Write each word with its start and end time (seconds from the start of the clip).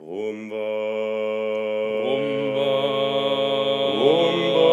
Rumba. 0.00 0.56
Rumba. 2.02 2.70
Rumba. 4.00 4.72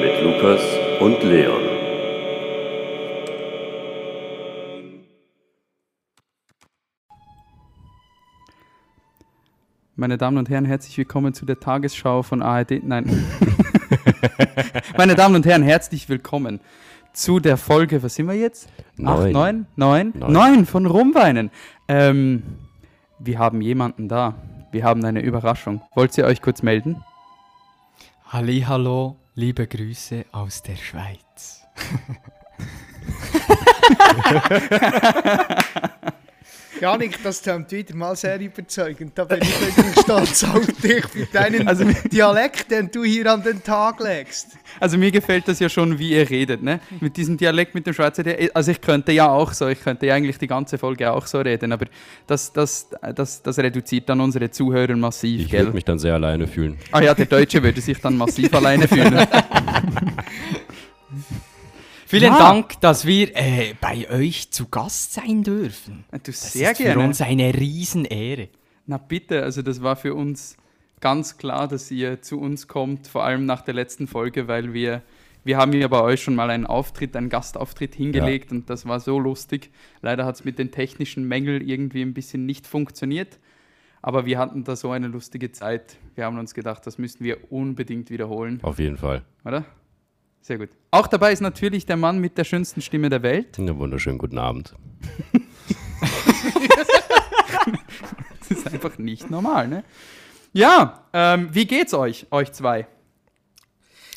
Mit 0.00 0.20
Lukas 0.24 0.62
und 0.98 1.22
Leon. 1.22 1.62
Meine 9.94 10.18
Damen 10.18 10.38
und 10.38 10.50
Herren, 10.50 10.64
herzlich 10.64 10.98
willkommen 10.98 11.34
zu 11.34 11.46
der 11.46 11.60
Tagesschau 11.60 12.24
von 12.24 12.42
ARD. 12.42 12.82
Nein. 12.82 13.04
Meine 14.96 15.14
Damen 15.14 15.36
und 15.36 15.46
Herren, 15.46 15.62
herzlich 15.62 16.08
willkommen 16.08 16.58
zu 17.18 17.40
der 17.40 17.56
Folge, 17.56 18.00
was 18.02 18.14
sind 18.14 18.28
wir 18.28 18.34
jetzt? 18.34 18.68
Neun. 18.96 19.08
Acht, 19.08 19.32
neun? 19.32 19.66
Neun? 19.74 20.12
Neun. 20.14 20.32
Neun 20.32 20.66
von 20.66 20.86
Rumweinen. 20.86 21.50
Ähm, 21.88 22.44
wir 23.18 23.40
haben 23.40 23.60
jemanden 23.60 24.08
da. 24.08 24.36
Wir 24.70 24.84
haben 24.84 25.04
eine 25.04 25.20
Überraschung. 25.20 25.82
Wollt 25.94 26.16
ihr 26.16 26.26
euch 26.26 26.40
kurz 26.40 26.62
melden? 26.62 27.02
Hallo, 28.30 29.16
liebe 29.34 29.66
Grüße 29.66 30.26
aus 30.30 30.62
der 30.62 30.76
Schweiz. 30.76 31.66
Janik, 36.80 37.22
das 37.22 37.42
tönt 37.42 37.70
wieder 37.72 37.94
mal 37.96 38.14
sehr 38.16 38.40
überzeugend. 38.40 39.12
Da 39.14 39.24
bin 39.24 39.40
ich 39.42 39.60
wirklich 39.60 40.00
stolz 40.04 40.44
auf 40.44 40.66
dich 40.82 41.04
für 41.06 41.26
deinen 41.26 41.66
Also- 41.66 41.84
Dialekt, 42.12 42.70
den 42.70 42.90
du 42.90 43.04
hier 43.04 43.32
an 43.32 43.42
den 43.42 43.62
Tag 43.62 44.00
legst. 44.02 44.48
Also 44.80 44.96
mir 44.98 45.10
gefällt 45.10 45.48
das 45.48 45.58
ja 45.58 45.68
schon, 45.68 45.98
wie 45.98 46.10
ihr 46.12 46.28
redet, 46.28 46.62
ne? 46.62 46.80
Mit 47.00 47.16
diesem 47.16 47.36
Dialekt, 47.36 47.74
mit 47.74 47.86
dem 47.86 47.94
Schweizer 47.94 48.22
Dialekt. 48.22 48.54
Also 48.54 48.70
ich 48.70 48.80
könnte 48.80 49.12
ja 49.12 49.28
auch 49.28 49.52
so, 49.52 49.66
ich 49.68 49.80
könnte 49.80 50.06
ja 50.06 50.14
eigentlich 50.14 50.38
die 50.38 50.46
ganze 50.46 50.78
Folge 50.78 51.10
auch 51.10 51.26
so 51.26 51.38
reden, 51.40 51.72
aber 51.72 51.86
das, 52.26 52.52
das, 52.52 52.88
das, 53.14 53.42
das 53.42 53.58
reduziert 53.58 54.08
dann 54.08 54.20
unsere 54.20 54.50
Zuhörer 54.50 54.96
massiv, 54.96 55.40
Ich 55.46 55.52
würde 55.52 55.72
mich 55.72 55.84
dann 55.84 55.98
sehr 55.98 56.14
alleine 56.14 56.46
fühlen. 56.46 56.78
Ah 56.92 57.00
ja, 57.00 57.14
der 57.14 57.26
Deutsche 57.26 57.62
würde 57.62 57.80
sich 57.80 58.00
dann 58.00 58.16
massiv 58.16 58.52
alleine 58.54 58.86
fühlen. 58.86 59.18
Vielen 62.08 62.32
Ja. 62.32 62.38
Dank, 62.38 62.80
dass 62.80 63.04
wir 63.04 63.36
äh, 63.36 63.74
bei 63.78 64.08
euch 64.10 64.50
zu 64.50 64.66
Gast 64.68 65.12
sein 65.12 65.42
dürfen. 65.42 66.04
Du 66.10 66.18
Das 66.24 66.54
sehr 66.54 66.70
ist 66.72 66.78
für 66.78 66.84
gerne. 66.84 67.04
uns 67.04 67.20
eine 67.20 67.52
Riesenehre. 67.52 68.48
Na 68.86 68.96
bitte, 68.96 69.42
also 69.42 69.60
das 69.60 69.82
war 69.82 69.94
für 69.94 70.14
uns 70.14 70.56
ganz 71.00 71.36
klar, 71.36 71.68
dass 71.68 71.90
ihr 71.90 72.22
zu 72.22 72.40
uns 72.40 72.66
kommt, 72.66 73.08
vor 73.08 73.24
allem 73.24 73.44
nach 73.44 73.60
der 73.60 73.74
letzten 73.74 74.06
Folge, 74.06 74.48
weil 74.48 74.72
wir, 74.72 75.02
wir 75.44 75.58
haben 75.58 75.74
ja 75.74 75.86
bei 75.88 76.00
euch 76.00 76.22
schon 76.22 76.34
mal 76.34 76.48
einen 76.48 76.64
Auftritt, 76.64 77.14
einen 77.14 77.28
Gastauftritt 77.28 77.94
hingelegt 77.94 78.52
und 78.52 78.70
das 78.70 78.86
war 78.86 79.00
so 79.00 79.18
lustig. 79.18 79.70
Leider 80.00 80.24
hat 80.24 80.36
es 80.36 80.44
mit 80.46 80.58
den 80.58 80.70
technischen 80.70 81.28
Mängeln 81.28 81.60
irgendwie 81.68 82.00
ein 82.00 82.14
bisschen 82.14 82.46
nicht 82.46 82.66
funktioniert, 82.66 83.38
aber 84.00 84.24
wir 84.24 84.38
hatten 84.38 84.64
da 84.64 84.76
so 84.76 84.90
eine 84.92 85.08
lustige 85.08 85.52
Zeit. 85.52 85.98
Wir 86.14 86.24
haben 86.24 86.38
uns 86.38 86.54
gedacht, 86.54 86.86
das 86.86 86.96
müssten 86.96 87.22
wir 87.22 87.52
unbedingt 87.52 88.08
wiederholen, 88.08 88.60
Auf 88.62 88.78
jeden 88.78 88.96
Fall. 88.96 89.26
oder? 89.44 89.66
Sehr 90.40 90.58
gut. 90.58 90.70
Auch 90.90 91.06
dabei 91.06 91.32
ist 91.32 91.40
natürlich 91.40 91.84
der 91.86 91.96
Mann 91.96 92.18
mit 92.18 92.38
der 92.38 92.44
schönsten 92.44 92.80
Stimme 92.80 93.10
der 93.10 93.22
Welt. 93.22 93.58
Einen 93.58 93.78
wunderschönen 93.78 94.18
guten 94.18 94.38
Abend. 94.38 94.74
Das 98.48 98.58
ist 98.58 98.66
einfach 98.72 98.96
nicht 98.96 99.30
normal, 99.30 99.68
ne? 99.68 99.84
Ja, 100.54 101.04
ähm, 101.12 101.50
wie 101.52 101.66
geht's 101.66 101.92
euch, 101.92 102.26
euch 102.30 102.52
zwei? 102.52 102.86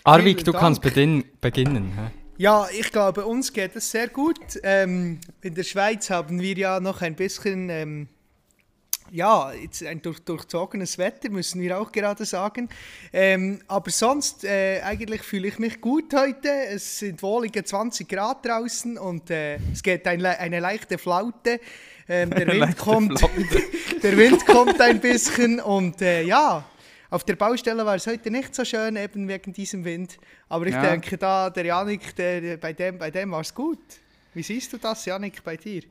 Arvik, 0.06 0.46
du 0.46 0.52
Dank. 0.52 0.64
kannst 0.64 0.82
beginn 0.82 1.26
beginnen. 1.42 1.92
hä? 1.96 2.12
Ja, 2.38 2.68
ich 2.72 2.92
glaube, 2.92 3.26
uns 3.26 3.52
geht 3.54 3.76
es 3.76 3.92
sehr 3.92 4.08
gut. 4.08 4.40
Ähm, 4.64 5.20
in 5.42 5.54
der 5.54 5.64
Schweiz 5.64 6.10
haben 6.10 6.40
wir 6.40 6.56
ja 6.58 6.80
noch 6.80 7.02
ein 7.02 7.16
bisschen, 7.16 7.70
ähm, 7.70 8.08
ja, 9.12 9.52
jetzt 9.52 9.84
ein 9.84 10.02
durch, 10.02 10.20
durchzogenes 10.20 10.98
Wetter, 10.98 11.30
müssen 11.30 11.60
wir 11.62 11.78
auch 11.80 11.92
gerade 11.92 12.24
sagen. 12.26 12.70
Ähm, 13.12 13.62
aber 13.68 13.92
sonst, 13.92 14.46
äh, 14.46 14.82
eigentlich 14.82 15.22
fühle 15.22 15.50
ich 15.50 15.60
mich 15.60 15.82
gut 15.82 16.14
heute. 16.14 16.50
Es 16.50 17.00
sind 17.00 17.22
wohlige 17.22 17.64
20 17.64 18.08
Grad 18.08 18.46
draußen 18.46 18.98
und 18.98 19.30
äh, 19.30 19.58
es 19.74 19.84
geht 19.84 20.08
ein, 20.08 20.26
eine 20.26 20.60
leichte 20.62 20.98
Flaute. 20.98 21.60
Ähm, 22.08 22.30
der, 22.32 22.42
Eine 22.42 22.48
Wind 22.54 22.60
leichte 22.60 22.82
kommt, 22.82 23.20
Flaute. 23.20 23.62
der 24.02 24.18
Wind 24.18 24.46
kommt 24.46 24.80
ein 24.80 25.02
bisschen 25.02 25.60
und 25.60 26.02
äh, 26.02 26.24
ja, 26.24 26.64
auf 27.10 27.26
der 27.26 27.36
Baustelle 27.36 27.86
war 27.86 27.96
es 27.96 28.08
heute 28.08 28.32
nicht 28.32 28.56
so 28.56 28.64
schön, 28.64 28.96
eben 28.96 29.28
wegen 29.28 29.52
diesem 29.52 29.84
Wind. 29.84 30.18
Aber 30.48 30.68
ich 30.68 30.74
Ja. 30.74 30.84
denke, 30.90 31.18
da 31.18 31.50
der 31.50 31.66
Janik, 31.66 32.16
der, 32.16 32.40
der, 32.40 32.58
bei 32.58 32.72
dem, 32.72 32.98
bei 32.98 33.12
dem 33.12 33.32
war 33.32 33.42
es 33.42 33.54
gut. 33.54 33.80
Wie 34.34 34.44
siehst 34.44 34.72
du 34.72 34.78
das, 34.78 35.04
Janik, 35.04 35.44
bei 35.44 35.58
dir? 35.58 35.84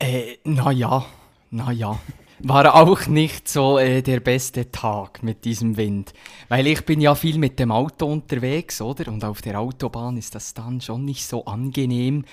Äh, 0.00 0.38
naja, 0.42 1.06
naja. 1.52 1.98
War 2.44 2.74
auch 2.74 3.06
nicht 3.06 3.46
so 3.46 3.78
äh, 3.78 4.02
der 4.02 4.18
beste 4.18 4.72
Tag 4.72 5.22
mit 5.22 5.44
diesem 5.44 5.76
Wind. 5.76 6.12
Weil 6.48 6.66
ich 6.66 6.84
bin 6.84 7.00
ja 7.00 7.14
viel 7.14 7.38
mit 7.38 7.60
dem 7.60 7.70
Auto 7.70 8.06
unterwegs, 8.06 8.80
oder? 8.80 9.12
Und 9.12 9.24
auf 9.24 9.42
der 9.42 9.60
Autobahn 9.60 10.16
ist 10.16 10.34
das 10.34 10.52
dann 10.52 10.80
schon 10.80 11.04
nicht 11.04 11.24
so 11.24 11.44
angenehm, 11.44 12.24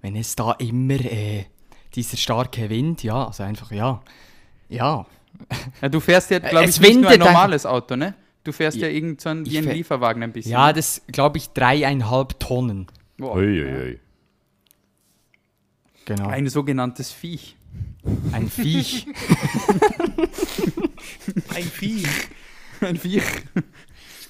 wenn 0.00 0.16
es 0.16 0.34
da 0.34 0.50
immer 0.52 0.94
äh, 0.94 1.44
dieser 1.94 2.16
starke 2.16 2.68
Wind, 2.70 3.04
ja, 3.04 3.26
also 3.28 3.44
einfach, 3.44 3.70
ja, 3.70 4.02
ja. 4.68 5.06
Ja, 5.80 5.88
du 5.88 6.00
fährst 6.00 6.30
ja, 6.32 6.40
glaube 6.40 6.64
Es 6.64 6.76
ich, 6.78 6.82
nicht 6.88 7.00
nur 7.00 7.10
ein 7.10 7.18
normales 7.20 7.64
Auto, 7.66 7.94
ne? 7.94 8.14
Du 8.42 8.50
fährst 8.50 8.78
ja, 8.78 8.88
Ja, 8.88 8.94
irgend 8.94 9.20
so 9.20 9.28
ein, 9.28 9.44
wie 9.46 9.50
ich 9.50 9.58
ein 9.58 9.64
fähr- 9.64 9.74
Lieferwagen 9.74 10.22
ein 10.24 10.32
bisschen. 10.32 10.50
Ja, 10.52 10.72
das 10.72 11.02
glaube 11.06 11.38
ich 11.38 11.50
dreieinhalb 11.50 12.40
Tonnen. 12.40 12.88
Boah. 13.16 13.36
Uiuiui. 13.36 14.00
Genau. 16.04 16.26
Ein 16.28 16.48
sogenanntes 16.48 17.12
Viech. 17.12 17.56
Ein 18.32 18.48
Viech. 18.48 19.06
Ein 21.54 21.64
Vieh. 21.64 22.06
Ein 22.80 22.96
Viech. 22.96 23.22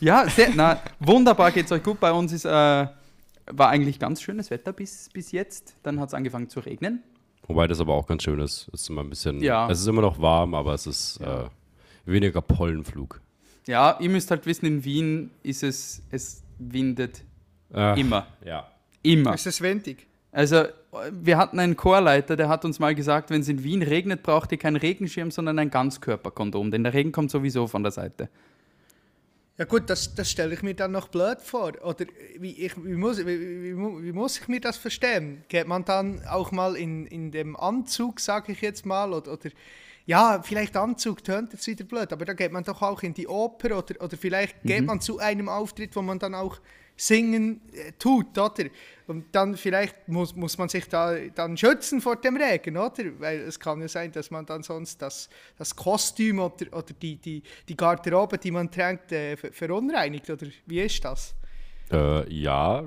ja, 0.01 0.29
sehr, 0.29 0.51
na, 0.55 0.83
wunderbar 1.01 1.51
geht's 1.53 1.73
euch 1.73 1.83
gut. 1.83 2.01
Bei 2.01 2.13
uns 2.13 2.33
ist, 2.33 2.45
äh, 2.45 2.49
war 2.49 3.69
eigentlich 3.69 3.99
ganz 3.99 4.23
schönes 4.23 4.51
Wetter 4.51 4.73
bis, 4.73 5.09
bis 5.13 5.33
jetzt. 5.33 5.75
Dann 5.83 6.01
hat 6.01 6.09
es 6.09 6.15
angefangen 6.15 6.49
zu 6.49 6.61
regnen. 6.61 7.03
Wobei 7.47 7.67
das 7.67 7.81
aber 7.81 7.95
auch 7.95 8.07
ganz 8.07 8.23
schön 8.23 8.39
ist. 8.41 8.69
Es 8.73 8.83
ist 8.83 8.91
immer 8.91 9.03
ein 9.03 9.11
bisschen. 9.11 9.43
Ja. 9.43 9.69
Es 9.71 9.81
ist 9.81 9.87
immer 9.87 10.03
noch 10.03 10.21
warm, 10.21 10.55
aber 10.55 10.75
es 10.75 10.87
ist 10.87 11.21
äh, 11.21 11.45
weniger 12.05 12.41
Pollenflug. 12.41 13.21
Ja, 13.67 13.99
ihr 14.01 14.11
müsst 14.11 14.31
halt 14.31 14.47
wissen, 14.47 14.67
in 14.67 14.85
Wien 14.85 15.31
ist 15.43 15.63
es, 15.63 16.03
es 16.11 16.43
windet 16.59 17.23
Äh, 17.73 18.01
immer. 18.01 18.27
Ja. 18.45 18.69
Immer. 19.03 19.35
Ist 19.35 19.47
es 19.47 19.61
windig? 19.61 20.07
Also, 20.31 20.65
wir 21.11 21.39
hatten 21.39 21.59
einen 21.59 21.77
Chorleiter, 21.77 22.37
der 22.37 22.49
hat 22.49 22.65
uns 22.65 22.79
mal 22.79 22.95
gesagt, 22.95 23.31
wenn 23.31 23.41
es 23.41 23.49
in 23.49 23.65
Wien 23.65 23.83
regnet, 23.83 24.23
braucht 24.23 24.53
ihr 24.53 24.59
keinen 24.59 24.77
Regenschirm, 24.77 25.31
sondern 25.31 25.59
ein 25.59 25.71
Ganzkörperkondom, 25.71 26.71
denn 26.71 26.85
der 26.85 26.93
Regen 26.93 27.13
kommt 27.13 27.31
sowieso 27.31 27.67
von 27.67 27.83
der 27.83 27.93
Seite. 27.93 28.29
Ja 29.59 29.67
gut, 29.67 29.89
das, 29.91 30.15
das 30.15 30.31
stelle 30.31 30.55
ich 30.55 30.63
mir 30.63 30.75
dann 30.75 30.93
noch 30.93 31.09
blöd 31.09 31.41
vor. 31.41 31.73
Oder 31.85 32.07
wie, 32.39 32.53
ich, 32.53 32.73
wie, 32.83 32.97
muss, 32.97 33.19
wie, 33.19 33.27
wie, 33.27 33.77
wie 33.77 34.13
muss 34.13 34.39
ich 34.39 34.49
mir 34.49 34.61
das 34.61 34.77
verstehen? 34.77 35.45
Geht 35.49 35.69
man 35.69 35.85
dann 35.85 36.27
auch 36.27 36.53
mal 36.53 36.75
in, 36.75 37.07
in 37.07 37.31
dem 37.31 37.55
Anzug, 37.57 38.21
sage 38.21 38.53
ich 38.53 38.61
jetzt 38.61 38.87
mal, 38.87 39.13
oder, 39.13 39.33
oder 39.33 39.51
ja, 40.05 40.43
vielleicht 40.43 40.77
Anzug 40.77 41.23
tönt 41.23 41.53
jetzt 41.53 41.67
wieder 41.67 41.85
blöd, 41.85 42.13
aber 42.13 42.25
da 42.25 42.33
geht 42.33 42.51
man 42.51 42.65
doch 42.65 42.83
auch 42.83 43.03
in 43.03 43.15
die 43.15 43.29
Oper 43.29 43.79
oder, 43.79 44.03
oder 44.03 44.17
vielleicht 44.17 44.63
geht 44.63 44.85
man 44.85 45.01
zu 45.01 45.19
einem 45.19 45.49
Auftritt, 45.49 45.95
wo 45.95 46.03
man 46.03 46.19
dann 46.19 46.35
auch 46.35 46.59
singen 47.07 47.61
äh, 47.73 47.93
tut, 47.99 48.39
oder? 48.39 48.65
Und 49.09 49.25
dann 49.33 49.57
vielleicht 49.57 50.09
muss, 50.09 50.37
muss 50.37 50.57
man 50.57 50.69
sich 50.69 50.89
da 50.89 51.17
dann 51.35 51.57
schützen 51.57 52.01
vor 52.01 52.17
dem 52.17 52.37
Regen, 52.37 52.77
oder? 52.77 53.05
Weil 53.19 53.41
es 53.41 53.59
kann 53.59 53.81
ja 53.81 53.89
sein, 53.89 54.13
dass 54.13 54.31
man 54.31 54.47
dann 54.47 54.63
sonst 54.63 55.03
das, 55.03 55.29
das 55.59 55.75
Kostüm 55.75 56.39
oder, 56.39 56.67
oder 56.71 56.95
die, 57.01 57.17
die, 57.17 57.43
die 57.69 57.77
Garderobe, 57.77 58.39
die 58.39 58.53
man 58.53 58.71
trägt, 58.71 59.11
äh, 59.13 59.37
ver- 59.37 59.53
verunreinigt, 59.53 60.31
oder 60.31 60.47
wie 60.67 60.81
ist 60.81 61.05
das? 61.05 61.35
Äh, 61.91 62.33
ja, 62.33 62.85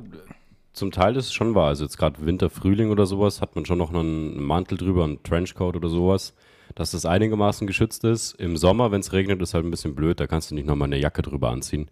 zum 0.71 0.91
Teil 0.91 1.15
ist 1.17 1.25
es 1.25 1.33
schon 1.33 1.53
wahr. 1.53 1.67
Also 1.67 1.83
jetzt 1.83 1.97
gerade 1.97 2.25
Winter, 2.25 2.49
Frühling 2.49 2.89
oder 2.89 3.05
sowas, 3.05 3.41
hat 3.41 3.55
man 3.55 3.65
schon 3.65 3.77
noch 3.77 3.93
einen 3.93 4.41
Mantel 4.41 4.77
drüber, 4.77 5.03
einen 5.03 5.21
Trenchcoat 5.23 5.75
oder 5.75 5.89
sowas, 5.89 6.33
dass 6.75 6.91
das 6.91 7.05
einigermaßen 7.05 7.65
geschützt 7.67 8.03
ist. 8.03 8.33
Im 8.33 8.57
Sommer, 8.57 8.91
wenn 8.91 8.99
es 8.99 9.13
regnet, 9.13 9.41
ist 9.41 9.53
halt 9.53 9.65
ein 9.65 9.71
bisschen 9.71 9.95
blöd, 9.95 10.19
da 10.19 10.27
kannst 10.27 10.51
du 10.51 10.55
nicht 10.55 10.67
nochmal 10.67 10.87
eine 10.87 10.97
Jacke 10.97 11.21
drüber 11.21 11.49
anziehen. 11.49 11.89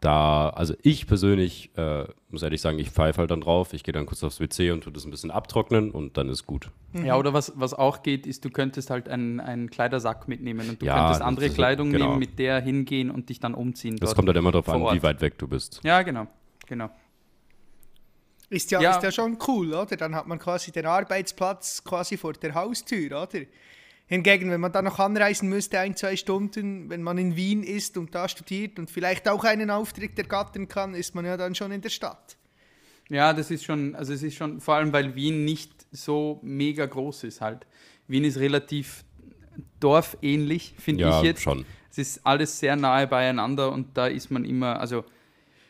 Da, 0.00 0.48
also 0.50 0.74
ich 0.82 1.06
persönlich, 1.06 1.70
äh, 1.76 2.04
muss 2.28 2.42
ehrlich 2.42 2.60
sagen, 2.60 2.78
ich 2.78 2.90
pfeife 2.90 3.18
halt 3.20 3.30
dann 3.30 3.40
drauf, 3.40 3.72
ich 3.72 3.84
gehe 3.84 3.92
dann 3.92 4.06
kurz 4.06 4.22
aufs 4.24 4.40
WC 4.40 4.70
und 4.72 4.82
tue 4.82 4.92
das 4.92 5.04
ein 5.04 5.10
bisschen 5.10 5.30
abtrocknen 5.30 5.90
und 5.92 6.16
dann 6.18 6.28
ist 6.28 6.46
gut. 6.46 6.70
Ja, 6.92 7.16
oder 7.16 7.32
was, 7.32 7.52
was 7.56 7.72
auch 7.74 8.02
geht, 8.02 8.26
ist, 8.26 8.44
du 8.44 8.50
könntest 8.50 8.90
halt 8.90 9.08
einen, 9.08 9.40
einen 9.40 9.70
Kleidersack 9.70 10.26
mitnehmen 10.28 10.68
und 10.68 10.82
du 10.82 10.86
Ja, 10.86 10.98
könntest 11.04 11.22
andere 11.22 11.46
ist- 11.46 11.54
Kleidung 11.54 11.90
genau. 11.92 12.06
nehmen, 12.08 12.18
mit 12.18 12.38
der 12.38 12.60
hingehen 12.60 13.10
und 13.10 13.28
dich 13.28 13.40
dann 13.40 13.54
umziehen. 13.54 13.96
Das 13.96 14.14
kommt 14.14 14.28
halt 14.28 14.36
immer 14.36 14.52
darauf 14.52 14.68
an, 14.68 14.82
Ort. 14.82 14.94
wie 14.96 15.02
weit 15.02 15.20
weg 15.20 15.38
du 15.38 15.48
bist. 15.48 15.80
Ja, 15.84 16.02
genau, 16.02 16.26
genau. 16.66 16.90
Ist 18.50 18.70
ja, 18.70 18.80
Ja. 18.80 18.90
ist 18.96 19.02
ja 19.02 19.10
schon 19.10 19.38
cool, 19.48 19.72
oder? 19.72 19.96
Dann 19.96 20.14
hat 20.14 20.26
man 20.26 20.38
quasi 20.38 20.70
den 20.70 20.86
Arbeitsplatz 20.86 21.82
quasi 21.82 22.16
vor 22.16 22.34
der 22.34 22.54
Haustür, 22.54 23.06
oder? 23.22 23.28
Hingegen, 24.06 24.50
wenn 24.50 24.60
man 24.60 24.70
dann 24.70 24.84
noch 24.84 24.98
anreisen 24.98 25.48
müsste, 25.48 25.78
ein, 25.78 25.96
zwei 25.96 26.16
Stunden, 26.16 26.90
wenn 26.90 27.02
man 27.02 27.16
in 27.16 27.36
Wien 27.36 27.62
ist 27.62 27.96
und 27.96 28.14
da 28.14 28.28
studiert 28.28 28.78
und 28.78 28.90
vielleicht 28.90 29.28
auch 29.28 29.44
einen 29.44 29.70
Auftritt 29.70 30.18
ergattern 30.18 30.68
kann, 30.68 30.94
ist 30.94 31.14
man 31.14 31.24
ja 31.24 31.36
dann 31.38 31.54
schon 31.54 31.72
in 31.72 31.80
der 31.80 31.88
Stadt. 31.88 32.36
Ja, 33.08 33.32
das 33.32 33.50
ist 33.50 33.64
schon, 33.64 33.94
also 33.94 34.12
es 34.12 34.22
ist 34.22 34.34
schon, 34.36 34.60
vor 34.60 34.74
allem 34.74 34.92
weil 34.92 35.14
Wien 35.14 35.44
nicht 35.44 35.86
so 35.90 36.38
mega 36.42 36.84
groß 36.86 37.24
ist 37.24 37.40
halt. 37.40 37.66
Wien 38.06 38.24
ist 38.24 38.38
relativ 38.38 39.04
dorfähnlich, 39.80 40.74
finde 40.78 41.02
Ja, 41.04 41.18
ich 41.20 41.24
jetzt. 41.24 41.42
schon. 41.42 41.64
Es 41.90 41.98
ist 41.98 42.26
alles 42.26 42.58
sehr 42.58 42.76
nahe 42.76 43.06
beieinander 43.06 43.72
und 43.72 43.96
da 43.96 44.06
ist 44.06 44.30
man 44.30 44.44
immer, 44.44 44.80
also 44.80 45.04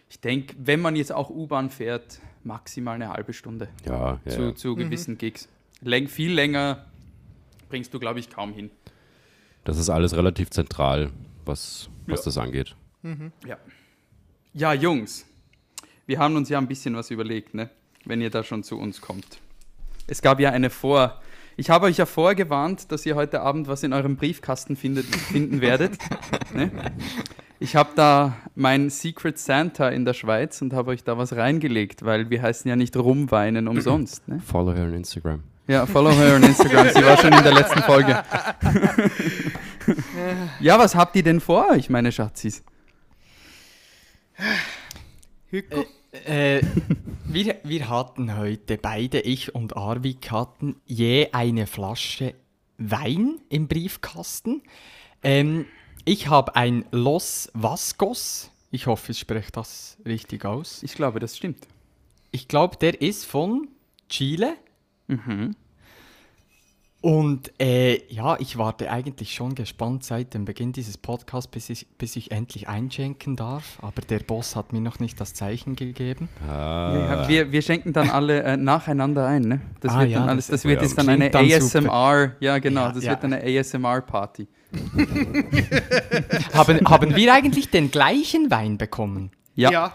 ich 0.08 0.20
denke, 0.20 0.54
wenn 0.58 0.80
man 0.80 0.96
jetzt 0.96 1.12
auch 1.12 1.30
U-Bahn 1.30 1.70
fährt, 1.70 2.20
maximal 2.44 2.94
eine 2.94 3.10
halbe 3.10 3.32
Stunde 3.32 3.68
Ja, 3.86 4.20
ja. 4.24 4.30
zu, 4.30 4.42
ja. 4.42 4.54
zu 4.54 4.74
gewissen 4.74 5.18
Gigs. 5.18 5.48
Läng, 5.80 6.08
viel 6.08 6.32
länger 6.32 6.86
bringst 7.68 7.92
du, 7.94 7.98
glaube 7.98 8.20
ich, 8.20 8.30
kaum 8.30 8.52
hin. 8.52 8.70
Das 9.64 9.78
ist 9.78 9.88
alles 9.88 10.14
relativ 10.16 10.50
zentral, 10.50 11.10
was, 11.44 11.88
was 12.06 12.20
Ja. 12.20 12.24
das 12.26 12.38
angeht. 12.38 12.76
Ja. 13.46 13.58
Ja, 14.52 14.72
Jungs, 14.72 15.26
wir 16.06 16.18
haben 16.18 16.36
uns 16.36 16.48
ja 16.48 16.58
ein 16.58 16.68
bisschen 16.68 16.94
was 16.96 17.10
überlegt, 17.10 17.54
ne? 17.54 17.70
wenn 18.04 18.20
ihr 18.20 18.30
da 18.30 18.42
schon 18.44 18.62
zu 18.62 18.78
uns 18.78 19.00
kommt. 19.00 19.38
Es 20.06 20.22
gab 20.22 20.40
ja 20.40 20.50
eine 20.50 20.70
Vor... 20.70 21.20
Ich 21.56 21.70
habe 21.70 21.86
euch 21.86 21.98
ja 21.98 22.06
vorgewarnt, 22.06 22.90
dass 22.90 23.06
ihr 23.06 23.14
heute 23.14 23.40
Abend 23.40 23.68
was 23.68 23.84
in 23.84 23.92
eurem 23.92 24.16
Briefkasten 24.16 24.74
findet, 24.74 25.06
finden 25.06 25.60
werdet. 25.60 25.96
ne? 26.54 26.70
Ich 27.60 27.76
habe 27.76 27.90
da 27.94 28.36
mein 28.56 28.90
Secret 28.90 29.38
Santa 29.38 29.88
in 29.88 30.04
der 30.04 30.14
Schweiz 30.14 30.60
und 30.62 30.72
habe 30.72 30.90
euch 30.90 31.04
da 31.04 31.16
was 31.16 31.34
reingelegt, 31.36 32.04
weil 32.04 32.28
wir 32.28 32.42
heißen 32.42 32.68
ja 32.68 32.74
nicht 32.74 32.96
rumweinen 32.96 33.68
umsonst. 33.68 34.26
Ne? 34.26 34.40
Follow 34.40 34.74
her 34.74 34.84
on 34.84 34.94
Instagram. 34.94 35.44
Ja, 35.66 35.86
follow 35.86 36.10
her 36.10 36.36
on 36.36 36.42
Instagram. 36.42 36.88
Sie 36.90 37.04
war 37.04 37.16
schon 37.16 37.32
in 37.32 37.42
der 37.42 37.54
letzten 37.54 37.82
Folge. 37.82 38.22
ja, 40.60 40.78
was 40.78 40.94
habt 40.94 41.16
ihr 41.16 41.22
denn 41.22 41.40
vor 41.40 41.70
euch, 41.70 41.88
meine 41.88 42.12
Schatzis? 42.12 42.62
Hüko? 45.46 45.86
Äh, 46.26 46.60
wir, 47.24 47.56
wir 47.64 47.88
hatten 47.88 48.36
heute, 48.36 48.76
beide, 48.76 49.20
ich 49.20 49.54
und 49.54 49.76
Arvik, 49.76 50.30
hatten 50.30 50.76
je 50.84 51.30
eine 51.32 51.66
Flasche 51.66 52.34
Wein 52.76 53.40
im 53.48 53.66
Briefkasten. 53.66 54.62
Ähm, 55.22 55.66
ich 56.04 56.28
habe 56.28 56.54
ein 56.56 56.84
Los 56.90 57.50
Vascos. 57.54 58.50
Ich 58.70 58.86
hoffe, 58.86 59.12
ich 59.12 59.18
spreche 59.18 59.50
das 59.50 59.96
richtig 60.04 60.44
aus. 60.44 60.82
Ich 60.82 60.94
glaube, 60.94 61.20
das 61.20 61.36
stimmt. 61.36 61.66
Ich 62.32 62.48
glaube, 62.48 62.76
der 62.76 63.00
ist 63.00 63.24
von 63.24 63.68
Chile. 64.08 64.56
Mhm. 65.08 65.54
Und 67.00 67.52
äh, 67.60 68.02
ja, 68.10 68.38
ich 68.40 68.56
warte 68.56 68.90
eigentlich 68.90 69.34
schon 69.34 69.54
gespannt 69.54 70.04
seit 70.04 70.32
dem 70.32 70.46
Beginn 70.46 70.72
dieses 70.72 70.96
Podcasts, 70.96 71.50
bis 71.50 71.68
ich, 71.68 71.86
bis 71.98 72.16
ich 72.16 72.30
endlich 72.30 72.66
einschenken 72.66 73.36
darf. 73.36 73.78
Aber 73.82 74.00
der 74.00 74.20
Boss 74.20 74.56
hat 74.56 74.72
mir 74.72 74.80
noch 74.80 75.00
nicht 75.00 75.20
das 75.20 75.34
Zeichen 75.34 75.76
gegeben. 75.76 76.30
Ah, 76.48 77.26
wir, 77.28 77.52
wir 77.52 77.60
schenken 77.60 77.92
dann 77.92 78.08
alle 78.08 78.42
äh, 78.42 78.56
nacheinander 78.56 79.26
ein, 79.26 79.42
ne? 79.42 79.60
Das 79.80 79.92
Ah, 79.92 80.00
wird 80.00 80.12
ja, 80.12 80.20
dann 80.20 80.30
alles, 80.30 80.46
das- 80.46 80.62
das 80.62 80.64
wird 80.64 80.80
ja, 80.80 80.86
jetzt 80.86 80.96
dann 80.96 81.10
eine 81.10 81.28
dann 81.28 81.46
super. 81.60 81.92
ASMR, 81.92 82.36
ja 82.40 82.56
genau, 82.58 82.86
Ja, 82.86 82.92
das 82.92 83.04
ja. 83.04 83.10
wird 83.10 83.24
eine 83.24 83.42
ASMR-Party. 83.60 84.48
haben, 86.54 86.80
haben 86.88 87.14
wir 87.16 87.34
eigentlich 87.34 87.70
den 87.70 87.90
gleichen 87.90 88.50
Wein 88.50 88.78
bekommen? 88.78 89.30
Ja. 89.54 89.94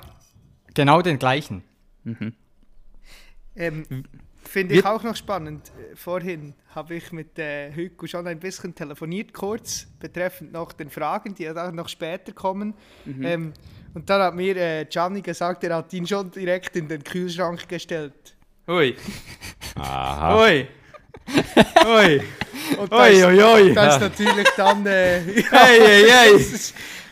Genau 0.76 1.02
den 1.02 1.18
gleichen. 1.18 1.64
Ähm, 3.56 4.04
Finde 4.44 4.76
ich 4.76 4.86
auch 4.86 5.04
noch 5.04 5.16
spannend. 5.16 5.72
Äh, 5.78 5.96
Vorhin 5.96 6.54
habe 6.74 6.96
ich 6.96 7.12
mit 7.12 7.38
äh, 7.38 7.72
Hüko 7.72 8.08
schon 8.08 8.26
ein 8.28 8.40
bisschen 8.40 8.74
telefoniert, 8.74 9.34
kurz, 9.34 9.88
betreffend 10.00 10.54
noch 10.54 10.72
den 10.72 10.90
Fragen, 10.90 11.36
die 11.36 11.44
ja 11.44 11.54
dann 11.54 11.76
noch 11.76 11.90
später 11.90 12.32
kommen. 12.32 12.74
Mhm. 13.06 13.24
Ähm, 13.26 13.54
und 13.94 14.10
dann 14.10 14.22
hat 14.22 14.36
mir 14.36 14.56
äh, 14.56 14.86
Gianni 14.86 15.22
gesagt, 15.22 15.64
er 15.64 15.76
hat 15.76 15.94
ihn 15.94 16.08
schon 16.08 16.32
direkt 16.32 16.76
in 16.76 16.88
den 16.88 17.04
Kühlschrank 17.04 17.68
gestellt. 17.68 18.36
Ui, 18.68 18.96
Aha. 19.76 20.44
ui, 20.44 20.68
ui, 21.86 22.22
Und 22.78 22.92
ui, 22.92 23.20
das, 23.20 23.24
ui, 23.26 23.44
ui. 23.44 23.74
das 23.74 23.96
ist 23.96 24.02
natürlich 24.02 24.48
dann... 24.56 24.86
Äh, 24.86 25.20
ja, 25.42 25.44
Hey, 25.52 25.80
hey, 25.80 26.06
hey. 26.10 26.46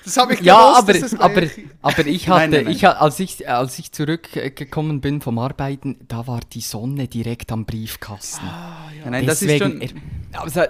Das, 0.07 0.17
habe 0.17 0.33
ich 0.35 0.41
Ja, 0.41 0.55
gewusst, 0.57 0.77
aber, 0.79 0.93
dass 0.93 1.01
das 1.11 1.19
aber, 1.19 1.41
aber 1.81 2.07
ich 2.07 2.27
Nein, 2.27 2.35
hatte, 2.41 2.49
nein, 2.51 2.63
nein. 2.65 2.73
Ich, 2.73 2.85
ha- 2.85 2.91
als, 2.93 3.19
ich, 3.19 3.49
als 3.49 3.77
ich 3.79 3.91
zurückgekommen 3.91 5.01
bin 5.01 5.21
vom 5.21 5.37
Arbeiten, 5.39 5.97
da 6.07 6.27
war 6.27 6.39
die 6.53 6.61
Sonne 6.61 7.07
direkt 7.07 7.51
am 7.51 7.65
Briefkasten. 7.65 8.45
Ja, 8.45 9.09
nein, 9.09 9.25
das 9.25 9.41
ist 9.41 9.57
schon, 9.57 9.79
Deswegen, 9.79 10.01
er- 10.31 10.41
also, 10.43 10.61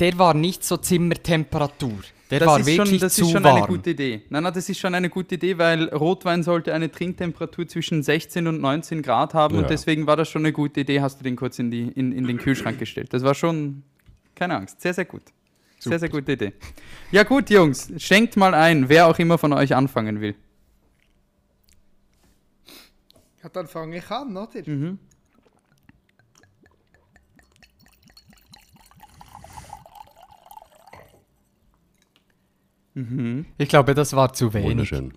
der 0.00 0.18
war 0.18 0.34
nicht 0.34 0.64
so 0.64 0.76
Zimmertemperatur. 0.76 1.92
Der 2.30 2.40
das 2.40 2.48
war 2.48 2.58
ist 2.60 2.66
wirklich 2.66 2.88
schon, 2.90 2.98
das 3.00 3.14
zu 3.14 3.22
ist 3.22 3.30
schon 3.32 3.44
warm. 3.44 3.56
eine 3.58 3.66
gute 3.66 3.90
Idee. 3.90 4.22
Nein, 4.30 4.42
nein, 4.42 4.52
das 4.54 4.68
ist 4.68 4.78
schon 4.78 4.94
eine 4.94 5.08
gute 5.10 5.34
Idee, 5.36 5.58
weil 5.58 5.88
Rotwein 5.90 6.42
sollte 6.42 6.72
eine 6.74 6.90
Trinktemperatur 6.90 7.68
zwischen 7.68 8.02
16 8.02 8.46
und 8.46 8.60
19 8.60 9.02
Grad 9.02 9.34
haben 9.34 9.54
Ja. 9.56 9.60
und 9.62 9.70
deswegen 9.70 10.06
war 10.06 10.16
das 10.16 10.28
schon 10.30 10.42
eine 10.42 10.52
gute 10.52 10.80
Idee, 10.80 11.00
hast 11.00 11.20
du 11.20 11.24
den 11.24 11.36
kurz 11.36 11.58
in, 11.58 11.70
die, 11.70 11.82
in, 11.88 12.12
in 12.12 12.26
den 12.26 12.38
Kühlschrank 12.38 12.78
gestellt. 12.78 13.12
Das 13.12 13.22
war 13.22 13.34
schon, 13.34 13.82
keine 14.34 14.56
Angst, 14.56 14.80
sehr, 14.80 14.94
sehr 14.94 15.04
gut. 15.04 15.22
Sehr, 15.90 15.98
sehr 15.98 16.08
gute 16.08 16.32
Idee. 16.32 16.52
Ja 17.10 17.22
gut, 17.24 17.50
Jungs, 17.50 17.92
schenkt 17.98 18.36
mal 18.36 18.54
ein, 18.54 18.88
wer 18.88 19.06
auch 19.06 19.18
immer 19.18 19.38
von 19.38 19.52
euch 19.52 19.74
anfangen 19.74 20.20
will. 20.20 20.34
Ja, 23.42 23.48
dann 23.50 23.66
fange 23.66 23.98
ich 23.98 24.10
an, 24.10 24.36
oder? 24.36 24.48
Mhm. 24.66 24.98
Ich 33.58 33.68
glaube, 33.68 33.94
das 33.94 34.14
war 34.14 34.32
zu 34.32 34.54
wenig. 34.54 34.70
Wunderschön. 34.70 35.12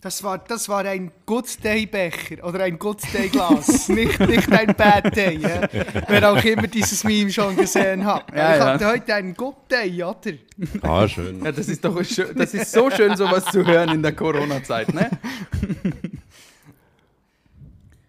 Das 0.00 0.22
war, 0.22 0.38
das 0.38 0.68
war 0.68 0.84
ein 0.84 1.10
Good 1.26 1.64
Day 1.64 1.84
Becher 1.84 2.44
oder 2.44 2.62
ein 2.62 2.78
Good 2.78 3.02
Day 3.12 3.28
Glas, 3.28 3.88
nicht, 3.88 4.20
nicht 4.20 4.52
ein 4.52 4.72
Bad 4.76 5.16
Day. 5.16 5.38
Ja? 5.38 5.68
Wer 6.06 6.32
auch 6.32 6.44
immer 6.44 6.68
dieses 6.68 7.02
Meme 7.02 7.32
schon 7.32 7.56
gesehen 7.56 8.04
hat. 8.04 8.30
Ja, 8.32 8.54
ich 8.54 8.60
ja. 8.60 8.66
hatte 8.66 8.86
heute 8.86 9.14
einen 9.14 9.34
Good 9.34 9.56
Day, 9.68 10.00
oder? 10.04 10.34
Ah, 10.82 11.08
schön. 11.08 11.44
Ja, 11.44 11.50
das 11.50 11.68
ist 11.68 11.84
doch 11.84 12.00
schön, 12.04 12.32
das 12.36 12.54
ist 12.54 12.70
so 12.70 12.90
schön, 12.90 13.16
sowas 13.16 13.46
zu 13.46 13.66
hören 13.66 13.88
in 13.88 14.02
der 14.02 14.14
Corona-Zeit, 14.14 14.94
ne? 14.94 15.10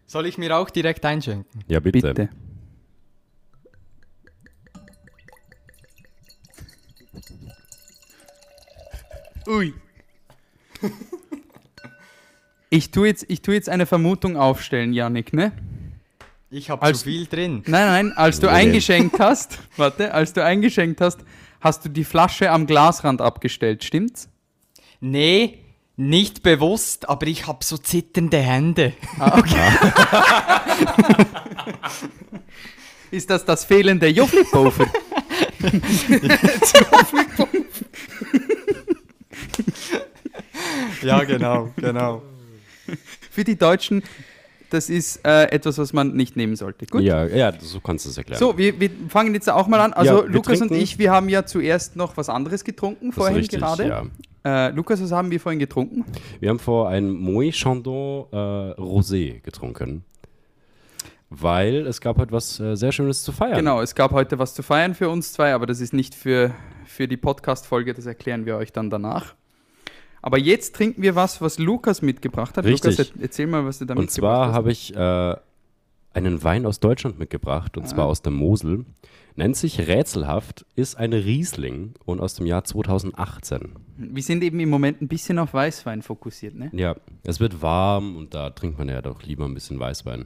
Soll 0.06 0.28
ich 0.28 0.38
mir 0.38 0.56
auch 0.56 0.70
direkt 0.70 1.04
einschenken? 1.06 1.64
Ja, 1.68 1.80
bitte. 1.80 2.02
Bitte. 2.02 2.30
Ui. 9.48 9.74
Ich 12.70 12.92
tue 12.92 13.08
jetzt, 13.08 13.26
ich 13.30 13.42
tue 13.42 13.56
jetzt 13.56 13.68
eine 13.70 13.86
Vermutung 13.88 14.38
aufstellen, 14.38 14.94
Janik, 14.94 15.34
ne? 15.34 15.52
Ich 16.52 16.70
habe 16.70 16.82
Als- 16.84 17.00
zu 17.00 17.06
viel 17.06 17.26
drin. 17.28 17.64
Nein, 17.66 17.88
nein, 17.88 18.14
als 18.16 18.40
du 18.40 18.46
Nee. 18.48 18.54
eingeschenkt 18.54 19.20
hast, 19.20 19.58
warte, 19.78 20.14
als 20.14 20.34
du 20.34 20.44
eingeschenkt 20.44 21.02
hast, 21.02 21.20
hast 21.62 21.86
du 21.86 21.90
die 21.90 22.04
Flasche 22.04 22.52
am 22.52 22.68
Glasrand 22.68 23.22
abgestellt, 23.22 23.84
stimmt's? 23.84 24.30
Nee, 25.00 25.60
nicht 25.96 26.44
bewusst, 26.44 27.08
aber 27.10 27.26
ich 27.28 27.48
habe 27.48 27.64
so 27.64 27.78
zitternde 27.78 28.38
Hände. 28.40 28.94
Ist 33.12 33.30
das 33.30 33.44
das 33.46 33.64
fehlende 33.66 34.08
Joflippofer? 34.08 34.86
ja, 41.02 41.24
genau, 41.24 41.72
genau. 41.76 42.22
Für 43.40 43.46
die 43.46 43.58
Deutschen, 43.58 44.04
das 44.70 44.90
ist 44.90 45.26
äh, 45.26 45.46
etwas, 45.46 45.78
was 45.78 45.94
man 45.94 46.14
nicht 46.14 46.36
nehmen 46.36 46.58
sollte. 46.58 46.86
Gut. 46.88 47.04
Ja, 47.04 47.26
ja, 47.26 47.54
so 47.58 47.80
kannst 47.80 48.04
du 48.06 48.10
es 48.10 48.18
erklären. 48.18 48.38
So, 48.38 48.58
wir, 48.58 48.78
wir 48.82 48.90
fangen 49.08 49.34
jetzt 49.34 49.50
auch 49.50 49.68
mal 49.68 49.80
an. 49.80 49.94
Also 49.94 50.24
Ja, 50.26 50.28
Lukas 50.28 50.60
und 50.62 50.68
trinken- 50.68 50.84
ich, 50.84 51.00
wir 51.00 51.10
haben 51.12 51.30
ja 51.30 51.46
zuerst 51.46 51.96
noch 51.96 52.18
was 52.18 52.28
anderes 52.28 52.66
getrunken, 52.66 53.14
vorhin 53.14 53.38
richtig, 53.38 53.60
gerade. 53.60 53.88
Ja. 53.88 54.68
Äh, 54.68 54.72
Lukas, 54.72 55.02
was 55.02 55.14
haben 55.14 55.32
wir 55.32 55.40
vorhin 55.40 55.60
getrunken? 55.60 56.04
Wir 56.42 56.50
haben 56.50 56.60
vor 56.60 56.90
ein 56.90 57.10
Moët 57.10 57.54
Chandon 57.54 58.26
äh, 58.34 58.36
Rosé 58.36 59.40
getrunken. 59.42 60.04
Weil 61.30 61.88
es 61.88 62.02
gab 62.02 62.18
heute 62.18 62.34
was 62.34 62.60
äh, 62.60 62.76
sehr 62.76 62.92
Schönes 62.92 63.24
zu 63.24 63.32
feiern. 63.32 63.56
Genau, 63.56 63.82
es 63.82 63.96
gab 63.96 64.12
heute 64.12 64.38
was 64.38 64.54
zu 64.54 64.64
feiern 64.64 64.96
für 64.96 65.10
uns 65.10 65.32
zwei, 65.32 65.54
aber 65.54 65.66
das 65.66 65.80
ist 65.80 65.94
nicht 65.94 66.14
für, 66.14 66.54
für 66.86 67.08
die 67.08 67.18
Podcast-Folge, 67.18 67.94
das 67.94 68.06
erklären 68.06 68.46
wir 68.46 68.58
euch 68.58 68.74
dann 68.74 68.90
danach. 68.90 69.36
Aber 70.22 70.38
jetzt 70.38 70.76
trinken 70.76 71.02
wir 71.02 71.16
was, 71.16 71.42
was 71.42 71.60
Lukas 71.60 72.02
mitgebracht 72.02 72.58
hat. 72.58 72.66
Richtig. 72.66 72.98
Lukas, 72.98 73.12
er- 73.16 73.22
erzähl 73.24 73.48
mal, 73.48 73.66
was 73.66 73.80
du 73.80 73.86
da 73.86 73.94
Und 73.94 74.02
mitgebracht 74.02 74.16
zwar 74.36 74.48
hast. 74.50 74.56
habe 74.56 74.72
ich 74.72 74.96
äh, 74.96 75.36
einen 76.14 76.44
Wein 76.44 76.66
aus 76.66 76.80
Deutschland 76.80 77.20
mitgebracht, 77.20 77.78
und 77.78 77.88
zwar 77.88 78.06
aus 78.06 78.22
der 78.22 78.32
Mosel. 78.32 78.86
Nennt 79.36 79.56
sich 79.56 79.80
Rätselhaft, 79.88 80.66
ist 80.76 80.98
eine 80.98 81.24
Riesling 81.24 81.94
und 82.04 82.20
aus 82.20 82.34
dem 82.34 82.46
Jahr 82.46 82.66
2018. 82.66 83.74
Wir 83.96 84.24
sind 84.24 84.44
eben 84.44 84.60
im 84.60 84.70
Moment 84.70 85.02
ein 85.02 85.08
bisschen 85.08 85.40
auf 85.40 85.54
Weißwein 85.54 86.02
fokussiert, 86.02 86.56
ne? 86.56 86.70
Ja, 86.74 86.96
es 87.24 87.40
wird 87.40 87.62
warm 87.62 88.18
und 88.18 88.34
da 88.34 88.50
trinkt 88.50 88.78
man 88.78 88.90
ja 88.90 89.02
doch 89.02 89.24
lieber 89.24 89.46
ein 89.46 89.54
bisschen 89.54 89.80
Weißwein. 89.80 90.26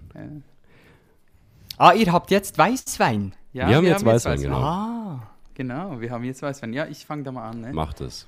Ah, 1.77 1.93
ihr 1.93 2.11
habt 2.11 2.31
jetzt 2.31 2.57
Weißwein. 2.57 3.33
Ja, 3.51 3.69
Wir 3.69 3.75
haben 3.75 3.85
jetzt 3.85 4.05
Weißwein, 4.05 4.41
genau. 4.41 4.57
Ah. 4.61 5.29
Genau, 5.55 6.01
wir 6.01 6.09
haben 6.09 6.23
jetzt 6.23 6.41
Weißwein. 6.41 6.73
Ja, 6.73 6.87
ich 6.87 7.05
fange 7.05 7.21
da 7.23 7.31
mal 7.31 7.47
an, 7.49 7.61
ne? 7.61 7.73
Macht 7.73 8.01
es. 8.01 8.25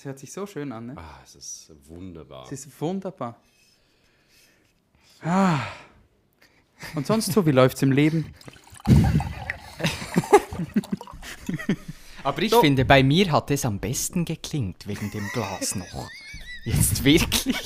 Das 0.00 0.06
hört 0.06 0.18
sich 0.18 0.32
so 0.32 0.46
schön 0.46 0.72
an, 0.72 0.86
ne? 0.86 0.94
Ah, 0.96 1.20
es 1.22 1.34
ist 1.34 1.70
wunderbar. 1.86 2.46
Das 2.48 2.52
ist 2.64 2.80
wunderbar. 2.80 3.36
Ah. 5.22 5.58
Und 6.94 7.06
sonst 7.06 7.30
so, 7.34 7.44
wie 7.44 7.50
läuft's 7.50 7.82
im 7.82 7.92
Leben? 7.92 8.32
Aber 12.24 12.40
ich 12.40 12.50
So. 12.50 12.62
finde, 12.62 12.86
bei 12.86 13.02
mir 13.02 13.30
hat 13.30 13.50
es 13.50 13.66
am 13.66 13.78
besten 13.78 14.24
geklingt, 14.24 14.86
wegen 14.88 15.10
dem 15.10 15.28
Glas 15.34 15.74
noch. 15.74 16.08
Jetzt 16.64 17.04
wirklich? 17.04 17.58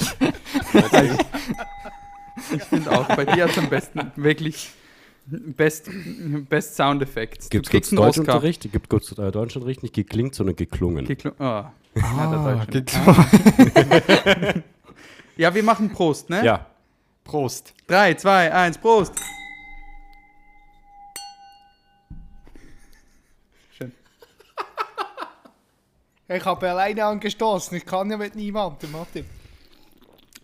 Ich 2.52 2.64
finde 2.64 2.90
auch, 2.98 3.06
bei 3.14 3.26
dir 3.26 3.44
hat's 3.44 3.58
am 3.58 3.70
besten 3.70 4.10
wirklich 4.16 4.70
Best, 5.26 5.88
Best 6.48 6.74
Sound 6.74 7.00
Effects. 7.00 7.48
Gibt 7.48 7.72
es. 7.72 7.90
Deutschunterricht? 7.90 8.72
Gibt 8.72 8.88
kurz 8.88 9.12
äh, 9.12 9.30
Deutschunterricht? 9.30 9.84
Nicht 9.84 9.94
geklingt, 9.94 10.34
sondern 10.34 10.56
geklungen. 10.56 11.06
Geklu- 11.06 11.34
Oh. 11.38 11.70
Ah, 12.02 12.64
geht- 12.70 12.92
Ja, 15.36 15.52
wir 15.54 15.62
machen 15.62 15.90
Prost, 15.92 16.30
ne? 16.30 16.44
ja. 16.44 16.66
Prost. 17.24 17.72
3, 17.88 18.14
2, 18.14 18.52
1, 18.52 18.78
Prost! 18.78 19.14
Schön. 23.76 23.92
Ich 26.28 26.44
habe 26.44 26.70
alleine 26.70 27.04
angestoßen, 27.04 27.76
ich 27.76 27.84
kann 27.84 28.10
ja 28.10 28.16
mit 28.16 28.34
niemandem, 28.34 28.92
Martin. 28.92 29.26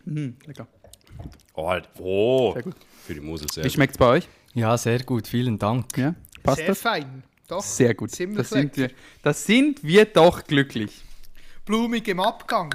Mhm, 0.05 0.37
lecker. 0.47 0.67
Oh, 1.55 1.69
halt. 1.69 1.89
oh. 1.99 2.53
Sehr 2.53 2.63
gut. 2.63 2.77
Für 3.07 3.15
die 3.15 3.21
Mose 3.21 3.47
sehr 3.53 3.65
Wie 3.65 3.71
schmeckt's 3.71 3.97
bei 3.99 4.07
euch? 4.07 4.29
Ja, 4.55 4.77
sehr 4.77 5.03
gut, 5.03 5.27
vielen 5.27 5.59
Dank. 5.59 5.97
Ja? 5.97 6.15
Passt 6.43 6.59
Sehr 6.59 6.67
das? 6.69 6.81
fein. 6.81 7.23
Doch, 7.49 7.63
Sehr 7.63 7.95
gut. 7.95 8.11
Das 8.11 8.51
sind, 8.51 8.77
wir, 8.77 8.91
das 9.23 9.45
sind 9.45 9.83
wir 9.83 10.05
doch 10.05 10.45
glücklich. 10.45 11.03
Blumig 11.65 12.07
im 12.09 12.21
Abgang. 12.21 12.75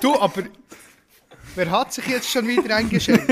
du, 0.00 0.18
aber 0.18 0.42
wer 1.54 1.70
hat 1.70 1.92
sich 1.92 2.06
jetzt 2.06 2.30
schon 2.30 2.46
wieder 2.48 2.76
eingeschenkt? 2.76 3.28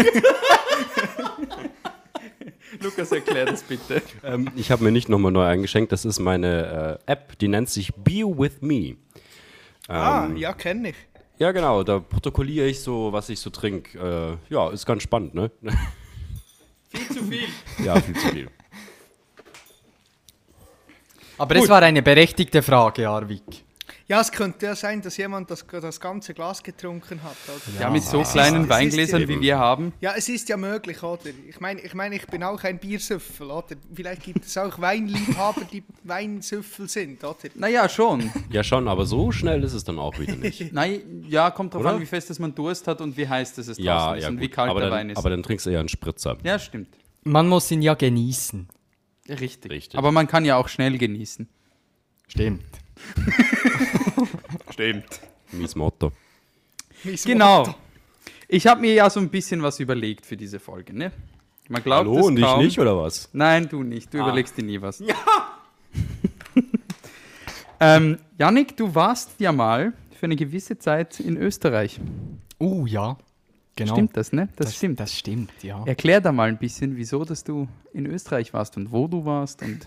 Lukas, 2.80 3.11
erklär 3.12 3.47
das 3.47 3.62
bitte. 3.62 4.02
Ähm, 4.23 4.50
ich 4.54 4.70
habe 4.70 4.85
mir 4.85 4.92
nicht 4.92 5.08
nochmal 5.08 5.32
neu 5.32 5.44
eingeschenkt. 5.44 5.90
Das 5.92 6.04
ist 6.04 6.18
meine 6.18 6.99
äh, 7.06 7.12
App, 7.12 7.38
die 7.38 7.49
nennt 7.49 7.68
sich 7.68 7.94
Be 7.94 8.25
With 8.25 8.61
Me. 8.61 8.97
ah, 9.88 10.28
ja, 10.37 10.52
kenne 10.52 10.90
ich. 10.90 10.97
Ja, 11.38 11.52
genau. 11.52 11.82
Da 11.82 12.00
protokolliere 12.00 12.66
ich 12.66 12.80
so, 12.80 13.12
was 13.12 13.28
ich 13.28 13.40
so 13.40 13.50
trinke. 13.50 14.38
Äh, 14.50 14.52
ja, 14.52 14.70
ist 14.70 14.87
ganz 14.87 15.02
spannend, 15.02 15.35
ne? 15.35 15.50
Viel 16.90 17.08
zu 17.08 17.25
viel. 17.25 17.49
ja, 17.85 18.00
viel 18.00 18.16
zu 18.16 18.28
viel. 18.28 18.49
Aber 21.38 21.57
es 21.57 21.68
war 21.68 21.83
eine 21.83 22.02
berechtigte 22.02 22.62
Frage, 22.62 23.09
Arvik. 23.09 23.42
Ja, 24.07 24.23
es 24.23 24.33
könnte 24.33 24.64
ja 24.64 24.75
sein, 24.75 25.02
dass 25.02 25.18
jemand 25.18 25.50
das, 25.50 25.66
das 25.71 26.00
ganze 26.00 26.33
Glas 26.33 26.62
getrunken 26.62 27.23
hat. 27.23 27.37
Oder? 27.47 27.80
Ja, 27.83 27.90
mit 27.90 28.02
so 28.02 28.23
ist- 28.23 28.33
kleinen 28.33 28.62
ist 28.62 28.68
Weingläsern, 28.71 29.21
ja- 29.23 29.28
wie 29.28 29.38
wir 29.40 29.59
haben. 29.59 29.92
Ja, 30.00 30.14
es 30.16 30.30
ist 30.30 30.49
ja 30.49 30.57
möglich, 30.57 31.02
oder? 31.02 31.21
Ich 31.47 31.61
meine, 31.61 31.80
ich, 31.83 31.92
mein, 31.92 32.12
ich 32.12 32.26
bin 32.26 32.42
auch 32.42 32.62
ein 32.64 32.78
Biersüffel, 32.78 33.50
oder? 33.50 33.76
Vielleicht 33.95 34.23
gibt 34.23 34.47
es 34.47 34.57
auch 34.57 34.78
Weinliebhaber, 34.80 35.61
die 35.71 35.83
Weinsüffel 36.04 36.88
sind, 36.88 37.23
oder? 37.23 37.37
Naja, 37.54 37.87
schon. 37.88 38.30
Ja, 38.50 38.64
schon, 38.64 38.88
aber 38.88 39.04
so 39.04 39.30
schnell 39.30 39.62
ist 39.62 39.75
es 39.75 39.85
dann 39.85 39.99
auch 39.99 40.18
wieder 40.18 40.37
nicht. 40.37 40.73
Nein, 40.73 41.26
ja, 41.28 41.50
kommt 41.50 41.75
drauf 41.75 41.83
Oder? 41.83 41.90
an, 41.92 42.00
wie 42.00 42.07
fest 42.07 42.30
dass 42.30 42.38
man 42.38 42.54
Durst 42.54 42.87
hat 42.88 43.02
und 43.02 43.14
wie 43.18 43.28
heiß 43.28 43.54
das 43.57 43.68
es 43.68 43.76
ja, 43.76 43.99
draußen 44.07 44.16
ist 44.18 44.23
ja, 44.23 44.28
und 44.30 44.37
gut. 44.37 44.42
wie 44.45 44.49
kalt 44.49 44.71
aber, 44.71 44.80
der 44.80 44.88
dann, 44.88 44.99
Wein 45.00 45.11
ist. 45.11 45.18
aber 45.18 45.28
dann 45.30 45.42
trinkst 45.42 45.66
du 45.66 45.71
eher 45.71 45.80
einen 45.80 45.88
Spritzer. 45.90 46.38
ja, 46.45 46.59
stimmt. 46.59 46.88
Man 47.25 47.47
muss 47.47 47.71
ihn 47.71 47.83
ja 47.83 47.92
genießen. 47.92 48.68
Richtig. 49.28 49.70
Richtig. 49.70 49.99
Aber 49.99 50.12
man 50.12 50.26
kann 50.26 50.44
ja 50.44 50.56
auch 50.56 50.68
schnell 50.68 50.97
genießen. 50.99 51.49
Stimmt. 52.28 52.64
Stimmt. 54.70 55.20
Mies 55.52 55.75
Motto. 55.76 56.12
Mies 57.04 57.25
Genau. 57.25 57.58
Motto. 57.61 57.75
Ich 58.49 58.66
habe 58.66 58.80
mir 58.80 58.94
ja 58.94 59.11
so 59.11 59.20
ein 59.20 59.28
bisschen 59.28 59.62
was 59.62 59.78
überlegt 59.80 60.25
für 60.26 60.37
diese 60.37 60.58
Folge, 60.58 60.97
ne? 60.97 61.12
Man 61.68 61.82
glaubt 61.82 62.06
Hallo, 62.08 62.18
es 62.20 62.26
und 62.26 62.38
ich 62.38 62.44
kaum. 62.44 62.64
nicht, 62.64 62.78
oder 62.78 62.97
was? 62.97 63.28
Nein, 63.35 63.68
du 63.68 63.82
nicht. 63.82 64.12
Du 64.14 64.18
Ah. 64.18 64.23
überlegst 64.23 64.56
dir 64.56 64.64
nie 64.64 64.80
was. 64.80 65.00
Ja! 65.00 65.14
ähm, 67.80 68.18
Yannick, 68.38 68.76
du 68.76 68.94
warst 68.94 69.32
ja 69.38 69.52
mal 69.52 69.92
für 70.18 70.26
eine 70.26 70.37
gewisse 70.37 70.78
Zeit 70.78 71.20
in 71.20 71.37
Österreich. 71.37 72.00
Uh, 72.58 72.87
ja. 72.87 73.18
Genau. 73.78 73.94
Stimmt 73.94 74.16
das, 74.16 74.32
ne? 74.32 74.49
Das, 74.56 74.75
stimmt. 74.75 74.99
Das 74.99 75.16
stimmt, 75.16 75.62
ja. 75.62 75.85
Erklär 75.85 76.20
da 76.20 76.32
mal 76.32 76.49
ein 76.49 76.58
bisschen, 76.58 76.97
wieso, 76.97 77.25
dass 77.25 77.44
du 77.44 77.68
in 77.92 78.06
Österreich 78.06 78.52
warst 78.52 78.76
und 78.76 78.90
wo 78.90 79.06
du 79.06 79.25
warst 79.25 79.62
und 79.62 79.87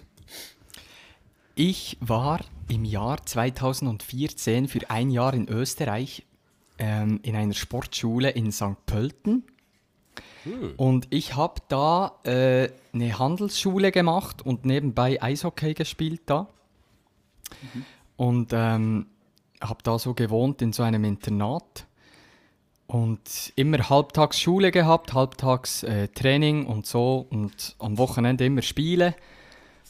Ich 1.55 1.97
war 1.99 2.39
im 2.69 2.85
Jahr 2.85 3.25
2014 3.25 4.69
für 4.69 4.89
ein 4.89 5.09
Jahr 5.09 5.33
in 5.33 5.49
Österreich 5.49 6.25
ähm, 6.79 7.19
in 7.23 7.35
einer 7.35 7.53
Sportschule 7.53 8.29
in 8.29 8.53
St. 8.53 8.85
Pölten. 8.85 9.43
Und 10.77 11.07
ich 11.09 11.35
habe 11.35 11.61
da 11.67 12.13
äh, 12.23 12.69
eine 12.93 13.19
Handelsschule 13.19 13.91
gemacht 13.91 14.41
und 14.41 14.63
nebenbei 14.63 15.21
Eishockey 15.21 15.73
gespielt 15.73 16.21
da. 16.27 16.47
Und 18.15 18.51
ähm, 18.53 19.07
habe 19.61 19.83
da 19.83 19.99
so 19.99 20.13
gewohnt 20.13 20.61
in 20.61 20.71
so 20.71 20.81
einem 20.81 21.03
Internat. 21.03 21.85
Und 22.91 23.53
immer 23.55 23.89
halbtags 23.89 24.41
Schule 24.41 24.69
gehabt, 24.69 25.13
halbtags 25.13 25.83
äh, 25.83 26.09
Training 26.09 26.65
und 26.65 26.85
so. 26.85 27.25
Und 27.29 27.77
am 27.79 27.97
Wochenende 27.97 28.45
immer 28.45 28.61
Spiele. 28.61 29.15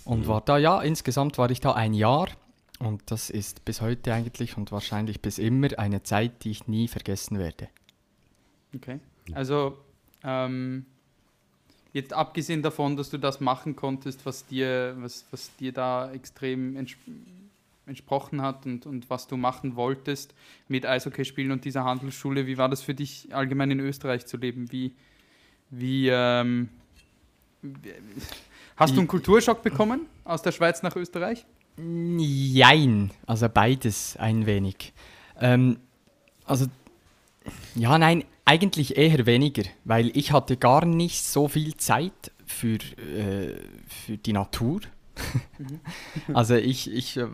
Und 0.06 0.28
war 0.28 0.42
da, 0.42 0.60
ja, 0.60 0.84
insgesamt 0.84 1.40
war 1.40 1.50
ich 1.50 1.60
da 1.60 1.72
ein 1.72 1.96
Jahr. 1.96 2.28
Und 2.78 3.02
das 3.10 3.32
ist 3.32 3.66
bis 3.66 3.82
heute 3.82 4.14
eigentlich 4.14 4.56
und 4.56 4.72
wahrscheinlich 4.72 5.20
bis 5.20 5.40
immer 5.40 5.70
eine 5.80 6.04
Zeit, 6.04 6.44
die 6.44 6.52
ich 6.52 6.68
nie 6.68 6.88
vergessen 6.88 7.40
werde. 7.40 7.70
Okay. 8.76 9.00
Also, 9.34 9.80
ähm, 10.24 10.86
jetzt 11.94 12.14
abgesehen 12.14 12.62
davon, 12.62 12.98
dass 12.98 13.10
du 13.10 13.18
das 13.18 13.40
machen 13.40 13.76
konntest, 13.76 14.28
was 14.28 14.46
dir, 14.46 14.96
was, 15.00 15.26
was 15.32 15.56
dir 15.56 15.72
da 15.72 16.12
extrem 16.12 16.78
entsprochen 17.92 18.42
hat 18.42 18.66
und, 18.66 18.86
und 18.86 19.10
was 19.10 19.28
du 19.28 19.38
machen 19.38 19.76
wolltest 19.76 20.34
mit 20.68 20.86
Eishockey 20.86 21.26
spielen 21.26 21.52
und 21.52 21.64
dieser 21.64 21.84
Handelsschule, 21.84 22.48
wie 22.48 22.58
war 22.58 22.70
das 22.70 22.82
für 22.82 22.96
dich 22.96 23.28
allgemein 23.32 23.70
in 23.72 23.80
Österreich 23.80 24.26
zu 24.26 24.38
leben? 24.38 24.72
Wie, 24.72 24.96
wie, 25.70 26.10
ähm, 26.10 26.70
hast 28.76 28.96
du 28.96 29.00
einen 29.00 29.08
Kulturschock 29.08 29.62
bekommen 29.62 30.08
aus 30.24 30.42
der 30.42 30.52
Schweiz 30.52 30.82
nach 30.82 30.96
Österreich? 30.96 31.46
Jein, 31.78 33.12
also 33.26 33.48
beides 33.50 34.18
ein 34.18 34.46
wenig. 34.46 34.94
Ähm, 35.40 35.78
also, 36.46 36.66
ja, 37.76 37.98
nein, 37.98 38.24
eigentlich 38.46 38.98
eher 38.98 39.26
weniger, 39.26 39.64
weil 39.86 40.16
ich 40.16 40.32
hatte 40.32 40.58
gar 40.58 40.86
nicht 40.86 41.24
so 41.24 41.48
viel 41.48 41.78
Zeit 41.78 42.32
für, 42.46 42.76
äh, 42.76 43.56
für 43.88 44.18
die 44.18 44.34
Natur. 44.34 44.82
also 46.34 46.56
ich, 46.56 46.92
ich 46.92 47.18
äh, 47.18 47.28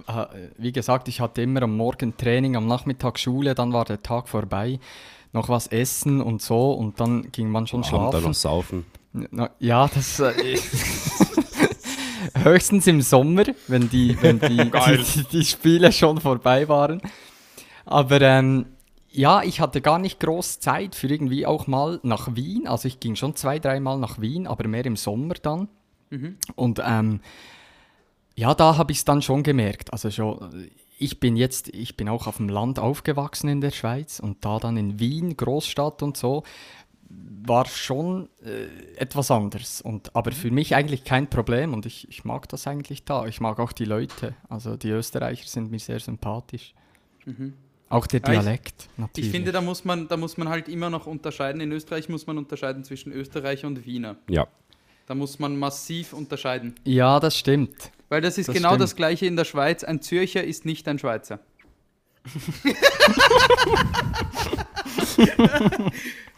wie 0.58 0.72
gesagt, 0.72 1.08
ich 1.08 1.22
hatte 1.22 1.42
immer 1.42 1.64
am 1.64 1.76
Morgen 1.78 2.18
Training, 2.18 2.56
am 2.56 2.68
Nachmittag 2.68 3.20
Schule, 3.20 3.56
dann 3.56 3.74
war 3.74 3.86
der 3.86 4.02
Tag 4.02 4.28
vorbei, 4.28 4.80
noch 5.34 5.50
was 5.50 5.68
essen 5.68 6.22
und 6.22 6.42
so 6.42 6.74
und 6.74 7.00
dann 7.00 7.32
ging 7.32 7.50
man 7.50 7.68
schon 7.68 7.84
Abend 7.84 7.94
dann 7.94 8.12
schlafen. 8.12 8.28
noch 8.28 8.34
saufen. 8.34 8.86
Na, 9.14 9.50
ja, 9.60 9.88
das. 9.88 10.20
Äh, 10.20 10.58
höchstens 12.44 12.88
im 12.88 13.02
Sommer, 13.02 13.46
wenn 13.68 13.90
die, 13.90 14.18
wenn 14.22 14.40
die, 14.40 14.58
die, 14.58 15.04
die, 15.04 15.24
die 15.32 15.46
Spiele 15.46 15.92
schon 15.92 16.20
vorbei 16.20 16.68
waren. 16.68 17.02
Aber 17.86 18.22
ähm, 18.22 18.66
ja, 19.10 19.42
ich 19.44 19.62
hatte 19.62 19.82
gar 19.82 19.98
nicht 19.98 20.20
groß 20.20 20.60
Zeit 20.60 20.94
für 20.94 21.08
irgendwie 21.08 21.46
auch 21.46 21.68
mal 21.68 22.00
nach 22.04 22.36
Wien. 22.36 22.68
Also 22.68 22.88
ich 22.88 23.00
ging 23.00 23.16
schon 23.16 23.36
zwei, 23.36 23.60
dreimal 23.60 23.98
nach 23.98 24.20
Wien, 24.20 24.46
aber 24.46 24.68
mehr 24.68 24.86
im 24.86 24.96
Sommer 24.96 25.36
dann. 25.36 25.70
Und 26.56 26.82
ähm, 26.86 27.22
ja, 28.38 28.54
da 28.54 28.78
habe 28.78 28.92
ich 28.92 29.00
es 29.00 29.06
dann 29.06 29.22
schon 29.22 29.44
gemerkt. 29.44 29.92
Also 29.92 30.12
schon, 30.12 30.70
ich 31.00 31.20
bin 31.20 31.36
jetzt, 31.36 31.70
ich 31.70 31.98
bin 31.98 32.08
auch 32.08 32.28
auf 32.28 32.38
dem 32.38 32.50
Land 32.50 32.80
aufgewachsen 32.80 33.50
in 33.50 33.62
der 33.62 33.72
Schweiz 33.72 34.20
und 34.20 34.46
da 34.46 34.60
dann 34.60 34.78
in 34.78 35.00
Wien, 35.00 35.36
Großstadt 35.36 36.04
und 36.04 36.16
so, 36.18 36.44
war 37.10 37.66
schon 37.66 38.28
äh, 38.44 38.66
etwas 38.98 39.32
anders. 39.32 39.82
Und, 39.82 40.16
aber 40.16 40.32
für 40.34 40.52
mich 40.52 40.76
eigentlich 40.76 41.04
kein 41.04 41.30
Problem 41.30 41.74
und 41.74 41.86
ich, 41.86 42.08
ich 42.10 42.26
mag 42.26 42.48
das 42.50 42.68
eigentlich 42.68 43.06
da. 43.06 43.26
Ich 43.26 43.40
mag 43.40 43.60
auch 43.60 43.72
die 43.72 43.86
Leute. 43.86 44.36
Also 44.50 44.76
die 44.76 44.90
Österreicher 44.90 45.48
sind 45.48 45.72
mir 45.72 45.80
sehr 45.80 46.00
sympathisch. 46.00 46.74
Auch 47.90 48.08
der 48.08 48.22
Ja, 48.22 48.34
ich- 48.34 48.40
Dialekt, 48.40 48.90
natürlich. 48.98 49.28
Ich 49.30 49.32
finde, 49.36 49.52
da 49.52 49.62
muss, 49.62 49.86
man, 49.86 50.08
da 50.10 50.18
muss 50.18 50.38
man 50.38 50.50
halt 50.50 50.68
immer 50.68 50.90
noch 50.90 51.08
unterscheiden. 51.08 51.62
In 51.62 51.72
Österreich 51.72 52.10
muss 52.10 52.28
man 52.28 52.38
unterscheiden 52.38 52.84
zwischen 52.84 53.12
Österreicher 53.14 53.68
und 53.68 53.86
Wiener. 53.86 54.18
Ja. 54.30 54.48
Da 55.06 55.16
muss 55.16 55.40
man 55.40 55.58
massiv 55.58 56.12
unterscheiden. 56.14 56.76
ja, 56.84 57.20
das 57.22 57.38
stimmt. 57.38 57.92
Weil 58.10 58.22
das 58.22 58.38
ist 58.38 58.48
Das 58.48 58.56
genau 58.56 58.70
stimmt. 58.70 58.82
das 58.84 58.96
gleiche 58.96 59.26
in 59.26 59.36
der 59.36 59.46
Schweiz. 59.46 59.84
Ein 59.84 60.02
Zürcher 60.02 60.44
ist 60.44 60.66
nicht 60.66 60.88
ein 60.88 60.98
Schweizer. 61.00 61.40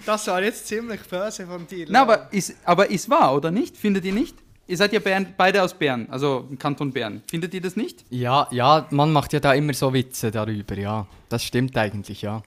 Das 0.05 0.27
war 0.27 0.41
jetzt 0.41 0.67
ziemlich 0.67 1.01
böse 1.01 1.45
von 1.45 1.67
dir. 1.67 1.85
Na, 1.89 2.01
aber 2.01 2.31
ist, 2.33 2.55
aber 2.65 2.89
ist 2.89 3.09
wahr, 3.09 3.35
oder 3.35 3.51
nicht? 3.51 3.77
Findet 3.77 4.05
ihr 4.05 4.13
nicht? 4.13 4.35
Ihr 4.67 4.77
seid 4.77 4.93
ja 4.93 4.99
Bern, 4.99 5.33
beide 5.35 5.63
aus 5.63 5.73
Bern, 5.73 6.07
also 6.11 6.47
im 6.49 6.57
Kanton 6.59 6.91
Bern. 6.91 7.23
Findet 7.27 7.53
ihr 7.53 7.61
das 7.61 7.75
nicht? 7.75 8.05
Ja, 8.09 8.47
ja, 8.51 8.87
man 8.91 9.11
macht 9.11 9.33
ja 9.33 9.39
da 9.39 9.53
immer 9.53 9.73
so 9.73 9.93
Witze 9.93 10.29
darüber, 10.31 10.77
ja. 10.77 11.07
Das 11.27 11.43
stimmt 11.43 11.75
eigentlich, 11.75 12.21
ja. 12.21 12.43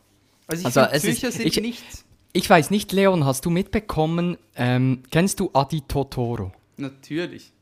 Also 0.47 0.61
ich 0.61 0.67
Also, 0.77 0.81
es 0.93 1.05
ist- 1.05 1.21
Zürcher 1.21 1.33
sind 1.33 1.47
ich- 1.47 1.61
nicht... 1.61 1.85
Ich 2.35 2.49
weiß 2.49 2.71
nicht, 2.71 2.93
Leon, 2.93 3.27
hast 3.27 3.45
du 3.45 3.51
mitbekommen, 3.51 4.39
ähm, 4.57 5.03
kennst 5.11 5.39
du 5.41 5.51
Adi 5.53 5.83
Totoro? 5.83 6.53
Natürlich. 6.79 7.53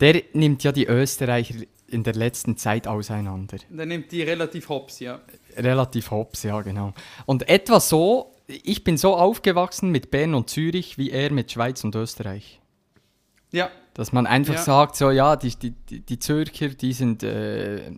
Der 0.00 0.22
nimmt 0.32 0.64
ja 0.64 0.72
die 0.72 0.86
Österreicher 0.86 1.54
in 1.88 2.02
der 2.02 2.14
letzten 2.14 2.56
Zeit 2.56 2.86
auseinander. 2.88 3.58
Der 3.70 3.86
nimmt 3.86 4.10
die 4.10 4.22
relativ 4.22 4.68
hops, 4.68 4.98
ja. 5.00 5.20
Relativ 5.56 6.10
hops, 6.10 6.42
ja, 6.42 6.60
genau. 6.62 6.92
Und 7.26 7.48
etwa 7.48 7.78
so, 7.78 8.32
ich 8.46 8.82
bin 8.84 8.96
so 8.96 9.14
aufgewachsen 9.16 9.90
mit 9.90 10.10
Bern 10.10 10.34
und 10.34 10.50
Zürich, 10.50 10.98
wie 10.98 11.10
er 11.10 11.30
mit 11.32 11.52
Schweiz 11.52 11.84
und 11.84 11.94
Österreich. 11.94 12.60
Ja, 13.52 13.70
Dass 13.94 14.12
man 14.12 14.26
einfach 14.26 14.54
Ja. 14.54 14.60
sagt, 14.62 14.96
so, 14.96 15.12
ja, 15.12 15.36
die, 15.36 15.54
die, 15.54 16.00
die- 16.00 16.18
Zürcher, 16.18 16.70
die 16.70 16.92
sind 16.92 17.22
äh, 17.22 17.92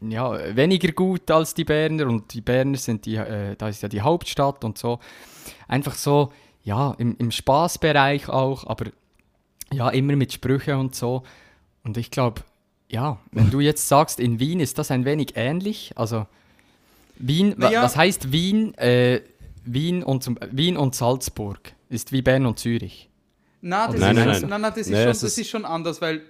ja, 0.00 0.56
weniger 0.56 0.90
gut 0.90 1.30
als 1.30 1.54
die 1.54 1.62
Berner 1.64 2.08
und 2.08 2.34
die 2.34 2.40
Berner 2.40 2.76
sind 2.76 3.06
die, 3.06 3.14
äh, 3.14 3.54
da 3.56 3.68
ist 3.68 3.82
ja 3.82 3.88
die 3.88 4.00
Hauptstadt 4.00 4.64
und 4.64 4.76
so. 4.78 4.98
Einfach 5.68 5.94
so, 5.94 6.32
ja, 6.64 6.92
im, 6.98 7.14
im 7.18 7.30
Spaßbereich 7.30 8.28
auch, 8.28 8.66
aber 8.66 8.86
ja, 9.72 9.88
immer 9.90 10.16
mit 10.16 10.32
Sprüchen 10.32 10.74
und 10.76 10.94
so. 10.94 11.22
Und 11.84 11.96
ich 11.96 12.10
glaube, 12.10 12.42
ja, 12.90 13.18
wenn 13.32 13.50
du 13.50 13.60
jetzt 13.60 13.88
sagst, 13.88 14.20
in 14.20 14.38
Wien 14.40 14.60
ist 14.60 14.78
das 14.78 14.90
ein 14.90 15.04
wenig 15.04 15.32
ähnlich, 15.36 15.92
also 15.96 16.26
Wien, 17.18 17.54
Naja. 17.56 17.82
was 17.82 17.96
heißt 17.96 18.30
Wien? 18.32 18.74
Äh, 18.74 19.22
Wien, 19.64 20.02
und, 20.04 20.22
zum, 20.22 20.38
Wien 20.52 20.76
und 20.76 20.94
Salzburg 20.94 21.58
ist 21.88 22.12
wie 22.12 22.22
Bern 22.22 22.46
und 22.46 22.58
Zürich. 22.58 23.08
Na, 23.62 23.88
das, 23.88 23.98
Nein, 24.00 24.16
ist, 24.16 24.24
nein, 24.24 24.34
schon- 24.34 24.40
nein. 24.42 24.50
nein, 24.50 24.60
nein, 24.60 24.70
das, 24.72 24.78
ist, 24.82 24.90
Nee, 24.90 25.02
schon, 25.02 25.10
es 25.10 25.20
das 25.20 25.30
ist- 25.32 25.38
ist 25.38 25.48
schon 25.50 25.64
anders, 25.64 26.00
weil, 26.00 26.22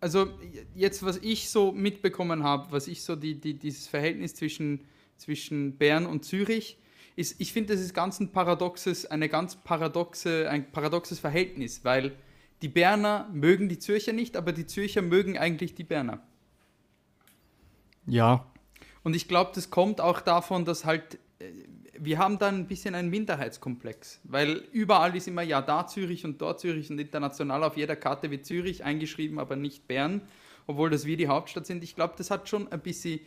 also 0.00 0.28
jetzt, 0.76 1.02
was 1.04 1.16
ich 1.18 1.48
so 1.50 1.72
mitbekommen 1.72 2.42
habe, 2.44 2.70
was 2.70 2.86
ich 2.88 3.02
so, 3.02 3.16
die, 3.16 3.34
die, 3.34 3.54
dieses 3.54 3.88
Verhältnis 3.88 4.34
zwischen, 4.34 4.80
zwischen 5.16 5.76
Bern 5.76 6.06
und 6.06 6.24
Zürich, 6.24 6.76
ist, 7.16 7.40
ich 7.40 7.52
finde, 7.52 7.74
das 7.74 7.82
ist 7.82 7.94
ganz 7.94 8.20
ein 8.20 8.32
paradoxes, 8.32 9.06
eine 9.06 9.28
ganz 9.28 9.56
paradoxe, 9.56 10.48
ein 10.48 10.70
paradoxes 10.70 11.18
Verhältnis, 11.18 11.84
weil 11.84 12.16
die 12.62 12.68
Berner 12.68 13.28
mögen 13.32 13.68
die 13.68 13.78
Zürcher 13.78 14.12
nicht, 14.12 14.36
aber 14.36 14.52
die 14.52 14.66
Zürcher 14.66 15.02
mögen 15.02 15.38
eigentlich 15.38 15.74
die 15.74 15.84
Berner. 15.84 16.22
Ja, 18.06 18.46
Und 19.02 19.16
ich 19.16 19.28
glaube, 19.28 19.52
das 19.54 19.70
kommt 19.70 20.00
auch 20.00 20.20
davon, 20.20 20.64
dass 20.64 20.84
halt, 20.84 21.18
äh, 21.38 21.52
wir 21.98 22.18
haben 22.18 22.38
da 22.38 22.48
ein 22.48 22.66
bisschen 22.66 22.94
einen 22.94 23.10
Minderheitskomplex, 23.10 24.20
weil 24.24 24.64
überall 24.72 25.14
ist 25.16 25.28
immer, 25.28 25.42
ja, 25.42 25.62
da 25.62 25.86
Zürich 25.86 26.24
und 26.24 26.40
dort 26.40 26.60
Zürich 26.60 26.90
und 26.90 26.98
international 26.98 27.62
auf 27.62 27.76
jeder 27.76 27.96
Karte 27.96 28.30
wird 28.30 28.46
Zürich 28.46 28.84
eingeschrieben, 28.84 29.38
aber 29.38 29.56
nicht 29.56 29.86
Bern, 29.86 30.22
obwohl 30.66 30.90
das 30.90 31.04
wir 31.04 31.16
die 31.16 31.28
Hauptstadt 31.28 31.66
sind. 31.66 31.84
Ich 31.84 31.94
glaube, 31.94 32.14
das 32.16 32.30
hat 32.30 32.48
schon 32.48 32.70
ein 32.72 32.80
bisschen 32.80 33.20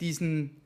diesen, 0.00 0.60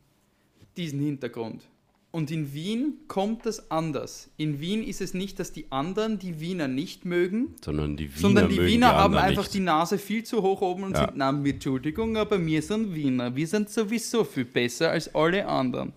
diesen 0.77 1.01
Hintergrund. 1.01 1.69
Und 2.13 2.33
in 2.33 2.53
Wien 2.53 2.95
kommt 3.07 3.47
das 3.47 3.71
anders. 3.71 4.31
In 4.37 4.61
Wien 4.61 4.83
ist 4.83 5.01
es 5.01 5.15
nicht, 5.15 5.39
dass 5.39 5.53
die 5.53 5.71
anderen 5.71 6.19
die 6.19 6.41
Wiener 6.41 6.67
nicht 6.67 7.05
mögen, 7.05 7.55
Sondern 7.65 7.97
die 7.97 8.09
Wiener 8.09 8.21
sondern 8.21 8.49
die 8.49 8.57
mögen 8.57 8.69
Wiener 8.69 8.89
die 8.91 8.95
haben 8.97 9.17
einfach 9.17 9.43
nicht. 9.45 9.55
die 9.55 9.61
Nase 9.61 9.97
viel 9.99 10.25
zu 10.25 10.43
hoch 10.43 10.61
oben 10.61 10.83
und 10.85 10.95
Ja. 10.95 11.07
sind, 11.07 11.13
na, 11.17 11.31
Entschuldigung, 11.31 12.17
aber 12.17 12.45
wir 12.45 12.63
sind 12.63 12.95
Wiener. 12.97 13.37
Wir 13.37 13.47
sind 13.47 13.71
sowieso 13.71 14.25
viel 14.25 14.45
besser 14.45 14.91
als 14.91 15.15
alle 15.15 15.47
anderen. 15.47 15.93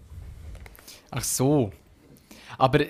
Ach 1.09 1.23
so. 1.23 1.71
Aber 2.59 2.81
äh, 2.81 2.87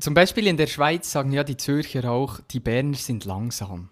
zum 0.00 0.14
Beispiel 0.14 0.48
in 0.48 0.56
der 0.56 0.66
Schweiz 0.66 1.12
sagen 1.12 1.30
ja 1.30 1.44
die 1.44 1.56
Zürcher 1.56 2.10
auch, 2.10 2.40
die 2.50 2.60
Berner 2.60 2.96
sind 2.96 3.24
langsam. 3.24 3.90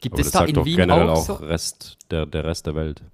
Gibt 0.00 0.14
Aber 0.14 0.20
es 0.20 0.26
das 0.26 0.32
da 0.32 0.38
sagt 0.40 0.48
in 0.50 0.54
doch 0.56 0.64
Wien 0.64 0.76
generell 0.76 1.08
auch, 1.10 1.24
so? 1.24 1.34
Rest, 1.34 1.96
der, 2.10 2.26
der 2.26 2.44
Rest 2.44 2.66
der 2.66 2.74
Welt. 2.74 3.02